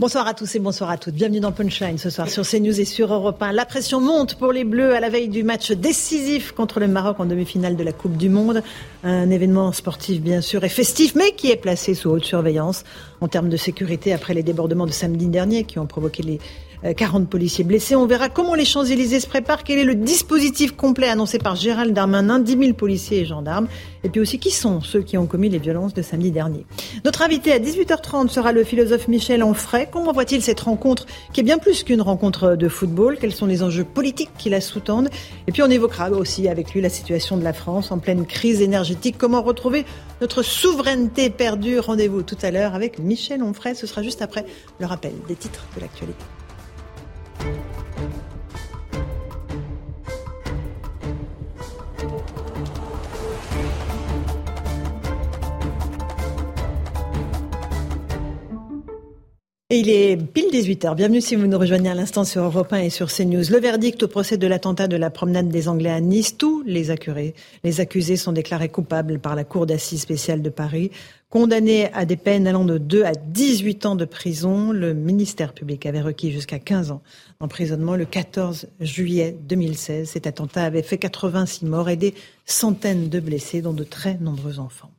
[0.03, 1.13] Bonsoir à tous et bonsoir à toutes.
[1.13, 3.53] Bienvenue dans Punchline ce soir sur CNews et sur Europe 1.
[3.53, 7.21] La pression monte pour les Bleus à la veille du match décisif contre le Maroc
[7.21, 8.63] en demi-finale de la Coupe du Monde.
[9.03, 12.83] Un événement sportif bien sûr et festif, mais qui est placé sous haute surveillance
[13.21, 16.39] en termes de sécurité après les débordements de samedi dernier qui ont provoqué les
[16.91, 17.95] 40 euh, policiers blessés.
[17.95, 21.93] On verra comment les Champs-Élysées se préparent, quel est le dispositif complet annoncé par Gérald
[21.93, 23.67] Darmanin, 10 000 policiers et gendarmes,
[24.03, 26.65] et puis aussi qui sont ceux qui ont commis les violences de samedi dernier?
[27.05, 29.87] Notre invité à 18h30 sera le philosophe Michel Onfray.
[29.91, 33.17] Comment voit-il cette rencontre qui est bien plus qu'une rencontre de football?
[33.19, 35.09] Quels sont les enjeux politiques qui la sous-tendent?
[35.47, 38.61] Et puis on évoquera aussi avec lui la situation de la France en pleine crise
[38.61, 39.15] énergétique.
[39.17, 39.85] Comment retrouver
[40.21, 41.79] notre souveraineté perdue?
[41.79, 43.75] Rendez-vous tout à l'heure avec Michel Onfray.
[43.75, 44.45] Ce sera juste après
[44.79, 46.23] le rappel des titres de l'actualité.
[59.75, 60.93] Il est pile 18h.
[60.93, 63.49] Bienvenue si vous nous rejoignez à l'instant sur Europe 1 et sur CNews.
[63.49, 66.37] Le verdict au procès de l'attentat de la promenade des Anglais à Nice.
[66.37, 67.33] Tous les accusés,
[67.63, 70.91] les accusés sont déclarés coupables par la Cour d'assises spéciale de Paris.
[71.33, 75.87] Condamnés à des peines allant de 2 à 18 ans de prison, le ministère public
[75.87, 77.01] avait requis jusqu'à 15 ans
[77.39, 80.09] d'emprisonnement le 14 juillet 2016.
[80.09, 82.13] Cet attentat avait fait 86 morts et des
[82.45, 84.91] centaines de blessés, dont de très nombreux enfants.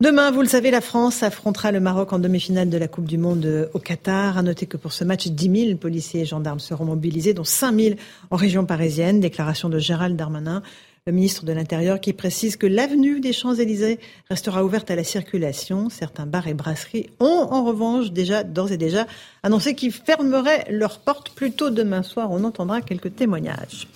[0.00, 3.18] Demain, vous le savez, la France affrontera le Maroc en demi-finale de la Coupe du
[3.18, 4.38] Monde au Qatar.
[4.38, 7.78] À noter que pour ce match, 10 000 policiers et gendarmes seront mobilisés, dont 5
[7.78, 7.96] 000
[8.30, 9.20] en région parisienne.
[9.20, 10.62] Déclaration de Gérald Darmanin,
[11.08, 13.98] le ministre de l'Intérieur, qui précise que l'avenue des Champs-Élysées
[14.30, 15.90] restera ouverte à la circulation.
[15.90, 19.08] Certains bars et brasseries ont en revanche déjà, d'ores et déjà,
[19.42, 22.30] annoncé qu'ils fermeraient leurs portes plus tôt demain soir.
[22.30, 23.88] On entendra quelques témoignages.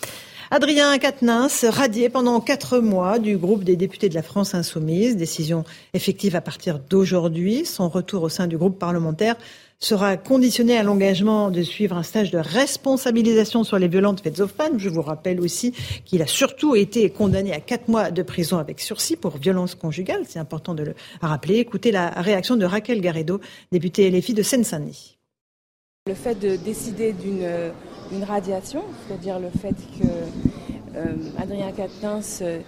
[0.50, 5.64] Adrien Quatennens, radié pendant quatre mois du groupe des députés de la France insoumise, décision
[5.94, 7.64] effective à partir d'aujourd'hui.
[7.66, 9.36] Son retour au sein du groupe parlementaire
[9.78, 14.52] sera conditionné à l'engagement de suivre un stage de responsabilisation sur les violentes fêtes of
[14.52, 14.78] femmes.
[14.78, 15.72] Je vous rappelle aussi
[16.04, 20.22] qu'il a surtout été condamné à quatre mois de prison avec sursis pour violence conjugale.
[20.26, 21.56] C'est important de le rappeler.
[21.56, 23.40] Écoutez la réaction de Raquel Garrido,
[23.72, 25.18] députée LFI de Seine-Saint-Denis.
[26.06, 27.72] Le fait de décider d'une
[28.12, 30.06] une radiation, c'est-à-dire le fait que
[30.96, 31.04] euh,
[31.38, 31.72] Adrien
[32.42, 32.60] euh,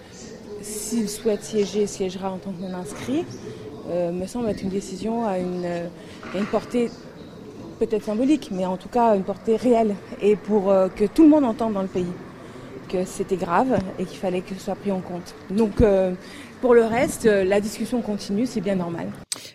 [0.61, 3.25] s'il souhaite siéger, siégera en tant que non inscrit,
[3.89, 6.89] euh, me semble être une décision à une, portée
[7.79, 11.45] peut-être symbolique, mais en tout cas une portée réelle, et pour que tout le monde
[11.45, 12.11] entende dans le pays
[12.89, 15.33] que c'était grave et qu'il fallait que ce soit pris en compte.
[15.49, 15.81] Donc
[16.59, 19.07] pour le reste, la discussion continue, c'est bien normal.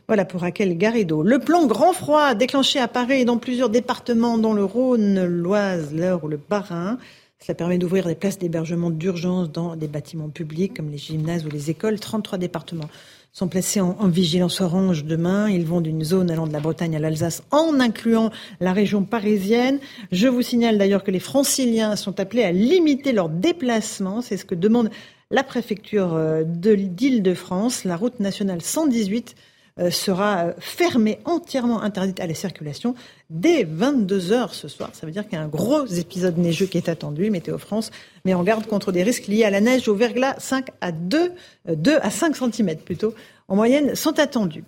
[0.06, 1.23] Voilà pour Raquel Garrido.
[1.23, 5.94] Le plan grand froid déclenché à Paris et dans plusieurs départements, dont le Rhône, l'Oise,
[5.94, 6.98] l'Eure ou le Bas-Rhin.
[7.40, 11.51] Cela permet d'ouvrir des places d'hébergement d'urgence dans des bâtiments publics comme les gymnases ou
[11.51, 12.01] les écoles.
[12.01, 12.89] 33 départements
[13.35, 15.51] sont placés en, vigilance orange demain.
[15.51, 18.31] Ils vont d'une zone allant de la Bretagne à l'Alsace en incluant
[18.61, 19.81] la région parisienne.
[20.12, 24.23] Je vous signale d'ailleurs que les franciliens sont appelés à limiter leurs déplacements.
[24.23, 24.89] C'est ce que demande
[25.32, 27.82] la préfecture euh, d'Île-de-France.
[27.82, 29.53] La route nationale 118 euh,
[29.91, 32.95] sera fermée, entièrement interdite à la circulation
[33.29, 34.91] dès 22 heures ce soir.
[34.93, 37.31] Ça veut dire qu'il y a un gros épisode neigeux qui est attendu.
[37.31, 37.91] Météo France
[38.25, 41.33] met en garde contre des risques liés à la neige au verglas 5 à 2,
[41.69, 43.15] 2 euh, à 5 cm plutôt,
[43.49, 44.65] en moyenne, sont attendus.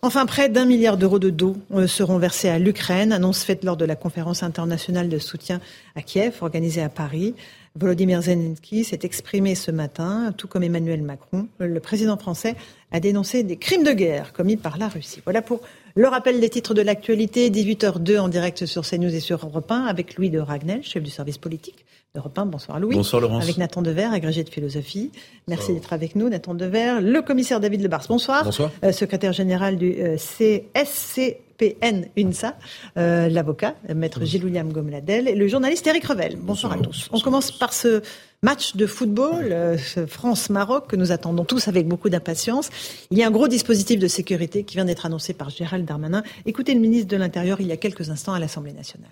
[0.00, 3.76] Enfin, près d'un milliard d'euros de dos euh, seront versés à l'Ukraine, annonce faite lors
[3.76, 5.60] de la conférence internationale de soutien
[5.96, 7.34] à Kiev organisée à Paris.
[7.74, 11.48] Volodymyr Zelensky s'est exprimé ce matin, tout comme Emmanuel Macron.
[11.58, 12.54] Le président français
[12.92, 15.20] a dénoncé des crimes de guerre commis par la Russie.
[15.24, 15.60] Voilà pour
[15.94, 19.84] le rappel des titres de l'actualité, 18h02 en direct sur CNews et sur Europe 1
[19.84, 21.84] avec Louis de Ragnel, chef du service politique
[22.14, 22.46] d'Europe 1.
[22.46, 22.94] Bonsoir Louis.
[22.94, 23.42] Bonsoir Laurence.
[23.42, 25.10] Avec Nathan Dever, agrégé de philosophie.
[25.48, 27.00] Merci d'être avec nous, Nathan Dever.
[27.02, 28.44] Le commissaire David Lebars, bonsoir.
[28.44, 28.70] Bonsoir.
[28.84, 32.56] Euh, secrétaire général du euh, CSC PN UNSA,
[32.96, 36.36] euh, l'avocat, maître Gilles-William Gomladel, et le journaliste Eric Revel.
[36.36, 37.08] Bonsoir, à tous.
[37.12, 38.00] On commence par ce
[38.42, 39.76] match de football, euh,
[40.06, 42.70] France-Maroc, que nous attendons tous avec beaucoup d'impatience.
[43.10, 46.22] Il y a un gros dispositif de sécurité qui vient d'être annoncé par Gérald Darmanin.
[46.46, 49.10] Écoutez le ministre de l'Intérieur il y a quelques instants à l'Assemblée nationale.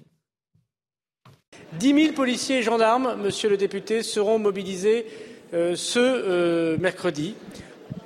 [1.81, 5.07] 10 000 policiers et gendarmes, monsieur le député, seront mobilisés
[5.53, 7.35] euh, ce mercredi.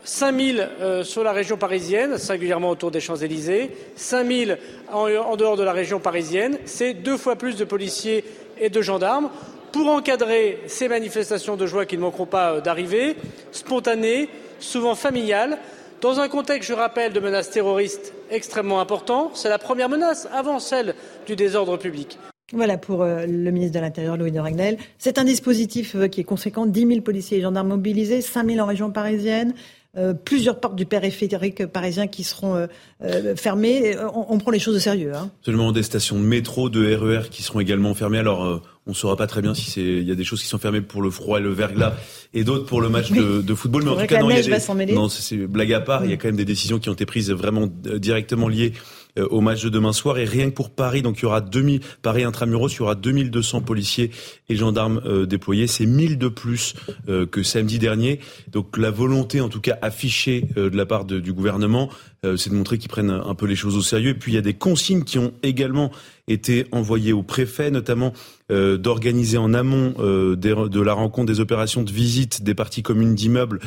[0.04, 4.58] 5 000 euh, sur la région parisienne, singulièrement autour des Champs-Élysées, 5 000
[4.92, 6.58] en, dehors de la région parisienne.
[6.64, 8.24] C'est deux fois plus de policiers
[8.58, 9.30] et de gendarmes
[9.72, 13.16] pour encadrer ces manifestations de joie qui ne manqueront pas euh, d'arriver,
[13.52, 14.28] spontanées,
[14.58, 15.58] souvent familiales,
[16.00, 19.30] dans un contexte, je rappelle, de menaces terroristes extrêmement important.
[19.34, 20.94] C'est la première menace avant celle
[21.26, 22.18] du désordre public.
[22.52, 24.78] Voilà pour euh, le ministre de l'Intérieur, Louis de Ragnel.
[24.98, 26.64] C'est un dispositif qui est conséquent.
[26.64, 29.54] 10 000 policiers et gendarmes mobilisés, 5 000 en région parisienne.
[29.96, 32.66] Euh, plusieurs portes du périphérique parisien qui seront euh,
[33.02, 33.96] euh, fermées.
[34.14, 35.12] On, prend les choses au sérieux.
[35.16, 35.32] Hein.
[35.44, 38.18] Seulement des stations de métro, de RER e qui seront également fermées.
[38.18, 39.82] Alors, on ne saura pas très bien si c'est.
[39.82, 41.94] Il y a des choses qui sont fermées pour le froid et le verglas
[42.34, 43.82] et d'autres pour le match de, football.
[43.82, 44.92] Mais en tout cas, non, il y a des...
[44.92, 46.04] non, c'est blague à part.
[46.04, 48.99] Il y a quand même des décisions qui ont été prises vraiment directement liées euh,
[49.18, 50.18] au match de demain soir.
[50.18, 52.94] Et rien que pour Paris, donc il y aura 2000, Paris intramuros, il y aura
[52.94, 54.10] 2200 policiers
[54.48, 55.66] et gendarmes euh, déployés.
[55.66, 56.74] C'est 1000 de plus
[57.08, 58.20] euh, que samedi dernier.
[58.52, 61.90] Donc la volonté, en tout cas affichée de la part du gouvernement,
[62.22, 64.10] c'est de montrer qu'ils prennent un peu les choses au sérieux.
[64.10, 65.90] Et puis il y a des consignes qui ont également
[66.28, 68.12] été envoyées au préfet, notamment
[68.48, 73.60] d'organiser en amont de la rencontre des opérations de visite des parties communes d'immeubles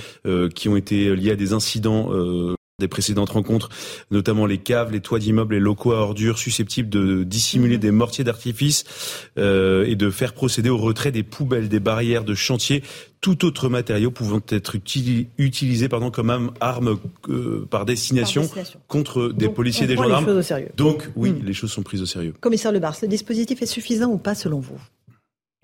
[0.53, 2.10] qui ont été liées à des incidents
[2.80, 3.70] des précédentes rencontres,
[4.10, 7.82] notamment les caves, les toits d'immeubles, les locaux à ordures susceptibles de dissimuler mhm.
[7.82, 8.84] des mortiers d'artifice
[9.38, 12.82] euh, et de faire procéder au retrait des poubelles, des barrières de chantier,
[13.22, 16.98] tout autre matériau pouvant être utilisé pardon, comme arme
[17.30, 18.50] euh, par, destination
[18.88, 20.41] contre des policiers et des gendarmes.
[20.76, 21.45] Donc oui, mhm.
[21.45, 22.34] les choses sont prises au sérieux.
[22.41, 24.80] Commissaire Lebars, le dispositif est suffisant ou pas selon vous?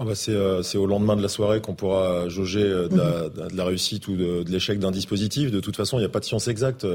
[0.01, 3.49] Ah bah euh, c'est, au lendemain de la soirée qu'on pourra jauger euh, mhm.
[3.49, 5.51] de, la, réussite ou de, l'échec d'un dispositif.
[5.51, 6.87] De toute façon, il n'y a pas de science exacte.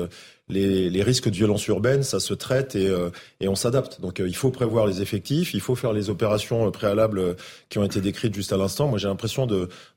[0.48, 3.10] Les, risques de violence urbaine, ça se traite et, euh,
[3.42, 4.00] on s'adapte.
[4.00, 7.36] Donc il faut prévoir les effectifs, il faut faire les opérations préalables
[7.68, 8.88] qui ont été décrites juste à l'instant.
[8.88, 9.46] Moi, j'ai l'impression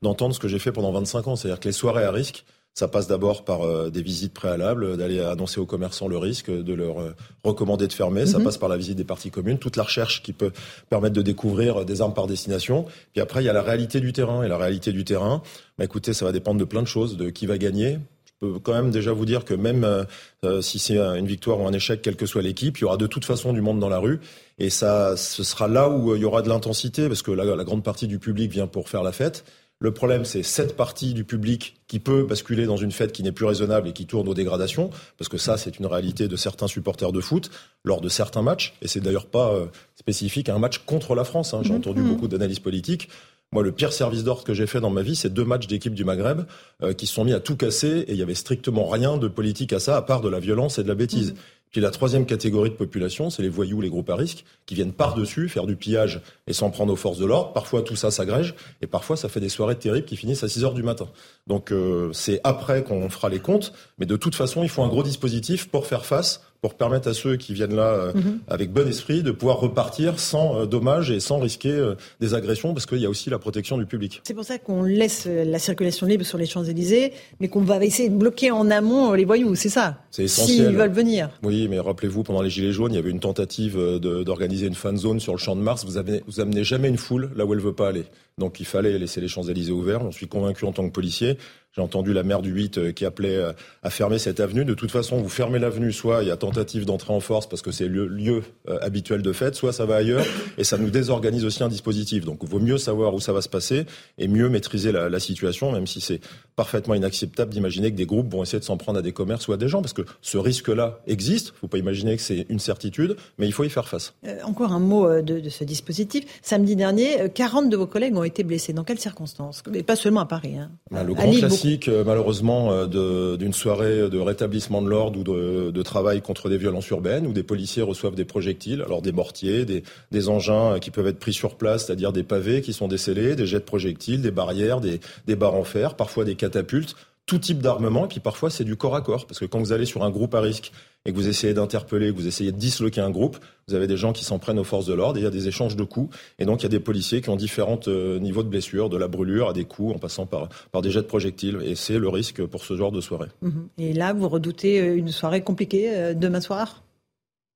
[0.01, 2.43] d'entendre ce que j'ai fait pendant 25 ans, c'est-à-dire que les soirées à risque,
[2.77, 6.73] ça passe d'abord par euh, des visites préalables, d'aller annoncer aux commerçants le risque, de
[6.75, 8.27] leur euh, recommander de fermer.
[8.27, 8.43] Ça mhm.
[8.43, 10.51] passe par la visite des parties communes, toute la recherche qui peut
[10.87, 12.85] permettre de découvrir des armes par destination.
[13.13, 14.43] Puis après, il y a la réalité du terrain.
[14.43, 15.41] Et la réalité du terrain,
[15.79, 17.97] bah, écoutez, ça va dépendre de plein de choses, de qui va gagner,
[18.27, 21.65] Je peux quand même déjà vous dire que même euh, si c'est une victoire ou
[21.65, 23.89] un échec, quelle que soit l'équipe, il y aura de toute façon du monde dans
[23.89, 24.19] la rue.
[24.59, 27.83] Et ça, ce sera là où il y aura de l'intensité, parce que la grande
[27.83, 29.45] partie du public vient pour faire la fête.
[29.79, 33.31] Le problème, c'est cette partie du public qui peut basculer dans une fête qui n'est
[33.31, 34.89] plus raisonnable et qui tourne aux dégradations,
[35.19, 37.51] parce que ça, c'est une réalité de certains supporters de foot
[37.83, 41.23] lors de certains matchs, et c'est d'ailleurs pas euh, spécifique à un match contre la
[41.23, 41.53] France.
[41.53, 41.61] Hein.
[41.61, 41.77] J'ai mhm.
[41.77, 42.09] entendu mhm.
[42.09, 43.09] beaucoup d'analyses politiques.
[43.53, 45.93] Moi, le pire service d'ordre que j'ai fait dans ma vie, c'est deux matchs d'équipe
[45.93, 46.41] du Maghreb
[46.81, 49.27] euh, qui se sont mis à tout casser, et il y avait strictement rien de
[49.27, 51.33] politique à ça, à part de la violence et de la bêtise.
[51.33, 51.37] Mhm.
[51.71, 54.93] Puis la troisième catégorie de population, c'est les voyous, les groupes à risque, qui viennent
[54.93, 57.53] par-dessus faire du pillage et s'en prendre aux forces de l'ordre.
[57.53, 60.63] Parfois, tout ça s'agrège, et parfois, ça fait des soirées terribles qui finissent à 6
[60.63, 61.07] heures du matin.
[61.45, 64.87] Donc, euh, c'est après qu'on fera les comptes, mais de toute façon, il faut un
[64.87, 68.39] gros dispositif pour faire face, pour permettre à ceux qui viennent là euh, mhm.
[68.47, 72.73] avec bon esprit de pouvoir repartir sans euh, dommages et sans risquer euh, des agressions,
[72.73, 74.21] parce qu'il y a aussi la protection du public.
[74.23, 78.09] C'est pour ça qu'on laisse la circulation libre sur les Champs-Élysées, mais qu'on va essayer
[78.09, 79.97] de bloquer en amont les voyous, c'est ça?
[80.11, 80.67] C'est essentiel.
[80.67, 81.29] S'ils veulent venir.
[81.43, 84.97] Oui, mais rappelez-vous, pendant les Gilets jaunes, il y avait une tentative d'organiser une fan
[84.97, 85.85] zone sur le Champ de Mars.
[85.85, 88.05] Vous, avez, vous amenez jamais une foule là où elle veut pas aller.
[88.37, 90.01] Donc il fallait laisser les Champs-Élysées ouverts.
[90.01, 91.37] J'en suis convaincu en tant que policier.
[91.77, 93.51] J'ai entendu la maire du 8 euh, qui appelait euh,
[93.83, 94.65] à fermer cette avenue.
[94.65, 97.61] De toute façon, vous fermez l'avenue, soit il y a tentative d'entrer en force parce
[97.61, 100.25] que c'est le lieu euh, habituel de fête, soit ça va ailleurs
[100.57, 102.25] et ça nous désorganise aussi un dispositif.
[102.25, 103.85] Donc il vaut mieux savoir où ça va se passer
[104.17, 106.19] et mieux maîtriser la, la situation, même si c'est
[106.55, 109.53] parfaitement inacceptable d'imaginer que des groupes vont essayer de s'en prendre à des commerces ou
[109.53, 111.49] à des gens, parce que ce risque-là existe.
[111.49, 114.15] Il ne faut pas imaginer que c'est une certitude, mais il faut y faire face.
[114.43, 116.25] encore un mot de, de, ce dispositif.
[116.41, 118.73] Samedi dernier, 40 de vos collègues ont été blessés.
[118.73, 119.63] Dans quelles circonstances?
[119.73, 120.57] Et pas seulement à Paris.
[120.57, 120.69] Hein.
[120.91, 126.21] Bah, le grand classique, malheureusement, euh, d'une soirée de rétablissement de l'ordre ou de, travail
[126.21, 130.79] contre des violences urbaines, où des policiers reçoivent des projectiles, alors des mortiers, des, engins
[130.79, 133.63] qui peuvent être pris sur place, c'est-à-dire des pavés qui sont décellés, des jets de
[133.63, 136.95] projectiles, des barrières, des, des barres en fer, parfois des catapultes
[137.27, 139.73] tout type d'armement, et puis parfois c'est du corps à corps, parce que quand vous
[139.73, 140.71] allez sur un groupe à risque
[141.05, 143.37] et que vous essayez d'interpeller, que vous essayez de disloquer un groupe,
[143.67, 145.49] vous avez des gens qui s'en prennent aux forces de l'ordre, il y a des
[145.49, 148.43] échanges de coups, et donc il y a des policiers qui ont différents euh, niveaux
[148.43, 151.07] de blessures, de la brûlure à des coups, en passant par, par des jets de
[151.07, 153.27] projectiles, et c'est le risque pour ce genre de soirée.
[153.41, 153.67] Mhm.
[153.77, 156.81] Et là, vous redoutez euh, une soirée compliquée euh, demain soir?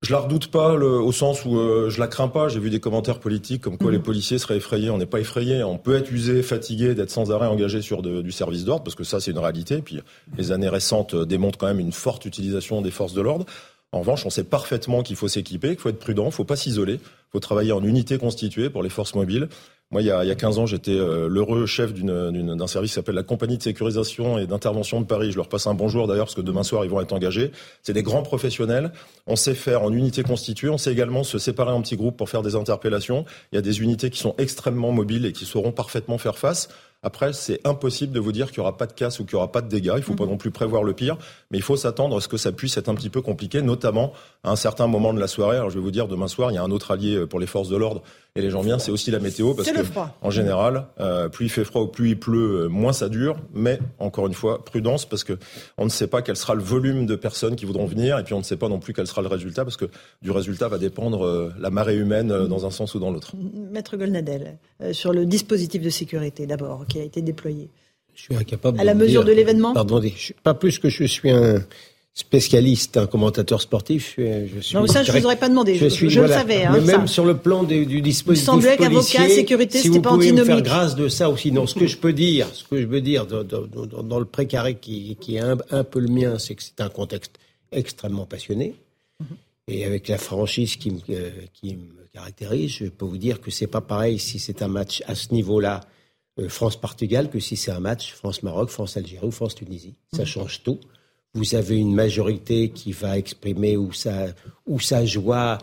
[0.03, 2.47] Je la redoute pas au sens où euh, je la crains pas.
[2.47, 3.97] J'ai vu des commentaires politiques comme quoi mhm.
[3.97, 4.89] les policiers seraient effrayés.
[4.89, 5.63] On n'est pas effrayés.
[5.63, 9.03] On peut être usé, fatigué, d'être sans arrêt engagé sur du service d'ordre parce que
[9.03, 9.75] ça c'est une réalité.
[9.75, 9.99] Et puis
[10.37, 13.45] les années récentes euh, démontrent quand même une forte utilisation des forces de l'ordre.
[13.93, 16.55] En revanche, on sait parfaitement qu'il faut s'équiper, qu'il faut être prudent, il faut pas
[16.55, 19.49] s'isoler, il faut travailler en unité constituée pour les forces mobiles.
[19.91, 22.91] Moi, il y a, il y a 15 ans, j'étais euh, l'heureux chef d'un service
[22.91, 25.33] qui s'appelle la Compagnie de sécurisation et d'intervention de Paris.
[25.33, 27.51] Je leur passe un bonjour d'ailleurs parce que demain soir, ils vont être engagés.
[27.83, 28.93] C'est des grands professionnels.
[29.27, 30.69] On sait faire en unité constituée.
[30.69, 33.25] On sait également se séparer en petits groupes pour faire des interpellations.
[33.51, 36.69] Il y a des unités qui sont extrêmement mobiles et qui sauront parfaitement faire face.
[37.03, 39.37] Après, c'est impossible de vous dire qu'il n'y aura pas de casse ou qu'il n'y
[39.37, 39.93] aura pas de dégâts.
[39.95, 40.31] Il ne faut pas mhm.
[40.31, 41.17] non plus prévoir le pire,
[41.49, 44.13] mais il faut s'attendre à ce que ça puisse être un petit peu compliqué, notamment
[44.43, 45.57] à un certain moment de la soirée.
[45.57, 47.39] Alors, je vais vous dire, demain soir, il y a un autre allié euh, pour
[47.39, 48.03] les forces de l'ordre
[48.35, 49.81] et les gens viennent, c'est aussi la météo, parce que
[50.21, 53.35] en général, euh, plus il fait froid ou plus il pleut, euh, moins ça dure.
[53.53, 55.37] Mais encore une fois, prudence, parce que
[55.77, 58.33] on ne sait pas quel sera le volume de personnes qui voudront venir, et puis
[58.33, 59.85] on ne sait pas non plus quel sera le résultat, parce que
[60.21, 63.33] du résultat va dépendre la marée humaine dans un sens ou dans l'autre.
[63.71, 64.57] Maître Golnadel,
[64.93, 67.69] sur le dispositif de sécurité d'abord qui a été déployé.
[68.15, 68.79] Je suis incapable.
[68.79, 69.73] À la mesure de l'événement.
[69.73, 70.01] Pardon,
[70.43, 71.61] pas plus que je suis un
[72.13, 74.15] spécialiste, un commentateur sportif.
[74.17, 75.75] Je, suis, non, ça, je ne vous aurais pas demandé.
[75.75, 76.65] Je, suis, je le savais.
[76.65, 80.09] Hein, mais même sur le plan du dispositif Il semblait qu'avocat, sécurité, si vous pas
[80.09, 81.51] pouvez me faire grâce de ça aussi.
[81.51, 84.25] Non, ce que je peux dire, ce que je veux dire dans, dans, dans le
[84.25, 87.39] précaré qui, qui est un, un, peu le mien, c'est que c'est un contexte
[87.71, 88.75] extrêmement passionné.
[89.19, 89.27] Mhm.
[89.69, 93.51] Et avec la franchise qui me, euh, qui me caractérise, je peux vous dire que
[93.51, 95.79] c'est pas pareil si c'est un match à ce niveau-là,
[96.39, 99.93] euh, France-Portugal, que si c'est un match France-Maroc, France-Algérie ou France-Tunisie.
[100.11, 100.27] Ça mhm.
[100.27, 100.79] change tout
[101.33, 104.27] vous avez une majorité qui va exprimer ou sa,
[104.67, 105.57] ou sa joie,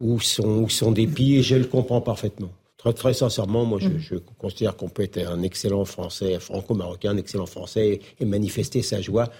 [0.00, 2.50] ou son, ou son dépit, et je le comprends parfaitement.
[2.76, 3.98] Très, très sincèrement, moi, je, mm.
[3.98, 9.00] je considère qu'on peut être un excellent Français, franco-marocain, un excellent Français, et, manifester sa
[9.00, 9.30] joie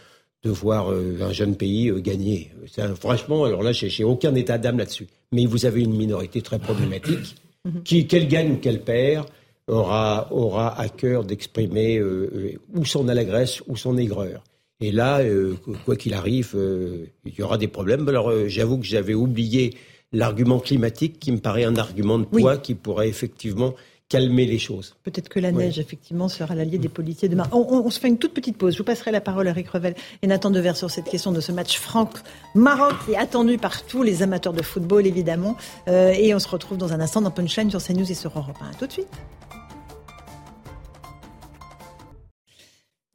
[0.42, 2.50] de voir euh, un jeune pays euh, gagner.
[2.98, 5.08] franchement, alors là, j'ai aucun état d'âme là-dessus.
[5.32, 7.36] Mais vous avez une minorité très problématique,
[7.66, 7.82] mm-hmm.
[7.82, 9.26] qui, qu'elle gagne ou qu'elle perd,
[9.66, 14.42] aura, aura à cœur d'exprimer euh, ou son allégresse ou son aigreur.
[14.84, 15.54] Et là, euh,
[15.86, 18.06] quoi qu'il arrive, euh, il y aura des problèmes.
[18.06, 19.74] Alors, euh, j'avoue que j'avais oublié
[20.12, 23.72] l'argument climatique, qui me paraît un argument de poids qui pourrait effectivement
[24.10, 24.94] calmer les choses.
[25.02, 27.48] Peut-être que la neige, effectivement, sera l'allié des policiers demain.
[27.50, 28.74] On, se fait une toute petite pause.
[28.74, 31.40] Je vous passerai la parole à Eric Revel et Nathan Dever sur cette question de
[31.40, 35.56] ce match franc-Maroc qui est attendu par tous les amateurs de football, évidemment.
[35.88, 38.74] et on se retrouve dans un instant dans Punchline sur CNews et sur Europe 1.
[38.78, 39.08] tout de suite.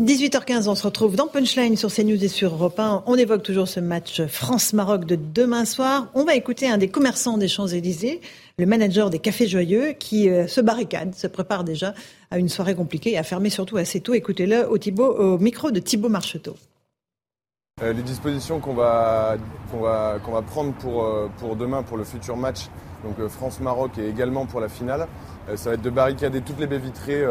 [0.01, 3.03] 18h15, on se retrouve dans Punchline sur CNews et sur Europe 1.
[3.05, 6.07] On évoque toujours ce match France-Maroc de demain soir.
[6.13, 8.21] On va écouter un des commerçants des Champs-Élysées,
[8.57, 11.93] le manager des Cafés Joyeux, qui euh, se barricade, se prépare déjà
[12.31, 14.13] à une soirée compliquée et à fermer surtout assez tôt.
[14.13, 16.55] Écoutez-le au, au micro de Thibaut Marcheteau.
[17.81, 19.35] Euh, les dispositions qu'on va,
[19.69, 22.69] qu'on va, va prendre pour, euh, pour demain, pour le futur match,
[23.03, 25.07] donc France-Maroc et également pour la finale,
[25.55, 27.23] ça va être de barricader toutes les baies vitrées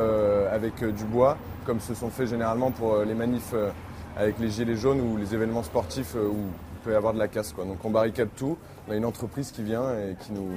[0.50, 1.36] avec du bois,
[1.68, 3.68] comme se sont fait généralement pour euh, les manifs euh,
[4.16, 7.18] avec les gilets jaunes ou les événements sportifs euh, où il peut y avoir de
[7.18, 7.52] la casse.
[7.52, 7.66] Quoi.
[7.66, 8.56] Donc on barricade tout.
[8.88, 10.48] On a une entreprise qui vient et qui nous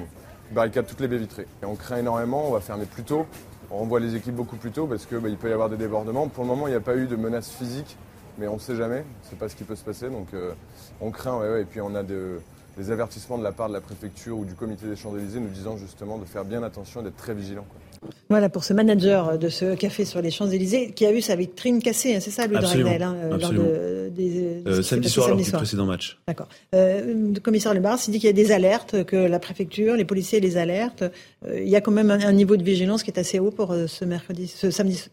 [0.52, 1.46] barricade toutes les baies vitrées.
[1.62, 3.26] Et on craint énormément, on va fermer plus tôt.
[3.70, 6.28] On renvoie les équipes beaucoup plus tôt parce qu'il bah, peut y avoir des débordements.
[6.28, 7.98] Pour le moment, il n'y a pas eu de menace physique
[8.38, 10.28] mais on ne sait jamais, c'est pas ce qui peut se passer, donc
[11.02, 12.02] on craint, ouais, et puis on a
[12.76, 15.76] des avertissements de la part de la préfecture ou du comité des Champs-Élysées nous disant
[15.76, 17.66] justement de faire bien attention et d'être très vigilant.
[18.30, 21.80] Voilà pour ce manager de ce café sur les Champs-Élysées qui a eu sa vitrine
[21.80, 25.50] cassée, hein, c'est ça, Louis Dragnel, hein, lors de, des, euh, samedi soir, lors du
[25.50, 26.18] précédent match.
[26.26, 26.48] D'accord.
[26.74, 30.04] Euh, le commissaire Lebars, il dit qu'il y a des alertes, que la préfecture, les
[30.04, 31.04] policiers les alertent.
[31.46, 33.72] Euh, il y a quand même un, niveau de vigilance qui est assez haut pour
[33.72, 35.04] euh, ce mercredi, ce samedi,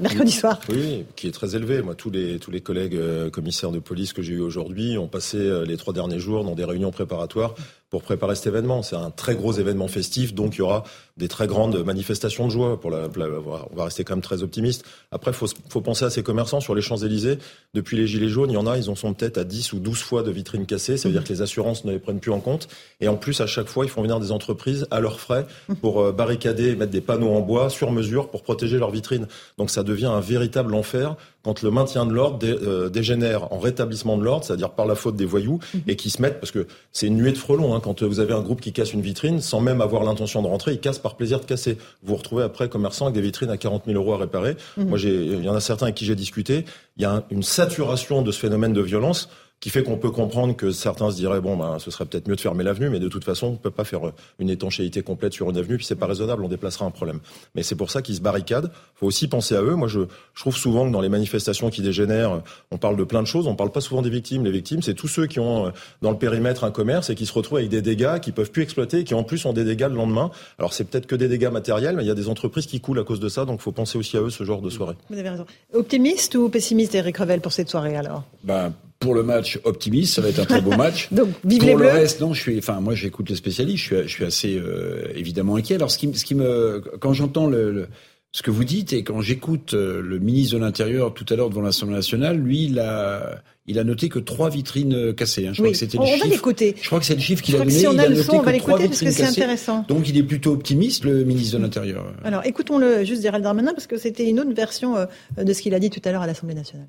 [0.00, 0.58] mercredi soir.
[0.68, 1.82] Oui, qui est très élevé.
[1.82, 2.98] Moi, tous les tous les collègues
[3.30, 6.64] commissaires de police que j'ai eu aujourd'hui ont passé les trois derniers jours dans des
[6.64, 7.54] réunions préparatoires
[7.92, 8.82] pour préparer cet événement.
[8.82, 10.82] C'est un très gros événement festif, donc il y aura
[11.18, 12.80] des très grandes manifestations de joie.
[12.80, 14.86] Pour la, on va rester quand même très optimiste.
[15.10, 17.38] Après, faut, faut penser à ces commerçants sur les Champs-Élysées.
[17.74, 19.78] Depuis les Gilets jaunes, il y en a, ils en sont peut-être à 10 ou
[19.78, 20.96] 12 fois de vitrines cassées.
[20.96, 22.66] Ça veut dire que les assurances ne les prennent plus en compte.
[23.02, 25.46] Et en plus, à chaque fois, ils font venir des entreprises à leurs frais
[25.82, 29.28] pour euh, barricader et mettre des panneaux en bois sur mesure pour protéger leurs vitrines.
[29.58, 34.16] Donc ça devient un véritable enfer quand le maintien de l'ordre euh, dégénère en rétablissement
[34.16, 37.06] de l'ordre, c'est-à-dire par la faute des voyous, et qui se mettent, parce que c'est
[37.06, 39.60] une nuée de frelons, hein, quand vous avez un groupe qui casse une vitrine, sans
[39.60, 41.78] même avoir l'intention de rentrer, il casse par plaisir de casser.
[42.02, 44.56] Vous vous retrouvez après commerçant avec des vitrines à 40 000 euros à réparer.
[44.76, 44.88] Mhm.
[44.88, 46.64] Moi, il y en a certains avec qui j'ai discuté.
[46.96, 49.28] Il y a une saturation de ce phénomène de violence
[49.62, 52.34] qui fait qu'on peut comprendre que certains se diraient bon ben ce serait peut-être mieux
[52.34, 55.32] de fermer l'avenue mais de toute façon on peut pas faire euh, une étanchéité complète
[55.32, 57.20] sur une avenue puis c'est pas raisonnable on déplacera un problème.
[57.54, 58.72] Mais c'est pour ça qu'ils se barricadent.
[58.96, 59.76] Faut aussi penser à eux.
[59.76, 60.00] Moi je,
[60.34, 63.46] je trouve souvent que dans les manifestations qui dégénèrent on parle de plein de choses.
[63.46, 64.44] On parle pas souvent des victimes.
[64.44, 65.70] Les victimes c'est tous ceux qui ont euh,
[66.02, 68.62] dans le périmètre un commerce et qui se retrouvent avec des dégâts qui peuvent plus
[68.64, 70.32] exploiter et qui en plus ont des dégâts le lendemain.
[70.58, 72.98] Alors c'est peut-être que des dégâts matériels mais il y a des entreprises qui coulent
[72.98, 73.44] à cause de ça.
[73.44, 74.96] Donc faut penser aussi à eux ce genre de soirée.
[75.08, 75.46] Vous avez raison.
[75.72, 78.24] Optimiste ou pessimiste Eric Revel pour cette soirée alors?
[78.42, 78.72] Ben,
[79.02, 81.08] pour le match optimiste, ça va être un très beau match.
[81.12, 83.94] Donc, vive pour les le reste, non, je suis, enfin, moi, j'écoute les spécialistes, je
[83.94, 85.74] suis, je suis assez euh, évidemment inquiet.
[85.74, 87.88] Alors, ce qui, ce qui me, quand j'entends le,
[88.30, 91.50] ce que vous dites et quand j'écoute euh, le ministre de l'Intérieur tout à l'heure
[91.50, 95.48] devant l'Assemblée nationale, lui, il a, il a noté que trois vitrines euh, cassées.
[95.48, 95.52] Hein.
[95.52, 96.76] Je crois que c'était le on va l'écouter.
[96.80, 97.72] Je crois que c'est le chiffre qu'il a donné.
[97.72, 99.84] Si on a, le son, on va l'écouter parce que c'est intéressant.
[99.88, 102.06] Donc, il est plutôt optimiste, le ministre de l'Intérieur.
[102.22, 104.94] Alors, écoutons-le juste Gérald Darmanin parce que c'était une autre version
[105.36, 106.86] de ce qu'il a dit tout à l'heure à l'Assemblée nationale.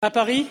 [0.00, 0.46] À Paris,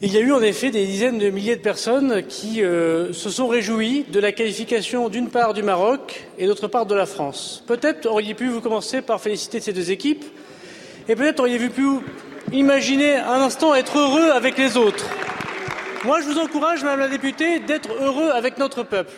[0.00, 3.30] il y a eu en effet des dizaines de milliers de personnes qui euh, se
[3.30, 7.62] sont réjouies de la qualification d'une part du Maroc et d'autre part de la France.
[7.68, 10.24] Peut-être auriez pu vous commencer par féliciter ces deux équipes
[11.08, 11.86] et peut-être auriez-vous pu
[12.50, 15.06] imaginer un instant être heureux avec les autres.
[16.04, 19.14] Moi, je vous encourage, Madame la députée, d'être heureux avec notre peuple,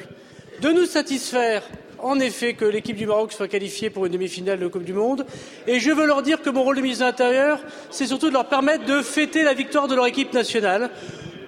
[0.60, 1.62] de nous satisfaire
[2.04, 5.24] en effet que l'équipe du Maroc soit qualifiée pour une demi-finale de Coupe du Monde.
[5.66, 7.60] Et je veux leur dire que mon rôle de ministre de l'Intérieur,
[7.90, 10.90] c'est surtout de leur permettre de fêter la victoire de leur équipe nationale,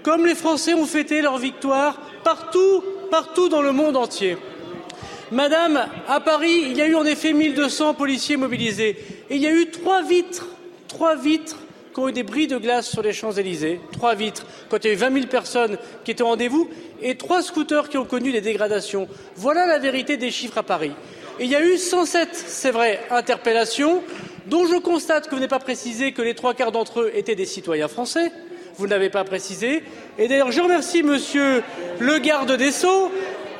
[0.02, 4.38] comme les Français ont fêté leur victoire partout, partout dans le monde entier.
[5.30, 8.96] Madame, à Paris, il y a eu en effet 1200 policiers mobilisés.
[9.28, 10.46] Et il y a eu trois vitres,
[10.88, 11.58] trois vitres
[11.96, 14.90] qui ont eu des bris de glace sur les Champs-Élysées, trois vitres, quand il y
[14.90, 16.68] a eu 20 000 personnes qui étaient au rendez-vous,
[17.00, 19.08] et trois scooters qui ont connu des dégradations.
[19.34, 20.92] Voilà la vérité des chiffres à Paris.
[21.40, 24.02] Et il y a eu 107, c'est vrai, interpellations,
[24.44, 27.34] dont je constate que vous n'avez pas précisé que les trois quarts d'entre eux étaient
[27.34, 28.30] des citoyens français.
[28.76, 29.82] Vous ne l'avez pas précisé.
[30.18, 31.62] Et d'ailleurs, je remercie monsieur
[31.98, 33.10] le garde des Sceaux.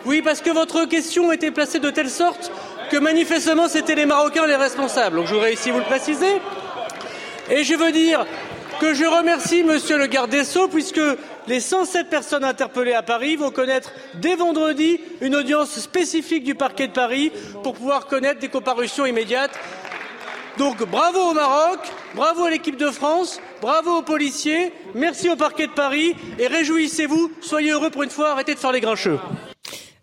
[0.05, 2.53] Oui, parce que votre question était placée de telle sorte
[2.91, 5.17] que manifestement c'était les Marocains les responsables.
[5.17, 6.35] Donc je voudrais ici vous le préciser.
[7.51, 8.27] Et je veux dire
[8.81, 11.01] que je remercie Monsieur le garde des Sceaux puisque
[11.47, 16.89] les 107 personnes interpellées à Paris vont connaître dès vendredi une audience spécifique du parquet
[16.89, 17.31] de Paris
[17.63, 19.57] pour pouvoir connaître des comparutions immédiates.
[20.59, 21.79] Donc bravo au Maroc,
[22.15, 27.31] bravo à l'équipe de France, bravo aux policiers, merci au parquet de Paris et réjouissez-vous,
[27.43, 29.19] soyez heureux pour une fois, arrêtez de faire les grincheux.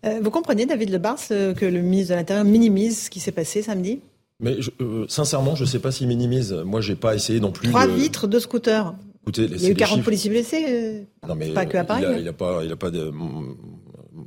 [0.06, 3.32] Euh, vous comprenez, David Lebars, euh, que le ministre de l'Intérieur minimise ce qui s'est
[3.32, 4.00] passé samedi?
[4.40, 6.52] Mais euh, sincèrement, je ne sais pas s'il minimise.
[6.52, 7.68] Moi, j'ai pas essayé non plus.
[7.68, 7.92] Trois de...
[7.92, 8.94] vitres, deux scooters.
[9.22, 10.66] Écoutez, il y a eu 40 policiers blessés.
[10.68, 12.04] Euh, non, mais pas que à Paris.
[12.18, 13.10] Il n'a pas, il a pas de,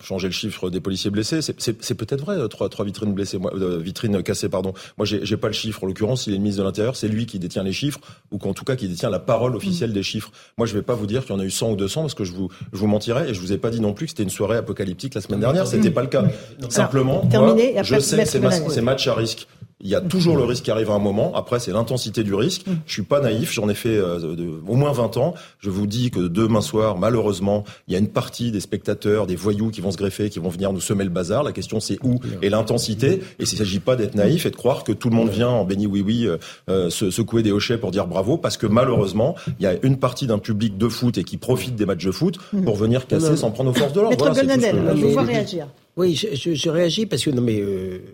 [0.01, 1.41] changer le chiffre des policiers blessés.
[1.41, 4.73] C'est peut-être vrai, euh, trois, trois vitrines blessées, moi, euh, vitrines cassées, pardon.
[4.97, 5.83] Moi, j'ai pas le chiffre.
[5.83, 7.99] En l'occurrence, il est le ministre de l'Intérieur, c'est lui qui détient les chiffres,
[8.31, 10.31] ou qu'en tout cas qui détient la parole officielle des chiffres.
[10.57, 12.13] Moi, je vais pas vous dire qu'il y en a eu 100 ou 200 parce
[12.13, 14.11] que je vous, je vous mentirais et je vous ai pas dit non plus que
[14.11, 15.67] c'était une soirée apocalyptique la semaine dernière.
[15.67, 16.25] C'était pas le cas.
[16.69, 19.47] Simplement, terminé, moi, je sais que c'est match à risque.
[19.79, 21.35] Il y a toujours le risque qui arrive à un moment.
[21.35, 22.65] Après, c'est l'intensité du risque.
[22.65, 22.71] Mm.
[22.87, 23.53] Je suis pas naïf.
[23.53, 25.35] J'en ai fait euh, de, au moins 20 ans.
[25.59, 29.35] Je vous dis que demain soir, malheureusement, il y a une partie des spectateurs, des
[29.35, 31.43] voyous qui vont se greffer, qui vont venir nous semer le bazar.
[31.43, 33.21] La question, c'est où et l'intensité.
[33.37, 35.63] Et il s'agit pas d'être naïf et de croire que tout le monde vient en
[35.63, 36.37] béni oui oui euh,
[36.69, 39.97] euh, se secouer des hochets pour dire bravo, parce que malheureusement, il y a une
[39.97, 42.63] partie d'un public de foot et qui profite des matchs de foot mm.
[42.63, 44.17] pour venir casser sans prendre aux forces de l'ordre.
[44.43, 45.67] Maître voilà, vous réagir.
[45.97, 47.63] Oui, je, je, je, réagis parce que non mais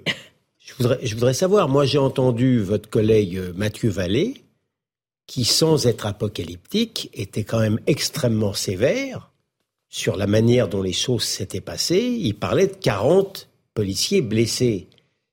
[0.66, 4.46] Je voudrais, savoir, moi j'ai entendu votre collègue euh, Mathieu Vallée,
[5.28, 9.32] qui sans être apocalyptique, était quand même extrêmement sévère
[9.90, 12.18] sur la manière dont les choses s'étaient passées.
[12.18, 14.88] Il parlait de 40 policiers blessés.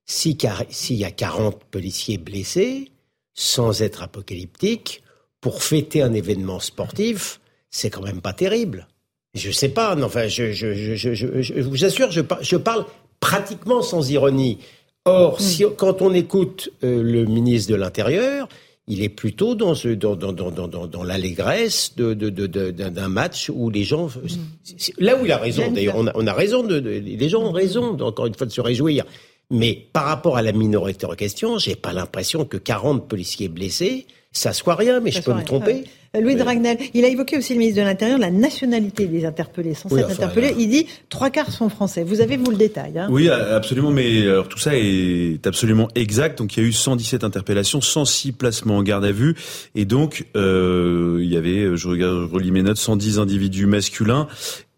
[0.05, 2.91] S'il y a 40 policiers blessés,
[3.33, 5.05] sans être apocalyptique,
[5.41, 7.41] pour fêter un événement sportif,
[7.71, 8.89] c'est quand même pas terrible.
[9.35, 12.85] Je sais pas, enfin, je, vous assure, je parle
[13.21, 14.59] pratiquement sans ironie.
[15.05, 15.43] Or, mm.
[15.43, 18.49] si, quand on écoute euh, le ministre de l'Intérieur,
[18.87, 23.01] il est plutôt dans, ce, dans, dans, dans, dans, dans l'allégresse d'un de, de, de,
[23.07, 24.09] match où les gens...
[24.09, 24.83] Mm.
[24.99, 27.53] Là où il a raison, d'ailleurs, on a, on a raison, de, les gens ont
[27.53, 29.05] raison, encore une fois, de se réjouir.
[29.51, 34.07] Mais par rapport à la minorité en question, j'ai pas l'impression que 40 policiers blessés,
[34.33, 35.85] ça soit rien, mais je peux me tromper.
[36.19, 39.75] Louis Dragnel, il a évoqué aussi le ministre de l'Intérieur la nationalité des interpellés.
[39.75, 42.03] Sans oui, interpellés, il dit trois quarts sont français.
[42.03, 43.93] Vous avez vous le détail hein Oui, absolument.
[43.93, 46.39] Mais alors, tout ça est absolument exact.
[46.39, 49.37] Donc il y a eu 117 interpellations, 106 placements en garde à vue,
[49.77, 54.27] et donc euh, il y avait, je regarde, je relis mes notes, 110 individus masculins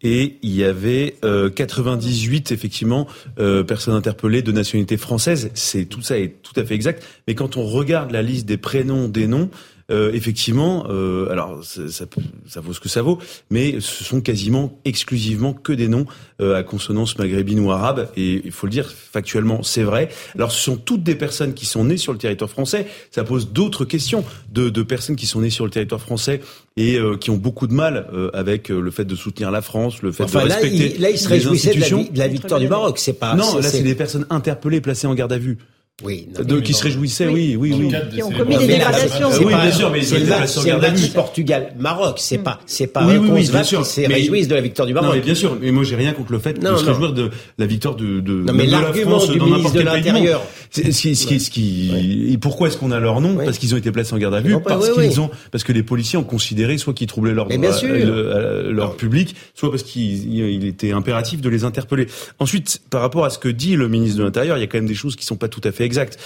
[0.03, 3.07] et il y avait euh, 98 effectivement
[3.39, 5.49] euh, personnes interpellées de nationalité française.
[5.53, 7.03] C'est tout ça est tout à fait exact.
[7.27, 9.49] Mais quand on regarde la liste des prénoms, des noms,
[9.91, 13.19] euh, effectivement, euh, alors ça, ça, vaut ce que ça vaut,
[13.49, 16.05] mais ce sont quasiment exclusivement que des noms
[16.41, 20.09] euh, à consonance maghrébine ou arabe, et il faut le dire factuellement, c'est vrai.
[20.35, 22.87] Alors ce sont toutes des personnes qui sont nées sur le territoire français.
[23.11, 26.41] Ça pose d'autres questions de, de, personnes qui sont nées sur le territoire français
[26.77, 30.01] et euh, qui ont beaucoup de mal euh, avec le fait de soutenir la France,
[30.01, 32.27] le fait enfin, de respecter là, il, là, il se réjouissait de la, de la
[32.27, 32.97] victoire du Maroc.
[32.99, 35.57] C'est pas non, là c'est des personnes interpellées, placées en garde à vue.
[36.01, 37.93] Oui, de, qui se réjouissaient, oui, oui, oui.
[38.11, 39.29] Qui ont commis des dégradations.
[39.39, 42.15] Oui, bien sûr, mais c'est le match Portugal-Maroc.
[42.17, 45.09] C'est pas, c'est pas oui, oui, oui, qui se réjouissent de la victoire du Maroc.
[45.09, 45.55] Non, mais bien sûr.
[45.61, 47.29] Mais moi, j'ai rien contre le fait de se réjouir de
[47.59, 50.29] la victoire de, de, non, mais de la France dans n'importe quel pays
[50.71, 53.35] Ce qui, ce qui, ce qui, et pourquoi est-ce qu'on a leur nom?
[53.35, 55.83] Parce qu'ils ont été placés en garde à vue, parce qu'ils ont, parce que les
[55.83, 61.49] policiers ont considéré soit qu'ils troublaient leur leur public, soit parce qu'il était impératif de
[61.49, 62.07] les interpeller.
[62.39, 64.79] Ensuite, par rapport à ce que dit le ministre de l'Intérieur, il y a quand
[64.79, 66.17] même des choses qui sont pas tout à fait exactes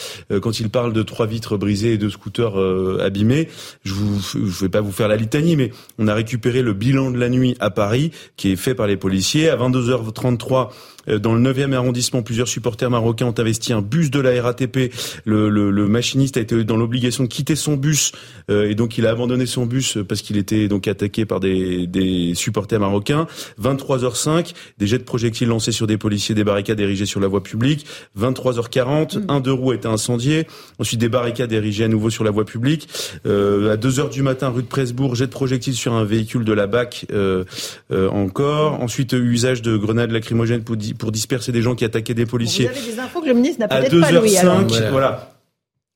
[0.42, 3.50] quand il parle de trois vitres brisées et de scooters euh, abîmés,
[3.84, 7.18] je je vais pas vous faire la litanie, mais on a récupéré le bilan de
[7.18, 9.50] la nuit à Paris, qui est fait par les policiers.
[9.50, 10.66] À 22h33, euh,
[11.08, 14.92] dans le 9e arrondissement, plusieurs supporters marocains ont investi un bus de la RATP.
[15.26, 18.12] Le, le, le machiniste a été dans l'obligation de quitter son bus
[18.50, 21.88] euh, et donc il a abandonné son bus parce qu'il était donc attaqué par des,
[21.88, 23.28] des supporters marocains.
[23.62, 27.44] 23h05, des jets de projectiles lancés sur des policiers, des barricades érigées sur la voie
[27.44, 27.86] publique.
[28.20, 30.48] 23h40, un deux roues a été incendié.
[30.80, 32.88] Ensuite, des barricades érigées à nouveau sur la voie publique.
[33.26, 36.54] Euh, à 2h du matin, rue de Presbourg, jet de projectiles sur un véhicule de
[36.54, 37.44] la BAC euh,
[37.92, 38.82] euh, encore.
[38.82, 40.64] Ensuite, usage de grenades lacrymogènes
[40.98, 42.68] pour, disperser des gens qui attaquaient des policiers.
[42.68, 44.64] Vous avez des infos que le ministre n'a peut-être pas, Louis, alors.
[44.92, 45.38] voilà.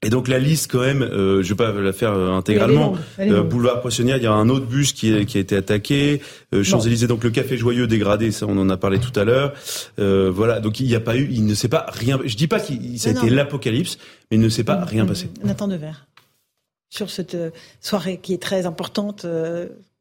[0.03, 2.95] Et donc la liste quand même, euh, je vais pas la faire euh, intégralement.
[3.19, 6.22] Euh, Boulevard Poissonnière, il y a un autre bus qui, est, qui a été attaqué.
[6.56, 9.23] Euh, Champs Élysées, donc le Café Joyeux dégradé, ça on en a parlé tout à
[9.23, 9.53] l'heure.
[9.99, 12.19] Euh, voilà, donc il n'y a pas eu, il ne s'est pas rien.
[12.26, 13.99] Je dis pas que ça a été l'apocalypse,
[14.32, 15.30] mais il ne s'est pas rien passé.
[15.44, 16.07] Nathan Devers
[16.90, 17.38] sur cette
[17.80, 19.26] soirée qui est très importante,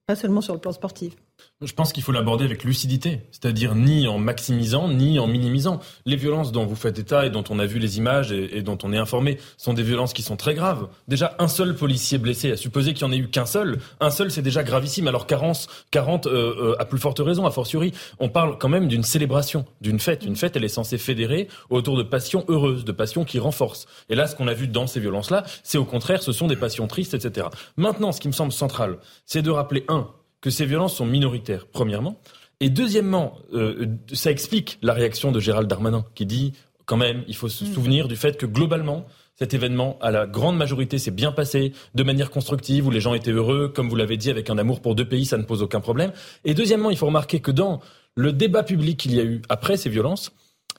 [0.07, 1.13] pas seulement sur le plan sportif.
[1.63, 5.81] Je pense qu'il faut l'aborder avec lucidité, c'est-à-dire ni en maximisant, ni en minimisant.
[6.07, 8.79] Les violences dont vous faites état et dont on a vu les images et, dont
[8.83, 10.89] on est informé sont des violences qui sont très graves.
[11.07, 14.09] Déjà, un seul policier blessé, à supposer qu'il n'y en ait eu qu'un seul, un
[14.09, 15.07] seul c'est déjà gravissime.
[15.07, 18.89] Alors 40, 40 euh, euh, à plus forte raison, a fortiori, on parle quand même
[18.89, 20.25] d'une célébration, d'une fête.
[20.25, 23.87] Une fête, elle est censée fédérer autour de passions heureuses, de passions qui renforcent.
[24.09, 26.57] Et là, ce qu'on a vu dans ces violences-là, c'est au contraire, ce sont des
[26.57, 27.49] passions tristes, etc.
[27.77, 28.97] Maintenant, ce qui me semble central,
[29.27, 30.09] c'est de rappeler, un,
[30.41, 32.21] que ces violences sont minoritaires, premièrement.
[32.61, 36.53] Et deuxièmement, euh, ça explique la réaction de Gérald Darmanin, qui dit
[36.85, 37.73] quand même, il faut se mm.
[37.73, 39.07] souvenir du fait que globalement,
[39.37, 43.15] cet événement, à la grande majorité, s'est bien passé de manière constructive, où les gens
[43.15, 45.63] étaient heureux, comme vous l'avez dit, avec un amour pour deux pays, ça ne pose
[45.63, 46.13] aucun problème.
[46.45, 47.81] Et deuxièmement, il faut remarquer que dans
[48.17, 50.33] le débat public qu'il y a eu après ces violences,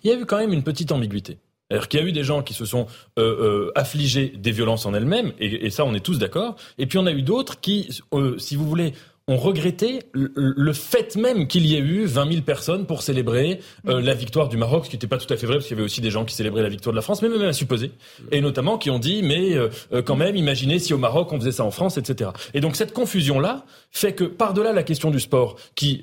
[0.04, 1.40] il y a eu quand même une petite ambiguïté.
[1.70, 2.86] C'est-à-dire qu'il y a eu des gens qui se sont
[3.18, 6.58] euh, euh, affligés des violences en elles-mêmes, et, et, ça on est tous d'accord.
[6.78, 8.94] Et puis on a eu d'autres qui, euh, si vous voulez,
[9.28, 14.02] ont regretté le, fait même qu'il y ait eu 20 000 personnes pour célébrer euh,
[14.02, 15.80] la victoire du Maroc, ce qui n'était pas tout à fait vrai, parce qu'il y
[15.80, 17.92] avait aussi des gens qui célébraient la victoire de la France, mais même à supposer,
[18.32, 21.40] et notamment qui ont dit, mais euh, euh, quand même, imaginez si au Maroc on
[21.40, 22.32] faisait ça en France, etc.
[22.54, 26.02] Et donc cette confusion-là fait que par-delà la question du sport, qui,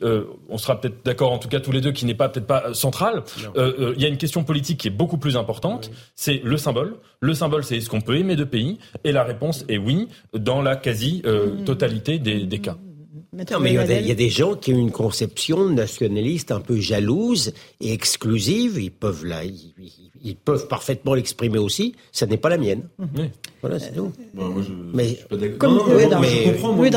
[0.49, 2.75] on sera peut-être d'accord en tout cas tous les deux, qui n'est pas peut-être pas
[2.75, 3.23] centrale,
[3.57, 6.97] il y a une question politique qui est beaucoup plus importante, c'est le symbole.
[7.21, 8.79] Le symbole, c'est est-ce qu'on peut aimer deux pays?
[9.05, 12.77] Et la réponse est oui, dans la quasi-totalité des, des cas.
[13.33, 16.51] Non, mais il y, a, il y, a des gens qui ont une conception nationaliste
[16.51, 18.79] un peu jalouse et exclusive.
[18.81, 19.75] Ils peuvent là, ils,
[20.25, 21.95] ils peuvent parfaitement l'exprimer aussi.
[22.11, 22.89] Ça n'est pas la mienne.
[22.99, 23.25] Oui.
[23.61, 24.13] Voilà, c'est tout.
[24.35, 25.59] Bah, moi, je, mais je suis pas d'accord.
[25.59, 26.91] comme non, non, oui, non, mais- Oui,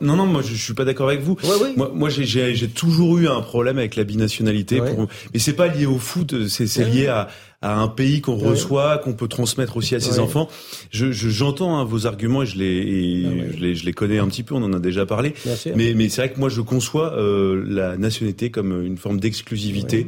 [0.00, 1.36] Non, non, moi je, je suis pas d'accord avec vous.
[1.76, 4.80] Moi, moi j'ai- toujours eu un problème avec la binationalité.
[4.80, 4.94] Ouais.
[4.94, 5.06] Pour...
[5.32, 7.28] Mais c'est pas lié au foot, c'est c'est lié à,
[7.66, 8.48] à un pays qu'on Ouais.
[8.50, 10.18] reçoit, qu'on peut transmettre aussi à ses Ouais.
[10.20, 10.48] enfants.
[10.90, 14.18] Je je- j'entends hein, vos arguments et je les, et je les je les connais
[14.18, 14.54] un petit peu.
[14.54, 15.34] On en a déjà parlé.
[15.44, 15.72] Bien sûr.
[15.76, 20.06] Mais mais c'est vrai que moi je conçois euh, la nationalité comme une forme d'exclusivité.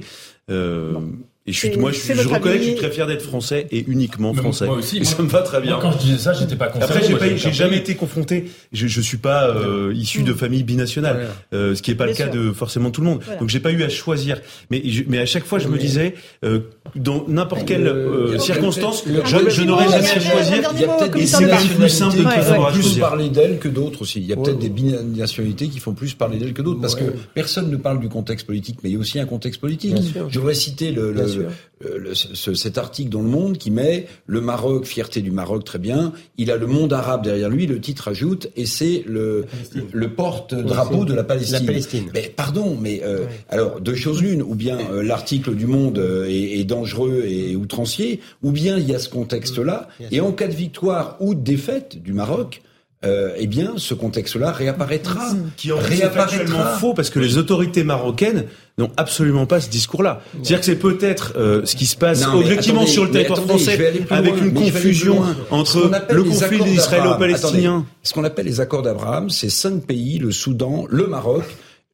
[0.50, 0.94] Euh,
[1.46, 3.82] Et je suis, moi, je, je reconnais que je suis très fier d'être français et
[3.88, 4.66] uniquement Mais français.
[4.66, 5.72] moi aussi, Et moi- ça me va très bien.
[5.72, 7.52] moi, quand je disais ça, j'étais pas concerné, Après, j'ai moi, pas, j'étais j'ai un
[7.52, 8.50] jamais été confronté.
[8.72, 12.12] Je, je suis pas euh, issu de famille binationale, euh, ce qui est pas Bien
[12.12, 12.42] le cas sûr.
[12.42, 13.20] de forcément tout le monde.
[13.24, 13.40] Voilà.
[13.40, 14.40] Donc, j'ai pas eu à choisir.
[14.70, 16.14] Mais, je- mais à chaque fois, je me disais,
[16.44, 16.60] euh,
[16.96, 20.70] dans n'importe quelle euh, le- circonstance, le- je, je n'aurais jamais le- à choisir.
[20.74, 22.98] Il y a peut-être Et des c'est même plus simple de nationalités qui font plus
[23.00, 24.20] parler d'elles que d'autres aussi.
[24.20, 27.04] Il y a peut-être des binationalités qui font plus parler d'elles que d'autres parce que
[27.34, 29.94] personne ne parle du contexte politique, mais il y a aussi un contexte politique.
[30.28, 31.48] Je voudrais citer le, le-.
[31.80, 35.64] Le- le- ce- cet article dans Le Monde qui met le Maroc, fierté du Maroc,
[35.64, 36.12] très bien.
[36.36, 37.66] Il a le monde arabe derrière lui.
[37.66, 39.44] Le titre ajoute et c'est le,
[39.92, 41.58] le porte-drapeau de la Palestine.
[41.60, 42.10] La Palestine.
[42.14, 46.26] Mais pardon, mais euh, alors deux choses l'une, ou bien euh, l'article du Monde euh,
[46.28, 50.48] est, est dangereux et outrancier, ou bien il y a ce contexte-là, et en cas
[50.48, 52.62] de victoire ou de défaite du Maroc,
[53.04, 55.30] euh, eh bien ce contexte-là réapparaîtra.
[55.56, 58.44] Qui en fait est faux parce que les autorités marocaines
[58.78, 60.22] n'ont absolument pas ce discours-là.
[60.34, 63.38] C'est-à-dire que c'est peut-être euh, ce qui se passe Non, objectivement attendez, sur le territoire
[63.40, 67.86] attendez, français avec loin, une confusion entre le les conflit accords israélo-palestinien.
[68.02, 71.44] Ce qu'on appelle les accords d'Abraham, c'est cinq pays, le Soudan, le Maroc,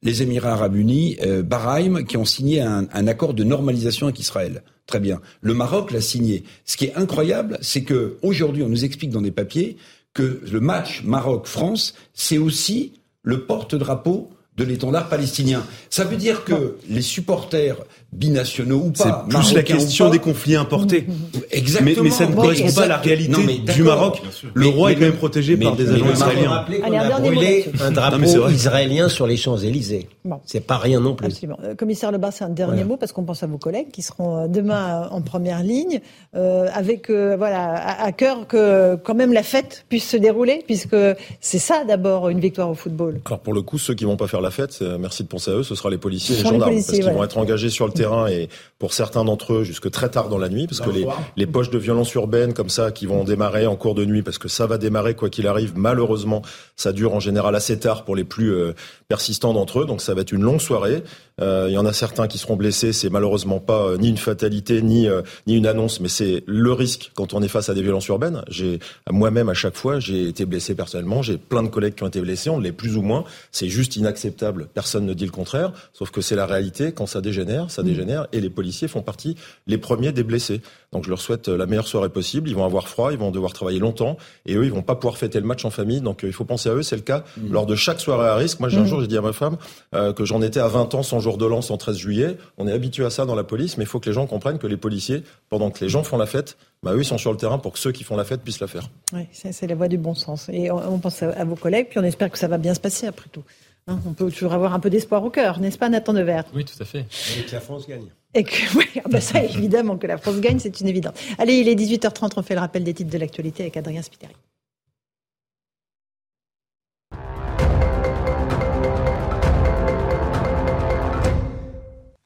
[0.03, 4.19] les Émirats arabes unis, euh, Bahreïn, qui ont signé un, un accord de normalisation avec
[4.19, 4.63] Israël.
[4.85, 5.19] Très bien.
[5.41, 6.43] Le Maroc l'a signé.
[6.65, 9.77] Ce qui est incroyable, c'est que aujourd'hui, on nous explique dans des papiers
[10.13, 12.93] que le match Maroc-France, c'est aussi
[13.23, 15.65] le porte-drapeau de l'étendard palestinien.
[15.89, 17.77] Ça veut dire que les supporters
[18.15, 21.05] binationaux ou C'est pas, plus la question des conflits importés.
[21.51, 21.91] Exactement.
[21.97, 23.83] Mais, mais ça ne correspond pas à la réalité Non, du.
[23.83, 24.21] Maroc.
[24.53, 26.65] Le Mais- roi est quand même protégé mais- par des agents israéliens.
[26.85, 30.07] un a brûlé un c'est drapeau israélien sur les Champs-Élysées.
[30.23, 30.39] Bon.
[30.45, 31.27] C'est pas rien non plus.
[31.27, 31.59] Absolument.
[31.63, 32.85] Euh, Commissaire Lebas, c'est un dernier Voilà.
[32.87, 35.99] mot parce qu'on pense à vos collègues qui seront euh, demain euh, en première ligne,
[36.35, 40.63] euh, avec euh, voilà à, à cœur que quand même la fête puisse se dérouler,
[40.65, 40.95] puisque
[41.41, 43.19] c'est ça d'abord une victoire au football.
[43.25, 45.51] Alors pour le coup, ceux qui vont pas faire la fête, c'est- merci de penser
[45.51, 47.69] à eux, ce sera les policiers et les gendarmes, policiers, parce qu'ils vont être engagés
[47.69, 48.49] sur le terrain et
[48.79, 51.07] pour certains d'entre eux jusque très tard dans la nuit, parce que les,
[51.37, 54.37] les poches de violence urbaine comme ça qui vont démarrer en cours de nuit, parce
[54.37, 55.73] que ça va démarrer quoi qu'il arrive.
[55.75, 56.41] Malheureusement,
[56.75, 58.73] ça dure en général assez tard pour les plus euh,
[59.07, 61.03] persistants d'entre eux, donc ça va être une longue soirée.
[61.41, 64.17] Euh, Il y en a certains qui seront blessés, c'est malheureusement pas euh, ni une
[64.17, 67.73] fatalité ni euh, ni une annonce, mais c'est le risque quand on est face à
[67.73, 68.41] des violences urbaines.
[68.47, 68.79] J'ai
[69.09, 72.21] moi-même à chaque fois, j'ai été blessé personnellement, j'ai plein de collègues qui ont été
[72.21, 73.25] blessés, on l'est plus ou moins.
[73.51, 74.67] C'est juste inacceptable.
[74.73, 76.93] Personne ne dit le contraire, sauf que c'est la réalité.
[76.93, 79.35] Quand ça dégénère, ça dégénère, et les policiers font partie
[79.67, 80.61] les premiers des blessés.
[80.95, 82.47] Donc je leur souhaite euh, la meilleure soirée possible.
[82.49, 84.15] Ils vont avoir froid, ils vont devoir travailler longtemps,
[84.45, 85.99] et eux, ils vont pas pouvoir fêter le match en famille.
[85.99, 86.83] Donc euh, il faut penser à eux.
[86.83, 88.61] C'est le cas lors de chaque soirée à risque.
[88.61, 88.87] Moi, j'ai un Mhm.
[88.87, 89.57] jour, j'ai dit à ma femme
[89.93, 92.37] euh, que j'en étais à 20 ans sans jour de l'an, sans 13 juillet.
[92.57, 94.57] On est habitué à ça dans la police, mais il faut que les gens comprennent
[94.57, 97.31] que les policiers, pendant que les gens font la fête, bah, eux, ils sont sur
[97.31, 98.89] le terrain pour que ceux qui font la fête puissent la faire.
[99.11, 100.47] Oui, c'est c'est la voie du bon sens.
[100.53, 102.73] Et on, on pense à, à vos collègues, puis on espère que ça va bien
[102.73, 103.43] se passer après tout.
[103.87, 106.45] Hein, on peut toujours avoir un peu d'espoir au cœur, n'est-ce pas, Nathan Devers?
[106.55, 107.05] Oui, tout à fait.
[107.37, 108.07] Et que la France gagne.
[108.33, 111.13] Et que, oui, ah bah ça, évidemment, que la France gagne, c'est une évidence.
[111.37, 114.33] Allez, il est 18h30, on fait le rappel des titres de l'actualité avec Adrien Spiteri.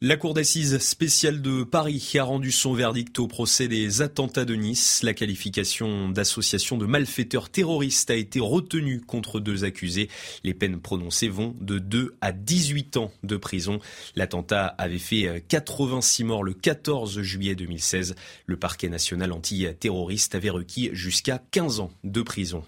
[0.02, 4.56] La Cour d'assises spéciale de Paris a rendu son verdict au procès des attentats de
[4.56, 5.04] Nice.
[5.04, 10.08] La qualification d'association de malfaiteurs terroristes a été retenue contre deux accusés.
[10.46, 13.82] Les peines prononcées vont de 2 à 18 ans de prison.
[14.16, 18.16] L'attentat avait fait 86 morts le 14 juillet 2016.
[18.46, 22.64] Le parquet national antiterroriste avait requis jusqu'à 15 ans de prison.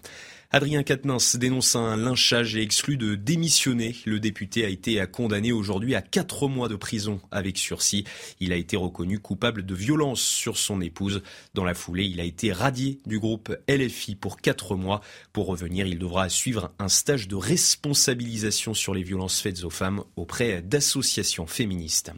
[0.54, 3.96] Adrien Quatennens dénonce un lynchage et exclut de démissionner.
[4.04, 8.04] Le député a été condamné aujourd'hui à quatre mois de prison avec sursis.
[8.38, 11.22] Il a été reconnu coupable de violence sur son épouse.
[11.54, 15.00] Dans la foulée, il a été radié du groupe LFI pour quatre mois.
[15.32, 20.04] Pour revenir, il devra suivre un stage de responsabilisation sur les violences faites aux femmes
[20.16, 22.12] auprès d'associations féministes.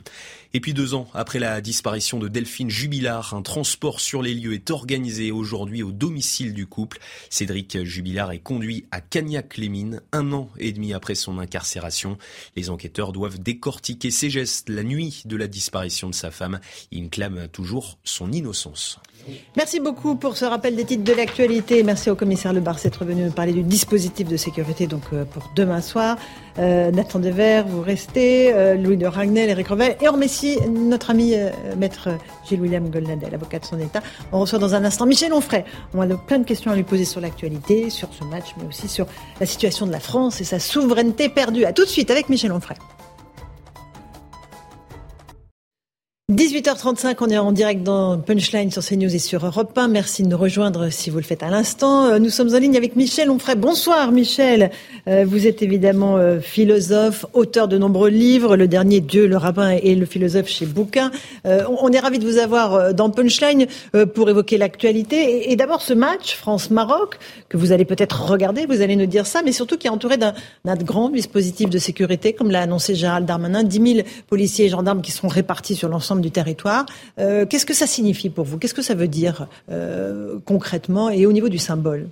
[0.54, 4.54] Et puis deux ans après la disparition de Delphine Jubilard, un transport sur les lieux
[4.54, 6.98] est organisé aujourd'hui au domicile du couple.
[7.30, 12.16] Cédric Jubilard Jubilard est conduit à Cagnac-les-Mines un an et demi après son incarcération.
[12.56, 16.60] Les enquêteurs doivent décortiquer ses gestes la nuit de la disparition de sa femme.
[16.90, 18.98] Il clame toujours son innocence.
[19.56, 21.82] Merci beaucoup pour ce rappel des titres de l'actualité.
[21.82, 25.50] Merci au commissaire Lebar d'être venu nous parler du dispositif de sécurité donc euh, pour
[25.54, 26.18] demain soir.
[26.58, 31.10] Euh, Nathan Dever, vous restez, euh, Louis de Ragnel, Eric Revel et en Messi, notre
[31.10, 32.10] ami euh, maître
[32.48, 34.00] Gilles-William Goldnadel, avocat de son État.
[34.30, 35.64] On reçoit dans un instant Michel Onfray.
[35.94, 38.88] On a plein de questions à lui poser sur l'actualité, sur ce match, mais aussi
[38.88, 39.06] sur
[39.40, 41.64] la situation de la France et sa souveraineté perdue.
[41.64, 42.76] À tout de suite avec Michel Onfray.
[46.32, 49.88] 18h35, on est en direct dans Punchline sur CNews et sur Europe 1.
[49.88, 52.06] Merci de nous rejoindre si vous le faites à l'instant.
[52.06, 53.56] Euh, nous sommes en ligne avec Michel Onfray.
[53.56, 54.70] Bonsoir Michel.
[55.06, 58.56] Euh, vous êtes évidemment euh, philosophe, auteur de nombreux livres.
[58.56, 61.10] Le dernier, Dieu, le rabbin et le philosophe chez Bouquin.
[61.44, 63.66] On est ravi de vous avoir dans Punchline
[64.14, 65.52] pour évoquer l'actualité.
[65.52, 67.18] Et d'abord ce match France-Maroc
[67.50, 70.16] que vous allez peut-être regarder, vous allez nous dire ça, mais surtout qui est entouré
[70.16, 70.32] d'un
[70.64, 73.62] grand dispositif de sécurité, comme l'a annoncé Gérald Darmanin.
[73.62, 76.86] 10 000 policiers et gendarmes qui seront répartis sur l'ensemble du territoire.
[77.18, 78.58] Euh, qu'est-ce que ça signifie pour vous?
[78.58, 82.08] Qu'est-ce que ça veut dire euh, concrètement et au niveau du symbole?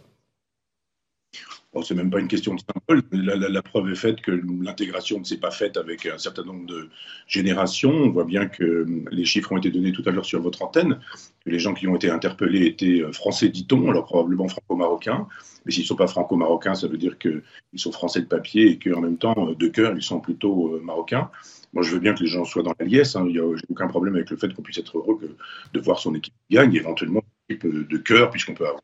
[1.72, 3.02] Bon, c'est même pas une question de symbole.
[3.12, 6.90] La, preuve est faite que l'intégration ne s'est pas faite avec un certain nombre de
[7.26, 7.92] générations.
[7.92, 11.00] On voit bien que les chiffres ont été donnés tout à l'heure sur votre antenne,
[11.46, 15.26] les gens qui ont été interpellés étaient français, dit-on, alors probablement franco-marocains.
[15.64, 17.42] Mais s'ils ne sont pas franco-marocains, ça veut dire qu'ils
[17.76, 21.30] sont français de papier et qu'en même temps, de cœur, ils sont plutôt marocains.
[21.72, 23.16] Moi, je veux bien que les gens soient dans la liesse.
[23.16, 23.26] Hein.
[23.32, 25.36] J'ai aucun problème avec le fait qu'on puisse être heureux
[25.72, 28.82] de voir son équipe gagne, éventuellement une équipe de cœur, puisqu'on peut avoir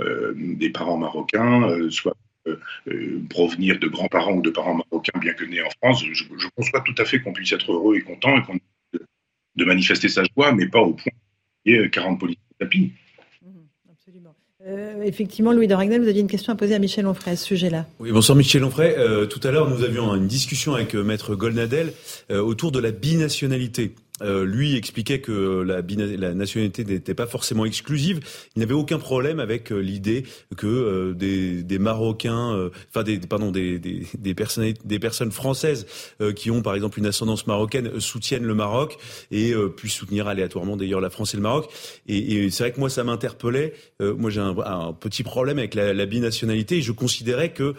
[0.00, 2.16] euh, des parents marocains, euh, soit
[2.46, 6.04] euh, provenir de grands-parents ou de parents marocains, bien que nés en France.
[6.04, 6.24] Je,
[6.56, 8.58] conçois tout à fait qu'on puisse être heureux et content et qu'on
[9.56, 11.12] de manifester sa joie, mais pas au point
[11.64, 12.92] qu'il y ait 40 politiques tapis.
[14.66, 17.36] Euh, effectivement, Louis de Ragnel, vous aviez une question à poser à Michel Onfray à
[17.36, 17.86] ce sujet-là.
[17.98, 18.94] Oui, bonsoir Michel Onfray.
[18.96, 21.92] Euh, tout à l'heure, nous avions une discussion avec euh, Maître Golnadel
[22.30, 23.94] autour de la binationalité.
[24.22, 28.20] Euh, lui expliquait que la, la nationalité n'était pas forcément exclusive.
[28.54, 30.24] Il n'avait aucun problème avec euh, l'idée
[30.56, 35.86] que euh, des, des, Marocains, enfin des pardon des, des, des, personnes des personnes françaises
[36.36, 38.98] qui ont par exemple une ascendance marocaine soutiennent le Maroc
[39.30, 41.70] et puissent soutenir aléatoirement d'ailleurs la France et le Maroc.
[42.06, 43.72] Et, et c'est vrai que moi ça m'interpellait.
[44.00, 47.74] moi j'ai un, un, petit problème avec la, la, binationalité je considérais que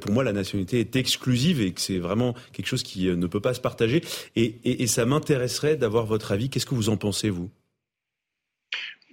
[0.00, 3.40] pour moi la nationalité est exclusive et que c'est vraiment quelque chose qui ne peut
[3.40, 4.02] pas se partager.
[4.34, 6.50] Et, et, et ça m'intéresserait votre avis.
[6.50, 7.50] Qu'est-ce que vous en pensez, vous?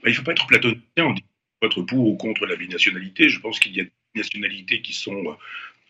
[0.03, 1.23] Bah, Il ne faut pas être platonien, on dit
[1.65, 3.29] être pour ou contre la binationalité.
[3.29, 5.37] Je pense qu'il y a des nationalités qui sont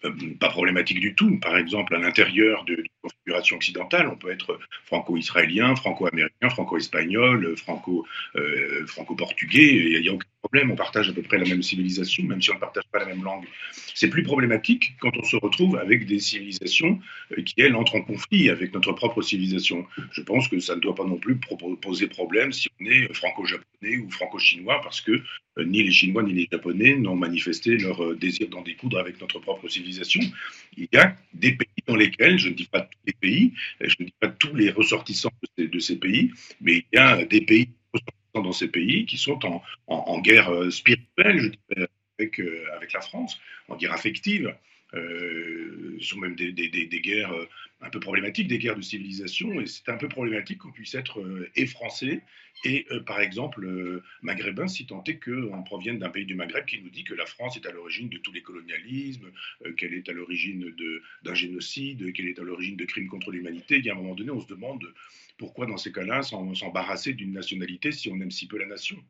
[0.06, 1.40] euh, pas problématiques du tout.
[1.40, 8.06] Par exemple, à l'intérieur de, configuration occidentale, on peut être franco-israélien, franco-américain, franco-espagnol, franco,
[8.36, 9.92] euh, franco-portugais.
[9.96, 10.72] Il n'y a, aucun problème.
[10.72, 13.06] On partage à peu près la même civilisation, même si on ne partage pas la
[13.06, 13.46] même langue.
[13.96, 17.00] C'est plus problématique quand on se retrouve avec des civilisations
[17.32, 19.86] euh, qui, elles, entrent en conflit avec notre propre civilisation.
[20.12, 21.40] Je pense que ça ne doit pas non plus
[21.82, 25.12] poser problème si on est franco-japonais ou franco-chinois, parce que
[25.58, 29.22] euh, ni les Chinois ni les Japonais n'ont manifesté leur euh, désir d'en découdre avec
[29.22, 30.22] notre propre civilisation.
[30.78, 33.96] Il y a des pays dans lesquels, je ne dis pas tous les pays, je
[34.00, 37.70] ne dis pas tous les ressortissants de ces, pays, mais il y a des pays
[38.42, 39.40] dans ces pays qui sont
[39.88, 42.42] en, guerre spirituelle, je dirais, avec,
[42.76, 43.40] avec la France,
[43.70, 44.56] en guerre affective.
[44.96, 46.52] Euh, sont même des,
[47.02, 47.48] guerres euh,
[47.82, 51.22] un peu problématiques, des guerres de civilisation, et c'est un peu problématique qu'on puisse être
[51.22, 52.22] euh, et français
[52.66, 56.92] et, par exemple, maghrébin, si tant est qu'on provienne d'un pays du Maghreb qui nous
[56.92, 59.32] dit que la France est à l'origine de tous les colonialismes,
[59.76, 60.74] qu'elle est à l'origine
[61.24, 63.80] d'un génocide, qu'elle est à l'origine de crimes contre l'humanité.
[63.80, 64.86] Il y a un moment donné, on se demande
[65.38, 69.04] pourquoi, dans ces cas-là, s'embarrasser d'une nationalité si on aime si peu la nation.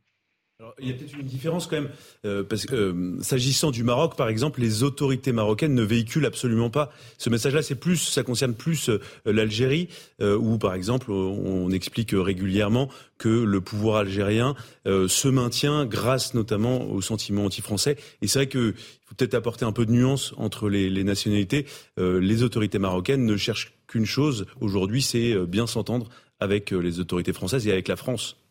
[0.80, 1.90] Il y a peut-être une différence quand même,
[2.26, 6.70] euh, parce que euh, s'agissant du Maroc, par exemple, les autorités marocaines ne véhiculent absolument
[6.70, 7.62] pas ce message-là.
[7.62, 9.90] C'est plus, ça concerne plus euh, l'Algérie,
[10.22, 17.02] où par exemple, on, explique régulièrement que le pouvoir algérien se maintient grâce notamment au
[17.02, 17.98] sentiment anti-français.
[18.22, 18.74] Et c'est vrai
[19.06, 21.66] faut peut-être apporter un peu de nuance entre les nationalités.
[21.98, 26.10] les autorités marocaines ne cherchent qu'une chose aujourd'hui, c'est bien s'entendre
[26.40, 28.43] avec les autorités françaises et avec la France.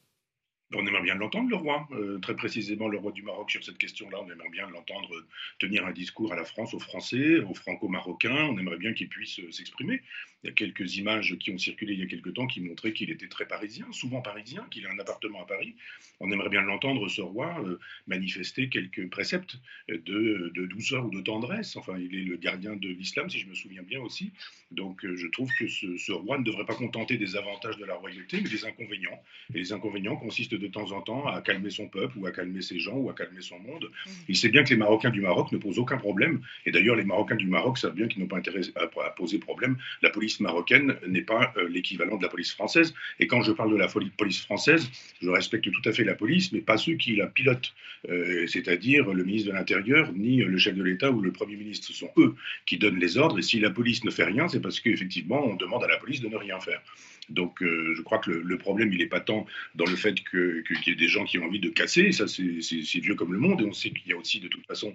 [0.75, 3.79] On aimerait bien l'entendre, le roi, euh, très précisément le roi du Maroc sur cette
[3.79, 4.19] question-là.
[4.21, 5.11] On aimerait bien l'entendre
[5.59, 8.49] tenir un discours à la France, aux Français, aux Franco-Marocains.
[8.51, 10.03] On aimerait bien qu'il puisse euh, s'exprimer.
[10.43, 12.93] Il y a quelques images qui ont circulé il y a quelques temps qui montraient
[12.93, 15.77] qu'il était très parisien, souvent parisien, qu'il a un appartement à Paris.
[16.21, 19.59] On aimerait bien l'entendre, ce roi, euh, manifester quelques préceptes
[19.89, 21.77] de, douceur ou de tendresse.
[21.77, 24.33] Enfin, il est le gardien de l'islam, si je me souviens bien aussi.
[24.71, 27.95] Donc, je trouve que ce, ce roi ne devrait pas contenter des avantages de la
[27.95, 29.23] royauté, mais des inconvénients.
[29.55, 32.63] Et les inconvénients consistent de temps en temps à calmer son peuple ou à calmer
[32.63, 33.85] ses gens ou à calmer son monde.
[33.85, 34.11] Mmh.
[34.29, 36.41] Il sait bien que les Marocains du Maroc ne posent aucun problème.
[36.67, 39.77] Et d'ailleurs, les Marocains du Maroc savent bien qu'ils n'ont pas intérêt à, poser problème.
[40.03, 42.95] La police marocaine n'est pas euh, l'équivalent de la police française.
[43.21, 44.91] Et quand je parle de la police française,
[45.21, 47.75] je respecte tout à fait la police, mais pas ceux qui la pilotent,
[48.09, 51.87] euh, c'est-à-dire le ministre de l'Intérieur, ni le chef de l'État ou le Premier ministre.
[51.89, 52.35] Ce sont eux
[52.67, 53.39] qui donnent les ordres.
[53.39, 56.21] Et si la police ne fait rien, c'est parce qu'effectivement, on demande à la police
[56.21, 56.83] de ne rien faire.
[57.29, 60.65] Donc euh, je crois que le, problème, il n'est pas tant dans le fait qu'il
[60.87, 63.61] y ait des gens qui ont envie de casser, ça c'est vieux comme le monde,
[63.61, 64.93] et on sait qu'il y a aussi de toute façon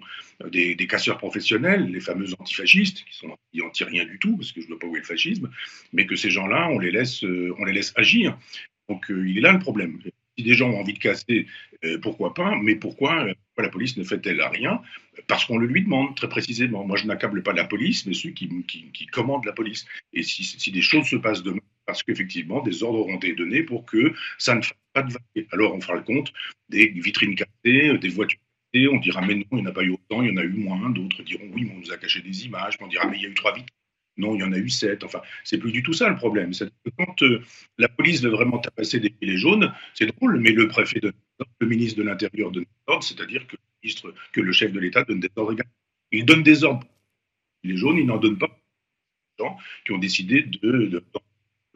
[0.50, 4.66] des, casseurs professionnels, les fameux antifascistes, qui sont anti rien du tout, parce que je
[4.66, 5.50] ne vois pas où est le fascisme,
[5.92, 8.38] mais que ces gens-là, on, les laisse, euh, on les laisse agir.
[8.88, 9.98] Donc euh, il est là le problème.
[10.36, 11.46] Si des gens ont envie de casser,
[12.00, 13.26] pourquoi pas, mais pourquoi
[13.56, 14.80] la police ne fait-elle rien?
[15.26, 16.84] Parce qu'on le lui demande très précisément.
[16.84, 18.48] Moi, je n'accable pas la police, mais ceux qui,
[19.10, 19.84] commandent la police.
[20.12, 23.86] Et si des choses se passent demain, parce qu'effectivement, des ordres auront été donnés pour
[23.86, 25.46] que ça ne fasse pas de vagues.
[25.52, 26.34] Alors, on fera le compte
[26.68, 28.38] des vitrines cassées, des voitures
[28.74, 30.36] cassées, on dira, mais non, il n'y en a pas eu autant, il y en
[30.36, 30.90] a eu moins.
[30.90, 32.74] D'autres diront, oui, mais on nous a caché des images.
[32.80, 33.72] on dira, mais il y a eu trois vitres.
[34.18, 35.02] Non, il y en a eu sept.
[35.02, 36.52] Enfin, c'est plus du tout ça le problème.
[36.52, 37.42] C'est que quand euh,
[37.78, 41.14] la police veut vraiment tabasser des gilets jaunes, c'est drôle, mais le préfet de
[41.60, 43.56] le ministre de l'Intérieur donne des ordres, c'est-à-dire que
[44.32, 45.72] que le chef de l'État donne des ordres également.
[46.12, 46.86] Il donne des ordres.
[47.62, 48.50] Les jaunes, il n'en donne pas
[49.38, 51.02] gens qui ont décidé de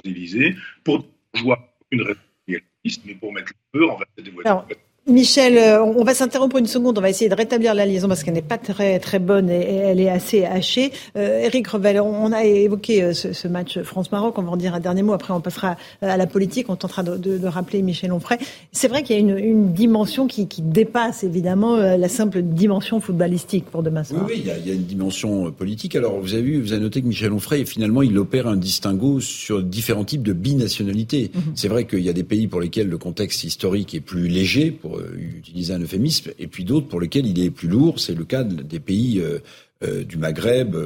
[0.04, 1.56] Élysées pour jouer
[1.90, 2.66] une réalité,
[3.04, 4.66] mais pour mettre le feu, en va des voitures.
[5.08, 8.22] Michel, euh, on va s'interrompre une seconde, on va essayer de rétablir la liaison parce
[8.22, 10.92] qu'elle n'est pas très très bonne et, elle est assez hachée.
[11.16, 14.80] Euh, Eric Revel, on a évoqué euh, ce, match France-Maroc, on va en dire un
[14.80, 18.38] dernier mot, après on passera à la politique, on tentera de, rappeler Michel Onfray.
[18.70, 23.82] C'est vrai qu'il y a une, dimension qui, dépasse évidemment la simple dimension footballistique pour
[23.82, 24.24] demain soir.
[24.28, 25.96] Oui, il, y a, une dimension politique.
[25.96, 29.20] Alors vous avez vu, vous avez noté que Michel Onfray, finalement, il opère un distinguo
[29.20, 31.32] sur différents types de binationalité.
[31.34, 31.42] Mhm.
[31.56, 34.70] C'est vrai qu'il y a des pays pour lesquels le contexte historique est plus léger,
[34.70, 38.00] pour euh, utiliser un euphémisme, et puis d'autres pour lesquels il est plus lourd.
[38.00, 39.38] C'est le cas des pays euh,
[39.82, 40.76] euh, du Maghreb,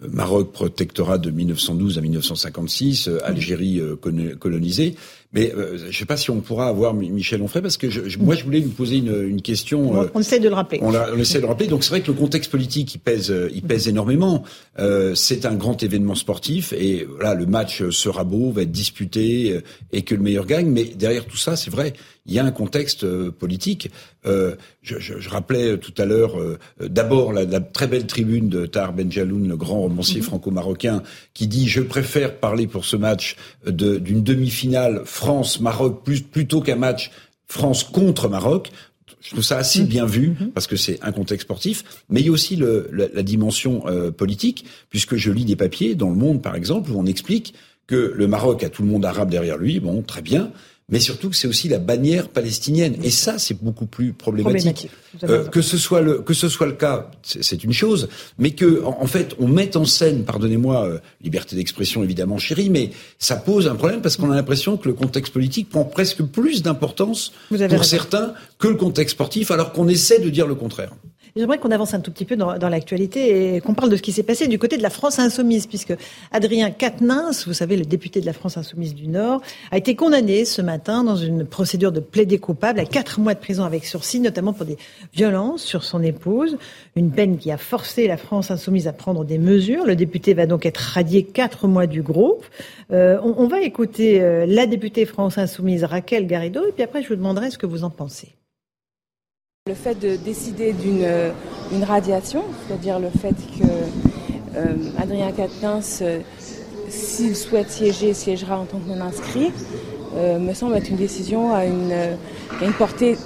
[0.00, 3.80] Maroc protectorat de 1912 à 1956, Algérie
[4.38, 4.96] colonisée.
[5.34, 8.18] Mais euh, je ne sais pas si on pourra avoir Michel Onfray parce que je,
[8.18, 10.00] moi je voulais lui poser une, une question.
[10.00, 10.78] Euh, on essaie de le rappeler.
[10.80, 11.66] On, on, essaie de le rappeler.
[11.66, 14.44] Donc c'est vrai que le contexte politique il pèse, euh, il pèse énormément.
[14.78, 19.60] Euh, c'est un grand événement sportif et voilà le match sera beau, va être disputé
[19.92, 20.68] et que le meilleur gagne.
[20.68, 21.94] Mais derrière tout ça, c'est vrai,
[22.26, 23.90] il y a un contexte politique.
[24.24, 26.36] Je, je, je, rappelais tout à l'heure
[26.80, 30.26] d'abord la, la, très belle tribune de Tahar Benjaloun, le grand romancier mhm.
[30.26, 31.02] franco-marocain,
[31.34, 33.36] qui dit je préfère parler pour ce match
[33.66, 37.10] d'une demi-finale France-Maroc plus, plutôt qu'un match
[37.46, 38.70] France contre Maroc.
[39.22, 39.86] Je trouve ça assez mmh.
[39.86, 40.50] bien vu mmh.
[40.54, 44.10] parce que c'est un contexte sportif, mais il y a aussi le, la, dimension euh,
[44.10, 47.54] politique, puisque je lis des papiers dans le Monde, par exemple, où on explique
[47.86, 49.80] que le Maroc a tout le monde arabe derrière lui.
[49.80, 50.50] Bon, très bien,
[50.90, 52.96] mais surtout que c'est aussi la bannière palestinienne.
[53.02, 54.90] Et ça, c'est beaucoup plus problématique.
[55.22, 58.08] Euh, que ce soit le que ce soit le cas, c'est une chose,
[58.38, 62.90] mais que en, fait on mette en scène, pardonnez-moi, euh, liberté d'expression évidemment chérie, mais
[63.18, 66.62] ça pose un problème parce qu'on a l'impression que le contexte politique prend presque plus
[66.62, 70.90] d'importance pour certains que le contexte sportif, alors qu'on essaie de dire le contraire.
[71.36, 74.02] J'aimerais qu'on avance un tout petit peu dans, dans l'actualité et qu'on parle de ce
[74.02, 75.92] qui s'est passé du côté de la France insoumise, puisque
[76.30, 79.42] Adrien Quatennens, vous savez, le député de la France insoumise du Nord,
[79.72, 83.40] a été condamné ce matin dans une procédure de plaidé coupable à quatre mois de
[83.40, 84.78] prison avec sursis, notamment pour des
[85.12, 86.56] violences sur son épouse,
[86.94, 89.86] une peine qui a forcé la France insoumise à prendre des mesures.
[89.86, 92.46] Le député va donc être radié quatre mois du groupe.
[92.92, 97.02] Euh, on, on, va écouter euh, la députée France insoumise Raquel Garrido, et puis après
[97.02, 98.36] je vous demanderai ce que vous en pensez.
[99.66, 101.30] Le fait de décider d'une euh,
[101.84, 103.66] radiation, c'est-à-dire le fait que
[104.58, 106.18] euh, Adrien Quatennens, euh,
[106.90, 109.52] s'il souhaite siéger, siégera en tant que non-inscrit,
[110.38, 111.94] me semble être une décision à une,
[112.60, 113.16] une portée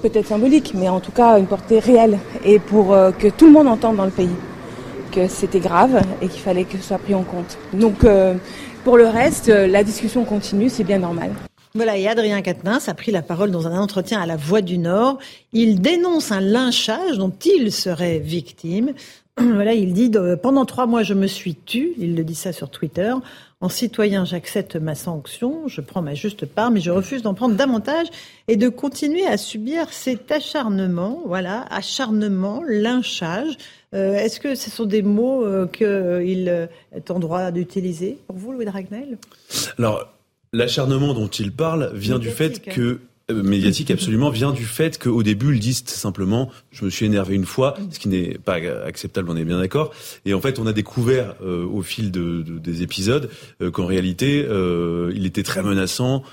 [0.00, 3.68] peut-être symbolique, mais en tout cas une portée réelle, et pour que tout le monde
[3.68, 4.34] entende dans le pays
[5.12, 7.58] que c'était grave et qu'il fallait que ce soit pris en compte.
[7.74, 8.06] Donc
[8.82, 11.32] pour le reste, la discussion continue, c'est bien normal.
[11.72, 14.76] Voilà, et Adrien Quatennens a pris la parole dans un entretien à la Voix du
[14.76, 15.18] Nord.
[15.52, 18.92] Il dénonce un lynchage dont il serait victime.
[19.40, 20.10] Voilà, il dit
[20.42, 23.14] pendant trois mois je me suis tu, il le dit ça sur Twitter.
[23.62, 27.54] En citoyen, j'accepte ma sanction, je prends ma juste part, mais je refuse d'en prendre
[27.54, 28.08] davantage
[28.48, 31.22] et de continuer à subir cet acharnement.
[31.24, 33.56] Voilà, acharnement, lynchage.
[33.94, 38.52] Euh, est-ce que ce sont des mots euh, qu'il est en droit d'utiliser pour vous,
[38.52, 39.18] Louis Dragnel?
[39.78, 40.08] Alors,
[40.52, 43.00] L'acharnement dont il parle vient du fait que
[43.30, 47.36] euh, médiatique absolument vient du fait qu'au début ils disent simplement je me suis énervé
[47.36, 49.92] une fois ce qui n'est pas acceptable on est bien d'accord.
[50.24, 53.30] Et en fait on a découvert euh, au fil de, des épisodes
[53.62, 54.44] euh, qu'en réalité
[55.14, 56.24] il était très menaçant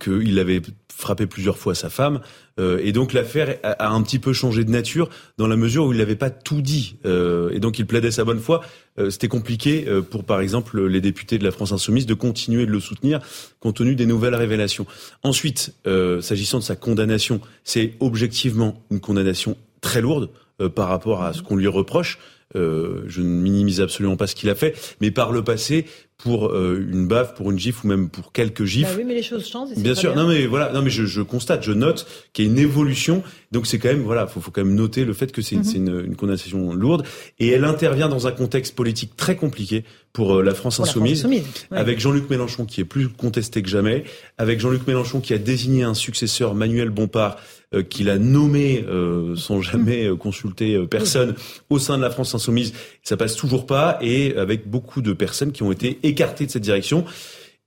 [0.00, 0.60] qu'il avait
[0.96, 2.20] frappé plusieurs fois sa femme.
[2.60, 5.08] Euh, et donc l'affaire a, un petit peu changé de nature
[5.38, 6.96] dans la mesure où il n'avait pas tout dit.
[7.06, 8.60] Euh, et donc il plaidait sa bonne foi.
[8.98, 12.70] Euh, c'était compliqué pour, par exemple, les députés de la France insoumise de continuer de
[12.70, 13.20] le soutenir
[13.60, 14.86] compte tenu des nouvelles révélations.
[15.22, 15.74] Ensuite,
[16.20, 20.30] s'agissant de sa condamnation, c'est objectivement une condamnation très lourde
[20.74, 22.18] par rapport à ce qu'on lui reproche.
[22.54, 25.86] Je ne minimise absolument pas ce qu'il a fait, mais par le passé,
[26.22, 28.90] pour euh, une baffe, pour une gifle ou même pour quelques gifles.
[28.92, 29.70] Bah oui, mais les choses changent.
[29.76, 30.14] bien sûr.
[30.14, 30.70] Non, mais voilà.
[30.72, 33.24] Non, mais je, je constate, je note qu'il y a une évolution.
[33.50, 35.62] Donc c'est quand même voilà, faut, faut quand même noter le fait que c'est mm
[35.74, 37.04] une, une, condamnation lourde
[37.38, 41.26] et elle intervient dans un contexte politique très compliqué pour euh, la France insoumise,
[41.70, 44.04] avec Jean-Luc Mélenchon qui est plus contesté que jamais,
[44.38, 47.36] avec Jean-Luc Mélenchon qui a désigné un successeur, Manuel Bompard,
[47.80, 51.34] qu'il a nommé euh, sans jamais consulter personne
[51.70, 52.72] au sein de la France insoumise.
[53.02, 56.62] Ça passe toujours pas et avec beaucoup de personnes qui ont été écartées de cette
[56.62, 57.04] direction.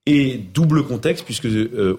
[0.07, 1.47] Et double contexte, puisque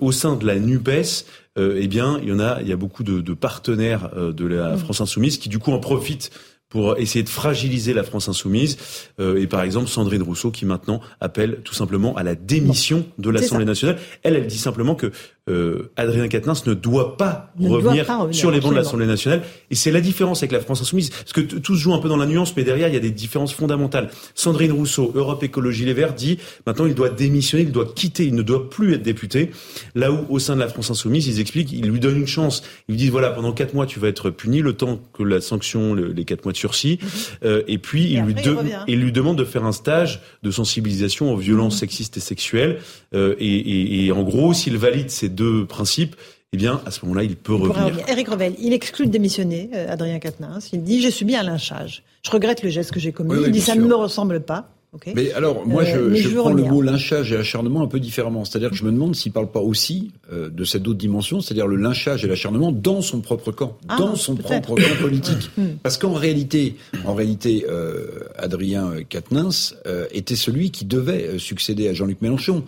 [0.00, 1.24] au sein de la NUPES,
[1.58, 4.76] eh bien, il y en a, il y a beaucoup de, de partenaires de la
[4.76, 6.30] France insoumise qui du coup en profitent
[6.68, 8.76] pour essayer de fragiliser la France insoumise.
[9.20, 13.30] Euh, et par exemple, Sandrine Rousseau qui maintenant appelle tout simplement à la démission de
[13.30, 13.98] l'Assemblée nationale.
[14.22, 15.12] Elle, elle dit simplement que
[15.48, 19.42] euh, Adrien Quatennens ne doit pas, revenir, sur les bancs de l'Assemblée nationale.
[19.70, 21.10] Et c'est la différence avec la France insoumise.
[21.10, 23.00] Parce que tout se joue un peu dans la nuance, mais derrière, il y a
[23.00, 24.10] des différences fondamentales.
[24.34, 28.34] Sandrine Rousseau, Europe Écologie Les Verts, dit maintenant il doit démissionner, il doit quitter, il
[28.34, 29.50] ne doit plus être député.
[29.94, 32.64] Là où, au sein de la France insoumise, ils expliquent, ils lui donnent une chance.
[32.88, 35.40] Ils lui disent, voilà, pendant quatre mois, tu vas être puni, le temps que la
[35.40, 36.98] sanction, les quatre mois de sursis.
[37.00, 37.08] Mhm.
[37.44, 38.34] Euh, et puis, il, lui
[38.88, 41.80] il, lui demande de faire un stage de sensibilisation aux violences mhm.
[41.80, 42.78] sexistes et sexuelles.
[43.14, 46.16] Euh, et, et, et en gros, s'il valide ces deux principes,
[46.52, 47.98] eh bien, à ce moment-là, il peut revenir.
[48.08, 50.70] Eric Revel, il exclut de démissionner, euh, Adrien Quatennens.
[50.72, 52.02] Il dit, j'ai subi un lynchage.
[52.24, 53.34] Je regrette le geste que j'ai commis.
[53.44, 54.70] il dit, ça ne me ressemble pas.
[55.14, 58.44] Mais alors, moi, je, euh, prends le mot lynchage et acharnement un peu différemment.
[58.44, 61.40] C'est-à-dire que je me demande s'il ne parle pas aussi euh, de cette autre dimension,
[61.40, 65.50] c'est-à-dire le lynchage et l'acharnement dans son propre camp, ah, dans son propre camp politique.
[65.56, 65.76] Hmm.
[65.82, 68.06] Parce qu'en réalité, en réalité, euh,
[68.36, 69.74] Adrien Quatennens
[70.12, 72.64] était celui qui devait succéder à Jean-Luc Mélenchon.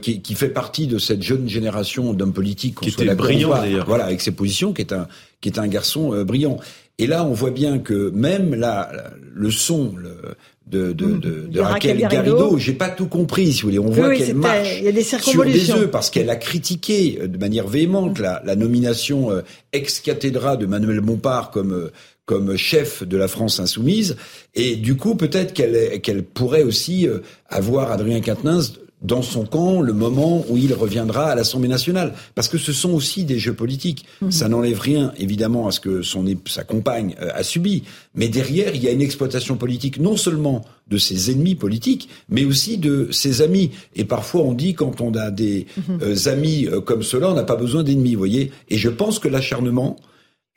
[0.00, 3.84] Qui, qui, fait partie de cette jeune génération d'hommes politiques qui était brillant d'ailleurs.
[3.86, 5.08] Voilà, avec ses positions, qui est un
[5.42, 6.56] qui est un garçon brillant.
[6.96, 8.90] Et là, on voit bien que même là,
[9.34, 10.36] le son, le,
[10.66, 12.56] de, de, de, de Raquel, Garrido.
[12.58, 13.78] J'ai pas tout compris, si vous voulez.
[13.78, 17.28] On voit qu'elle marche y a des sur des œufs parce qu'elle a critiqué euh,
[17.28, 19.42] de manière véhémente la, la, nomination euh,
[19.72, 21.92] ex cathedra de Manuel Bompard comme euh,
[22.24, 24.16] comme chef de la France insoumise.
[24.54, 27.06] Et du coup, peut-être qu'elle qu'elle pourrait aussi
[27.50, 32.14] avoir Adrien Quatennens dans son camp le moment où il reviendra à l'Assemblée nationale.
[32.34, 34.06] Parce que ce sont aussi des jeux politiques.
[34.22, 34.32] Mhm.
[34.32, 37.84] Ça n'enlève rien, évidemment, à ce que son, sa compagne euh, a subi.
[38.14, 42.44] Mais derrière, il y a une exploitation politique non seulement de ses ennemis politiques, mais
[42.44, 43.70] aussi de ses amis.
[43.94, 45.98] Et parfois, on dit, quand on a des mhm.
[46.02, 48.52] euh, amis euh, comme cela, on n'a pas besoin d'ennemis, vous voyez.
[48.70, 49.96] Et je pense que l'acharnement,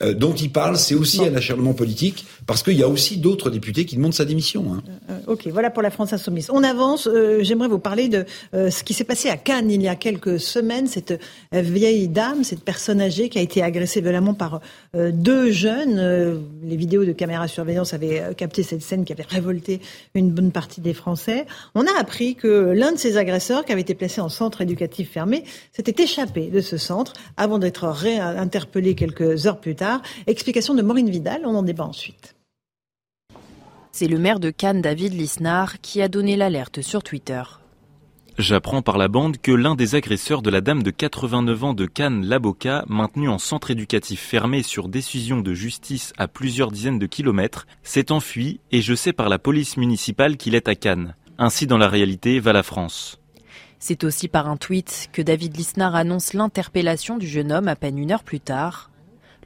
[0.04, 3.50] euh, dont il parle, c'est aussi un acharnement politique, parce qu'il y a aussi d'autres
[3.50, 4.66] députés qui demandent sa démission.
[4.72, 4.84] Hein.
[5.10, 6.50] Euh, euh, ok, voilà pour la France insoumise.
[6.52, 7.10] On avance.
[7.42, 10.88] J'aimerais vous parler de ce qui s'est passé à Cannes il y a quelques semaines.
[10.88, 11.20] Cette
[11.52, 14.62] vieille dame, cette personne âgée qui a été agressée violemment par
[14.94, 16.42] deux jeunes.
[16.64, 19.82] les vidéos de caméra surveillance avaient capté cette scène qui avait révolté
[20.14, 21.46] une bonne partie des Français.
[21.76, 25.12] On a appris que l'un de ces agresseurs, qui avait été placé en centre éducatif
[25.12, 29.87] fermé, s'était échappé de ce centre avant d'être réinterpellé quelques heures plus tard.
[30.28, 32.36] Explication de Maureen Vidal, on en débat ensuite.
[33.92, 37.42] C'est le maire de Cannes, David Lisnard, qui a donné l'alerte sur Twitter.
[38.38, 41.88] J'apprends par la bande que l'un des agresseurs de la dame de 89 ans de
[41.88, 47.08] Cannes, Laboca, maintenu en centre éducatif fermé sur décision de justice à plusieurs dizaines de
[47.08, 51.16] kilomètres, s'est enfui et je sais par la police municipale qu'il est à Cannes.
[51.40, 53.20] Ainsi dans la réalité va la France.
[53.80, 57.98] C'est aussi par un tweet que David Lisnard annonce l'interpellation du jeune homme à peine
[57.98, 58.92] une heure plus tard.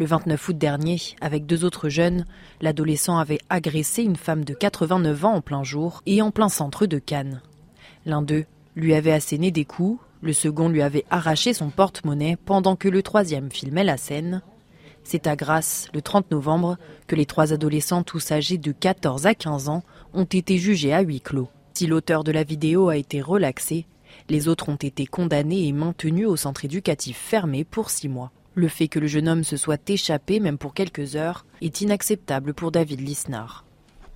[0.01, 2.25] Le 29 août dernier, avec deux autres jeunes,
[2.59, 6.87] l'adolescent avait agressé une femme de 89 ans en plein jour et en plein centre
[6.87, 7.43] de Cannes.
[8.07, 8.45] L'un d'eux
[8.75, 13.03] lui avait asséné des coups, le second lui avait arraché son porte-monnaie pendant que le
[13.03, 14.41] troisième filmait la scène.
[15.03, 19.35] C'est à Grasse, le 30 novembre, que les trois adolescents tous âgés de 14 à
[19.35, 19.83] 15 ans
[20.15, 21.49] ont été jugés à huis clos.
[21.75, 23.85] Si l'auteur de la vidéo a été relaxé,
[24.29, 28.31] les autres ont été condamnés et maintenus au centre éducatif fermé pour six mois.
[28.53, 32.53] Le fait que le jeune homme se soit échappé, même pour quelques heures, est inacceptable
[32.53, 33.65] pour David Lisnard.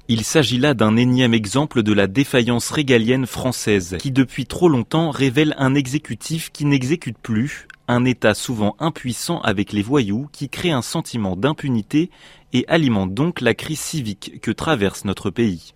[0.07, 5.09] Il s'agit là d'un énième exemple de la défaillance régalienne française, qui depuis trop longtemps
[5.09, 10.71] révèle un exécutif qui n'exécute plus, un État souvent impuissant avec les voyous qui crée
[10.71, 12.11] un sentiment d'impunité
[12.53, 15.73] et alimente donc la crise civique que traverse notre pays.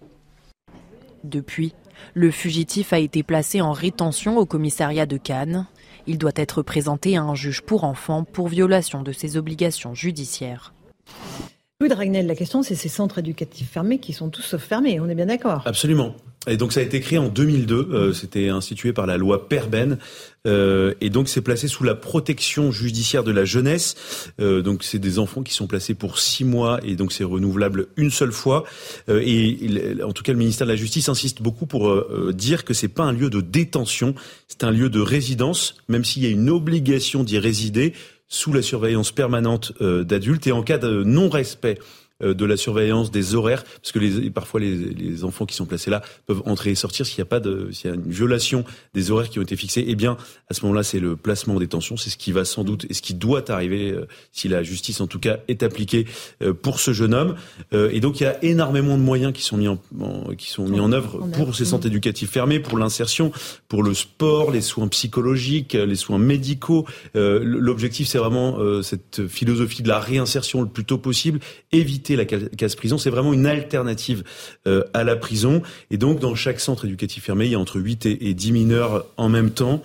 [1.24, 1.74] Depuis,
[2.14, 5.68] le fugitif a été placé en rétention au commissariat de Cannes
[6.10, 10.74] Il doit être présenté à un juge pour enfants pour violation de ses obligations judiciaires.
[11.82, 15.16] Louis Dragnel, la question, c'est ces centres éducatifs fermés qui sont tous fermés, on est
[15.16, 16.14] bien d'accord Absolument.
[16.46, 19.98] Et donc ça a été créé en 2002, euh, c'était institué par la loi Perben,
[20.46, 23.96] euh, et donc c'est placé sous la protection judiciaire de la jeunesse.
[24.42, 27.88] Euh, donc c'est des enfants qui sont placés pour six mois, et donc c'est renouvelable
[27.96, 28.66] une seule fois.
[29.08, 32.66] Euh, et en tout cas, le ministère de la Justice insiste beaucoup pour euh, dire
[32.66, 34.16] que c'est pas un lieu de détention,
[34.50, 37.94] c'est un lieu de résidence, même s'il y a une obligation d'y résider
[38.30, 41.80] sous la surveillance permanente euh, d'adultes et en cas de non-respect
[42.22, 45.90] de la surveillance des horaires, parce que les, parfois les, les, enfants qui sont placés
[45.90, 48.66] là peuvent entrer et sortir s'il n'y a pas de, s'il y a une violation
[48.94, 49.86] des horaires qui ont été fixés.
[49.88, 50.18] Eh bien,
[50.50, 52.94] à ce moment-là, c'est le placement en détention, c'est ce qui va sans doute et
[52.94, 56.06] ce qui doit arriver euh, si la justice en tout cas est appliquée
[56.42, 57.36] euh, pour ce jeune homme.
[57.72, 60.68] et donc il y a énormément de moyens qui sont mis en, en qui sont
[60.68, 63.32] mis en œuvre pour ces centres éducatifs fermés, pour l'insertion,
[63.68, 66.86] pour le sport, les soins psychologiques, les soins médicaux.
[67.14, 71.40] L'objectif, c'est vraiment cette philosophie de la réinsertion le plus tôt possible,
[71.72, 72.98] éviter la case prison.
[72.98, 74.24] C'est vraiment une alternative
[74.68, 75.62] euh, à la prison.
[75.92, 78.52] Et donc, dans chaque centre éducatif fermé, il y a entre 8 et, et 10
[78.52, 79.82] mineurs en même temps.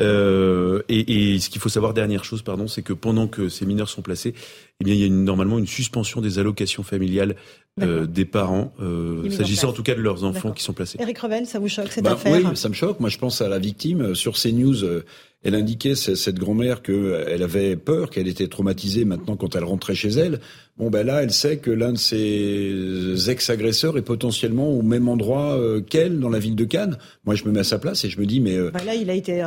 [0.00, 3.66] Euh, et, et, ce qu'il faut savoir, dernière chose, pardon, c'est que pendant que ces
[3.66, 4.34] mineurs sont placés,
[4.80, 7.34] eh bien, il y a une, normalement une suspension des allocations familiales
[7.80, 10.98] euh, des parents, euh, s'agissant en, tout cas de leurs enfants qui sont placés.
[11.00, 13.00] Eric Revel, ça vous choque cette bah, affaire Oui, ça me choque.
[13.00, 14.14] Moi, je pense à la victime.
[14.14, 15.04] Sur CNews, euh,
[15.42, 20.10] elle indiquait, cette grand-mère, qu'elle avait peur, qu'elle était traumatisée maintenant quand elle rentrait chez
[20.10, 20.40] elle.
[20.76, 25.56] Bon, ben là, elle sait que l'un de ses ex-agresseurs est potentiellement au même endroit
[25.56, 26.98] euh, qu'elle, dans la ville de Cannes.
[27.24, 28.56] Moi, je me mets à sa place et je me dis, mais...
[28.56, 29.42] Euh, bah là, il a été...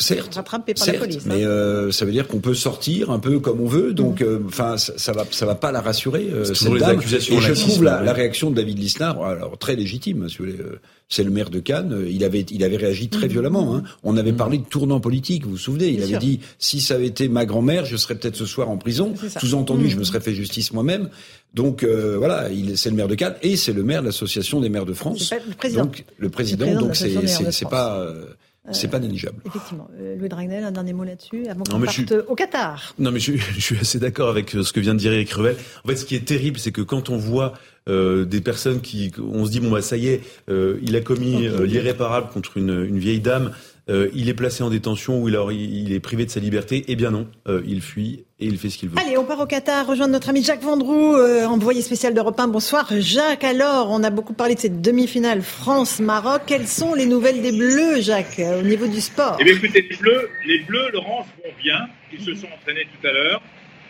[0.00, 0.04] Euh...
[0.04, 1.26] Certes, rattrapé par certes, la police.
[1.26, 1.48] Mais hein.
[1.48, 4.92] euh, ça veut dire qu'on peut sortir un peu comme on veut, donc enfin ça,
[4.96, 6.98] ça va ça va pas la rassurer euh, cette les dame.
[6.98, 8.04] accusations Et je trouve la, ouais.
[8.04, 10.28] la réaction de David Lisnard alors très légitime.
[10.28, 12.04] Si vous voulez, euh, c'est le maire de Cannes.
[12.08, 13.74] Il avait il avait réagi très violemment.
[13.74, 13.82] Hein.
[14.04, 15.44] On avait parlé de tournant politique.
[15.44, 16.20] Vous vous souvenez Il Bien avait sûr.
[16.20, 19.14] dit si ça avait été ma grand-mère, je serais peut-être ce soir en prison.
[19.40, 21.08] Sous-entendu, je me serais fait justice moi-même.
[21.54, 24.60] Donc euh, voilà, il c'est le maire de Cannes et c'est le maire de l'association
[24.60, 25.30] des maires de France.
[25.30, 25.84] Pas le président.
[25.86, 26.66] Donc le président.
[26.66, 28.26] Le président de donc c'est c'est pas euh,
[28.72, 29.40] c'est pas négligeable.
[29.46, 29.88] Effectivement.
[30.00, 32.94] Euh, Louis Dragnel, un dernier mot là-dessus, avant qu'on parte suis- au Qatar.
[32.98, 35.30] Non, mais je, je suis assez d'accord avec euh, ce que vient de dire Eric
[35.32, 35.56] Revel.
[35.84, 37.54] En fait, ce qui est terrible, c'est que quand on voit
[37.88, 40.20] euh, des personnes qui, on se dit bon bah ça y est,
[40.50, 43.52] euh, il a commis euh, l'irréparable contre une, une vieille dame,
[43.88, 46.84] euh, il est placé en détention ou il, alors, il, est privé de sa liberté.
[46.88, 48.96] Eh bien non, euh, il fuit et il fait ce qu'il veut.
[48.98, 52.46] Allez, on part au Qatar, rejoindre notre ami Jacques Vendroux, euh, envoyé spécial d'Europe 1.
[52.46, 53.42] Bonsoir Jacques.
[53.42, 56.42] Alors, on a beaucoup parlé de cette demi-finale France-Maroc.
[56.46, 59.38] Quelles sont les nouvelles des Bleus, Jacques, euh, au niveau du sport?
[59.40, 61.88] Eh bien, écoutez, les Bleus, les Bleus, Laurence, vont bien.
[62.12, 63.42] Ils se sont entraînés tout à l'heure.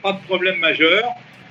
[0.03, 1.05] Pas de problème majeur.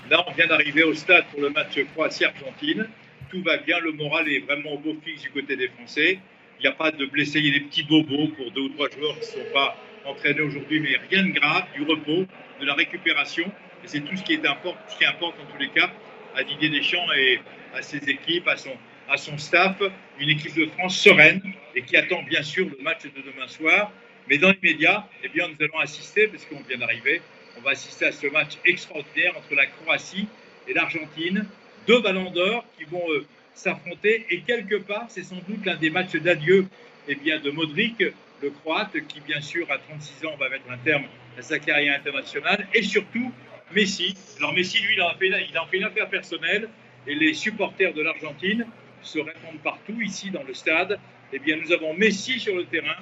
[0.10, 2.88] Là, on vient d'arriver au stade pour le match Croatie-Argentine.
[3.30, 3.78] Tout va bien.
[3.80, 6.18] Le moral est vraiment au beau fixe du côté des Français.
[6.60, 7.38] Il n'y a pas de blessés.
[7.38, 9.76] Il y a des petits bobos pour deux ou trois joueurs qui ne sont pas
[10.08, 11.66] entraînés aujourd'hui, mais rien de grave.
[11.76, 12.26] Du repos,
[12.60, 13.46] de la récupération.
[13.84, 15.92] Et c'est tout ce qui, est import- ce qui importe en tous les cas
[16.36, 17.40] à Didier Deschamps et
[17.74, 18.74] à ses équipes, à son,
[19.10, 19.82] à son staff.
[20.20, 21.42] Une équipe de France sereine
[21.76, 23.92] et qui attend bien sûr le match de demain soir.
[24.30, 27.22] Mais dans l'immédiat, eh bien, nous allons assister, parce qu'on vient d'arriver,
[27.58, 30.28] on va assister à ce match extraordinaire entre la Croatie
[30.68, 31.46] et l'Argentine.
[31.88, 34.26] Deux ballons d'or qui vont euh, s'affronter.
[34.30, 36.68] Et quelque part, c'est sans doute l'un des matchs d'adieu
[37.08, 38.04] eh bien, de Modric,
[38.42, 41.06] le Croate, qui bien sûr à 36 ans va mettre un terme
[41.38, 42.68] à sa carrière internationale.
[42.74, 43.32] Et surtout,
[43.74, 44.16] Messi.
[44.38, 46.70] Alors Messi, lui, il en fait, il en fait une affaire personnelle.
[47.06, 48.66] Et les supporters de l'Argentine
[49.02, 51.00] se répondent partout ici dans le stade.
[51.32, 52.96] Eh bien, nous avons Messi sur le terrain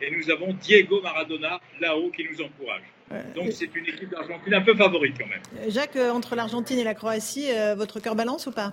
[0.00, 2.82] et nous avons Diego Maradona là-haut qui nous encourage.
[3.34, 5.42] Donc c'est une équipe d'Argentine un peu favorite quand même.
[5.58, 8.72] Euh, Jacques, euh, entre l'Argentine et la Croatie, euh, votre cœur balance ou pas?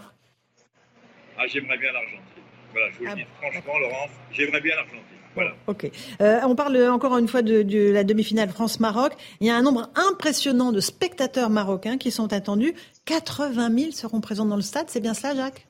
[1.37, 2.43] Ah, j'aimerais bien l'Argentine.
[2.71, 5.18] Voilà, je vous le Ah dis franchement, Laurence, j'aimerais bien l'Argentine.
[5.39, 5.55] Voilà.
[5.67, 5.89] Ok.
[6.21, 9.13] Euh, on parle encore une fois de, de la demi-finale France-Maroc.
[9.39, 12.73] Il y a un nombre impressionnant de spectateurs marocains qui sont attendus.
[13.05, 14.85] 80 000 seront présents dans le stade.
[14.89, 15.65] C'est bien cela, Jacques?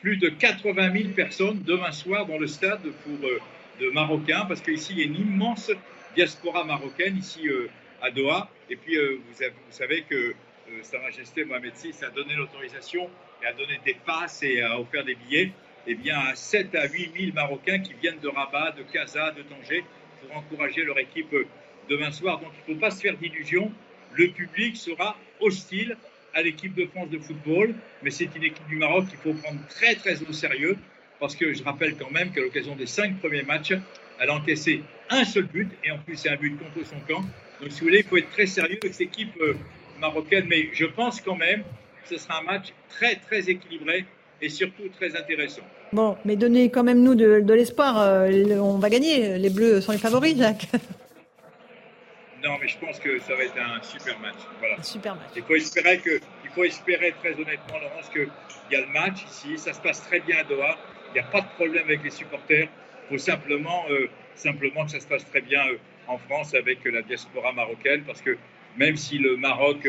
[0.00, 3.38] Plus de 80 000 personnes demain soir dans le stade pour euh,
[3.80, 5.70] de Marocains, parce qu'ici il y a une immense
[6.16, 7.68] diaspora marocaine ici euh,
[8.00, 8.48] à Doha.
[8.70, 10.34] Et puis euh, vous, avez- vous savez que
[10.82, 13.08] Sa Majesté Mohamed VI a donné l'autorisation
[13.42, 15.52] et a donné des passes et a offert des billets
[15.86, 19.42] eh bien, à 7 à 8 000 Marocains qui viennent de Rabat, de Casa, de
[19.42, 19.84] Tanger
[20.20, 21.34] pour encourager leur équipe
[21.88, 22.40] demain soir.
[22.40, 23.72] Donc il ne faut pas se faire d'illusions.
[24.12, 25.96] Le public sera hostile
[26.34, 29.60] à l'équipe de France de football, mais c'est une équipe du Maroc qu'il faut prendre
[29.68, 30.76] très très au sérieux
[31.18, 33.74] parce que je rappelle quand même qu'à l'occasion des cinq premiers matchs,
[34.18, 37.22] elle a encaissé un seul but et en plus c'est un but contre son camp.
[37.60, 39.54] Donc si vous voulez, il faut être très sérieux avec cette équipe euh,
[40.00, 41.62] marocaine, mais je pense quand même
[42.02, 44.06] que ce sera un match très très équilibré
[44.42, 45.62] et surtout très intéressant.
[45.92, 48.00] Bon, mais donnez quand même nous de, de l'espoir.
[48.00, 49.38] Euh, on va gagner.
[49.38, 50.68] Les Bleus sont les favoris, Jacques.
[52.42, 54.38] Non, mais je pense que ça va être un super match.
[54.60, 54.76] Voilà.
[54.78, 55.28] Un super match.
[55.36, 58.28] Il faut espérer que, il faut espérer très honnêtement, Laurence, qu'il
[58.70, 59.58] y a le match ici.
[59.58, 60.78] Ça se passe très bien à Doha.
[61.10, 62.68] Il n'y a pas de problème avec les supporters.
[63.10, 65.76] Il faut simplement, euh, simplement que ça se passe très bien euh,
[66.06, 68.38] en France avec la diaspora marocaine, parce que
[68.78, 69.86] même si le Maroc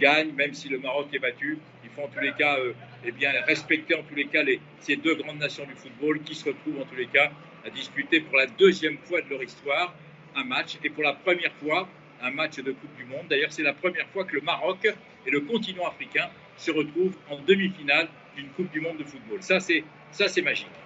[0.00, 2.56] gagne, même si le Maroc est battu, il faut en tous les cas
[3.04, 4.42] eh bien, respecter en tous les cas
[4.80, 7.30] ces deux grandes nations du football qui se retrouvent en tous les cas
[7.64, 9.94] à disputer pour la deuxième fois de leur histoire
[10.34, 11.88] un match et pour la première fois
[12.22, 13.26] un match de Coupe du Monde.
[13.28, 14.86] D'ailleurs, c'est la première fois que le Maroc
[15.26, 19.42] et le continent africain se retrouvent en demi-finale d'une Coupe du Monde de football.
[19.42, 20.81] Ça, c'est magique.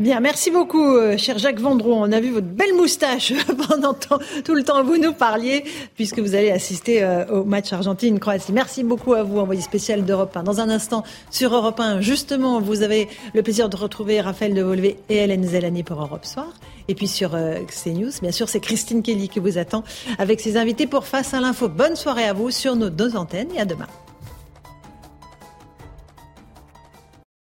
[0.00, 2.02] Bien, merci beaucoup, euh, cher Jacques Vendron.
[2.02, 3.34] On a vu votre belle moustache
[3.68, 5.62] pendant tout le temps où vous nous parliez,
[5.94, 8.54] puisque vous allez assister euh, au match Argentine-Croatie.
[8.54, 10.42] Merci beaucoup à vous, envoyé spécial d'Europe 1.
[10.42, 14.96] Dans un instant, sur Europe 1, justement, vous avez le plaisir de retrouver Raphaël Devolvé
[15.10, 16.48] et Hélène Zelani pour Europe Soir.
[16.88, 19.84] Et puis sur euh, CNews, bien sûr, c'est Christine Kelly qui vous attend
[20.18, 21.68] avec ses invités pour Face à l'info.
[21.68, 23.86] Bonne soirée à vous sur nos deux antennes et à demain.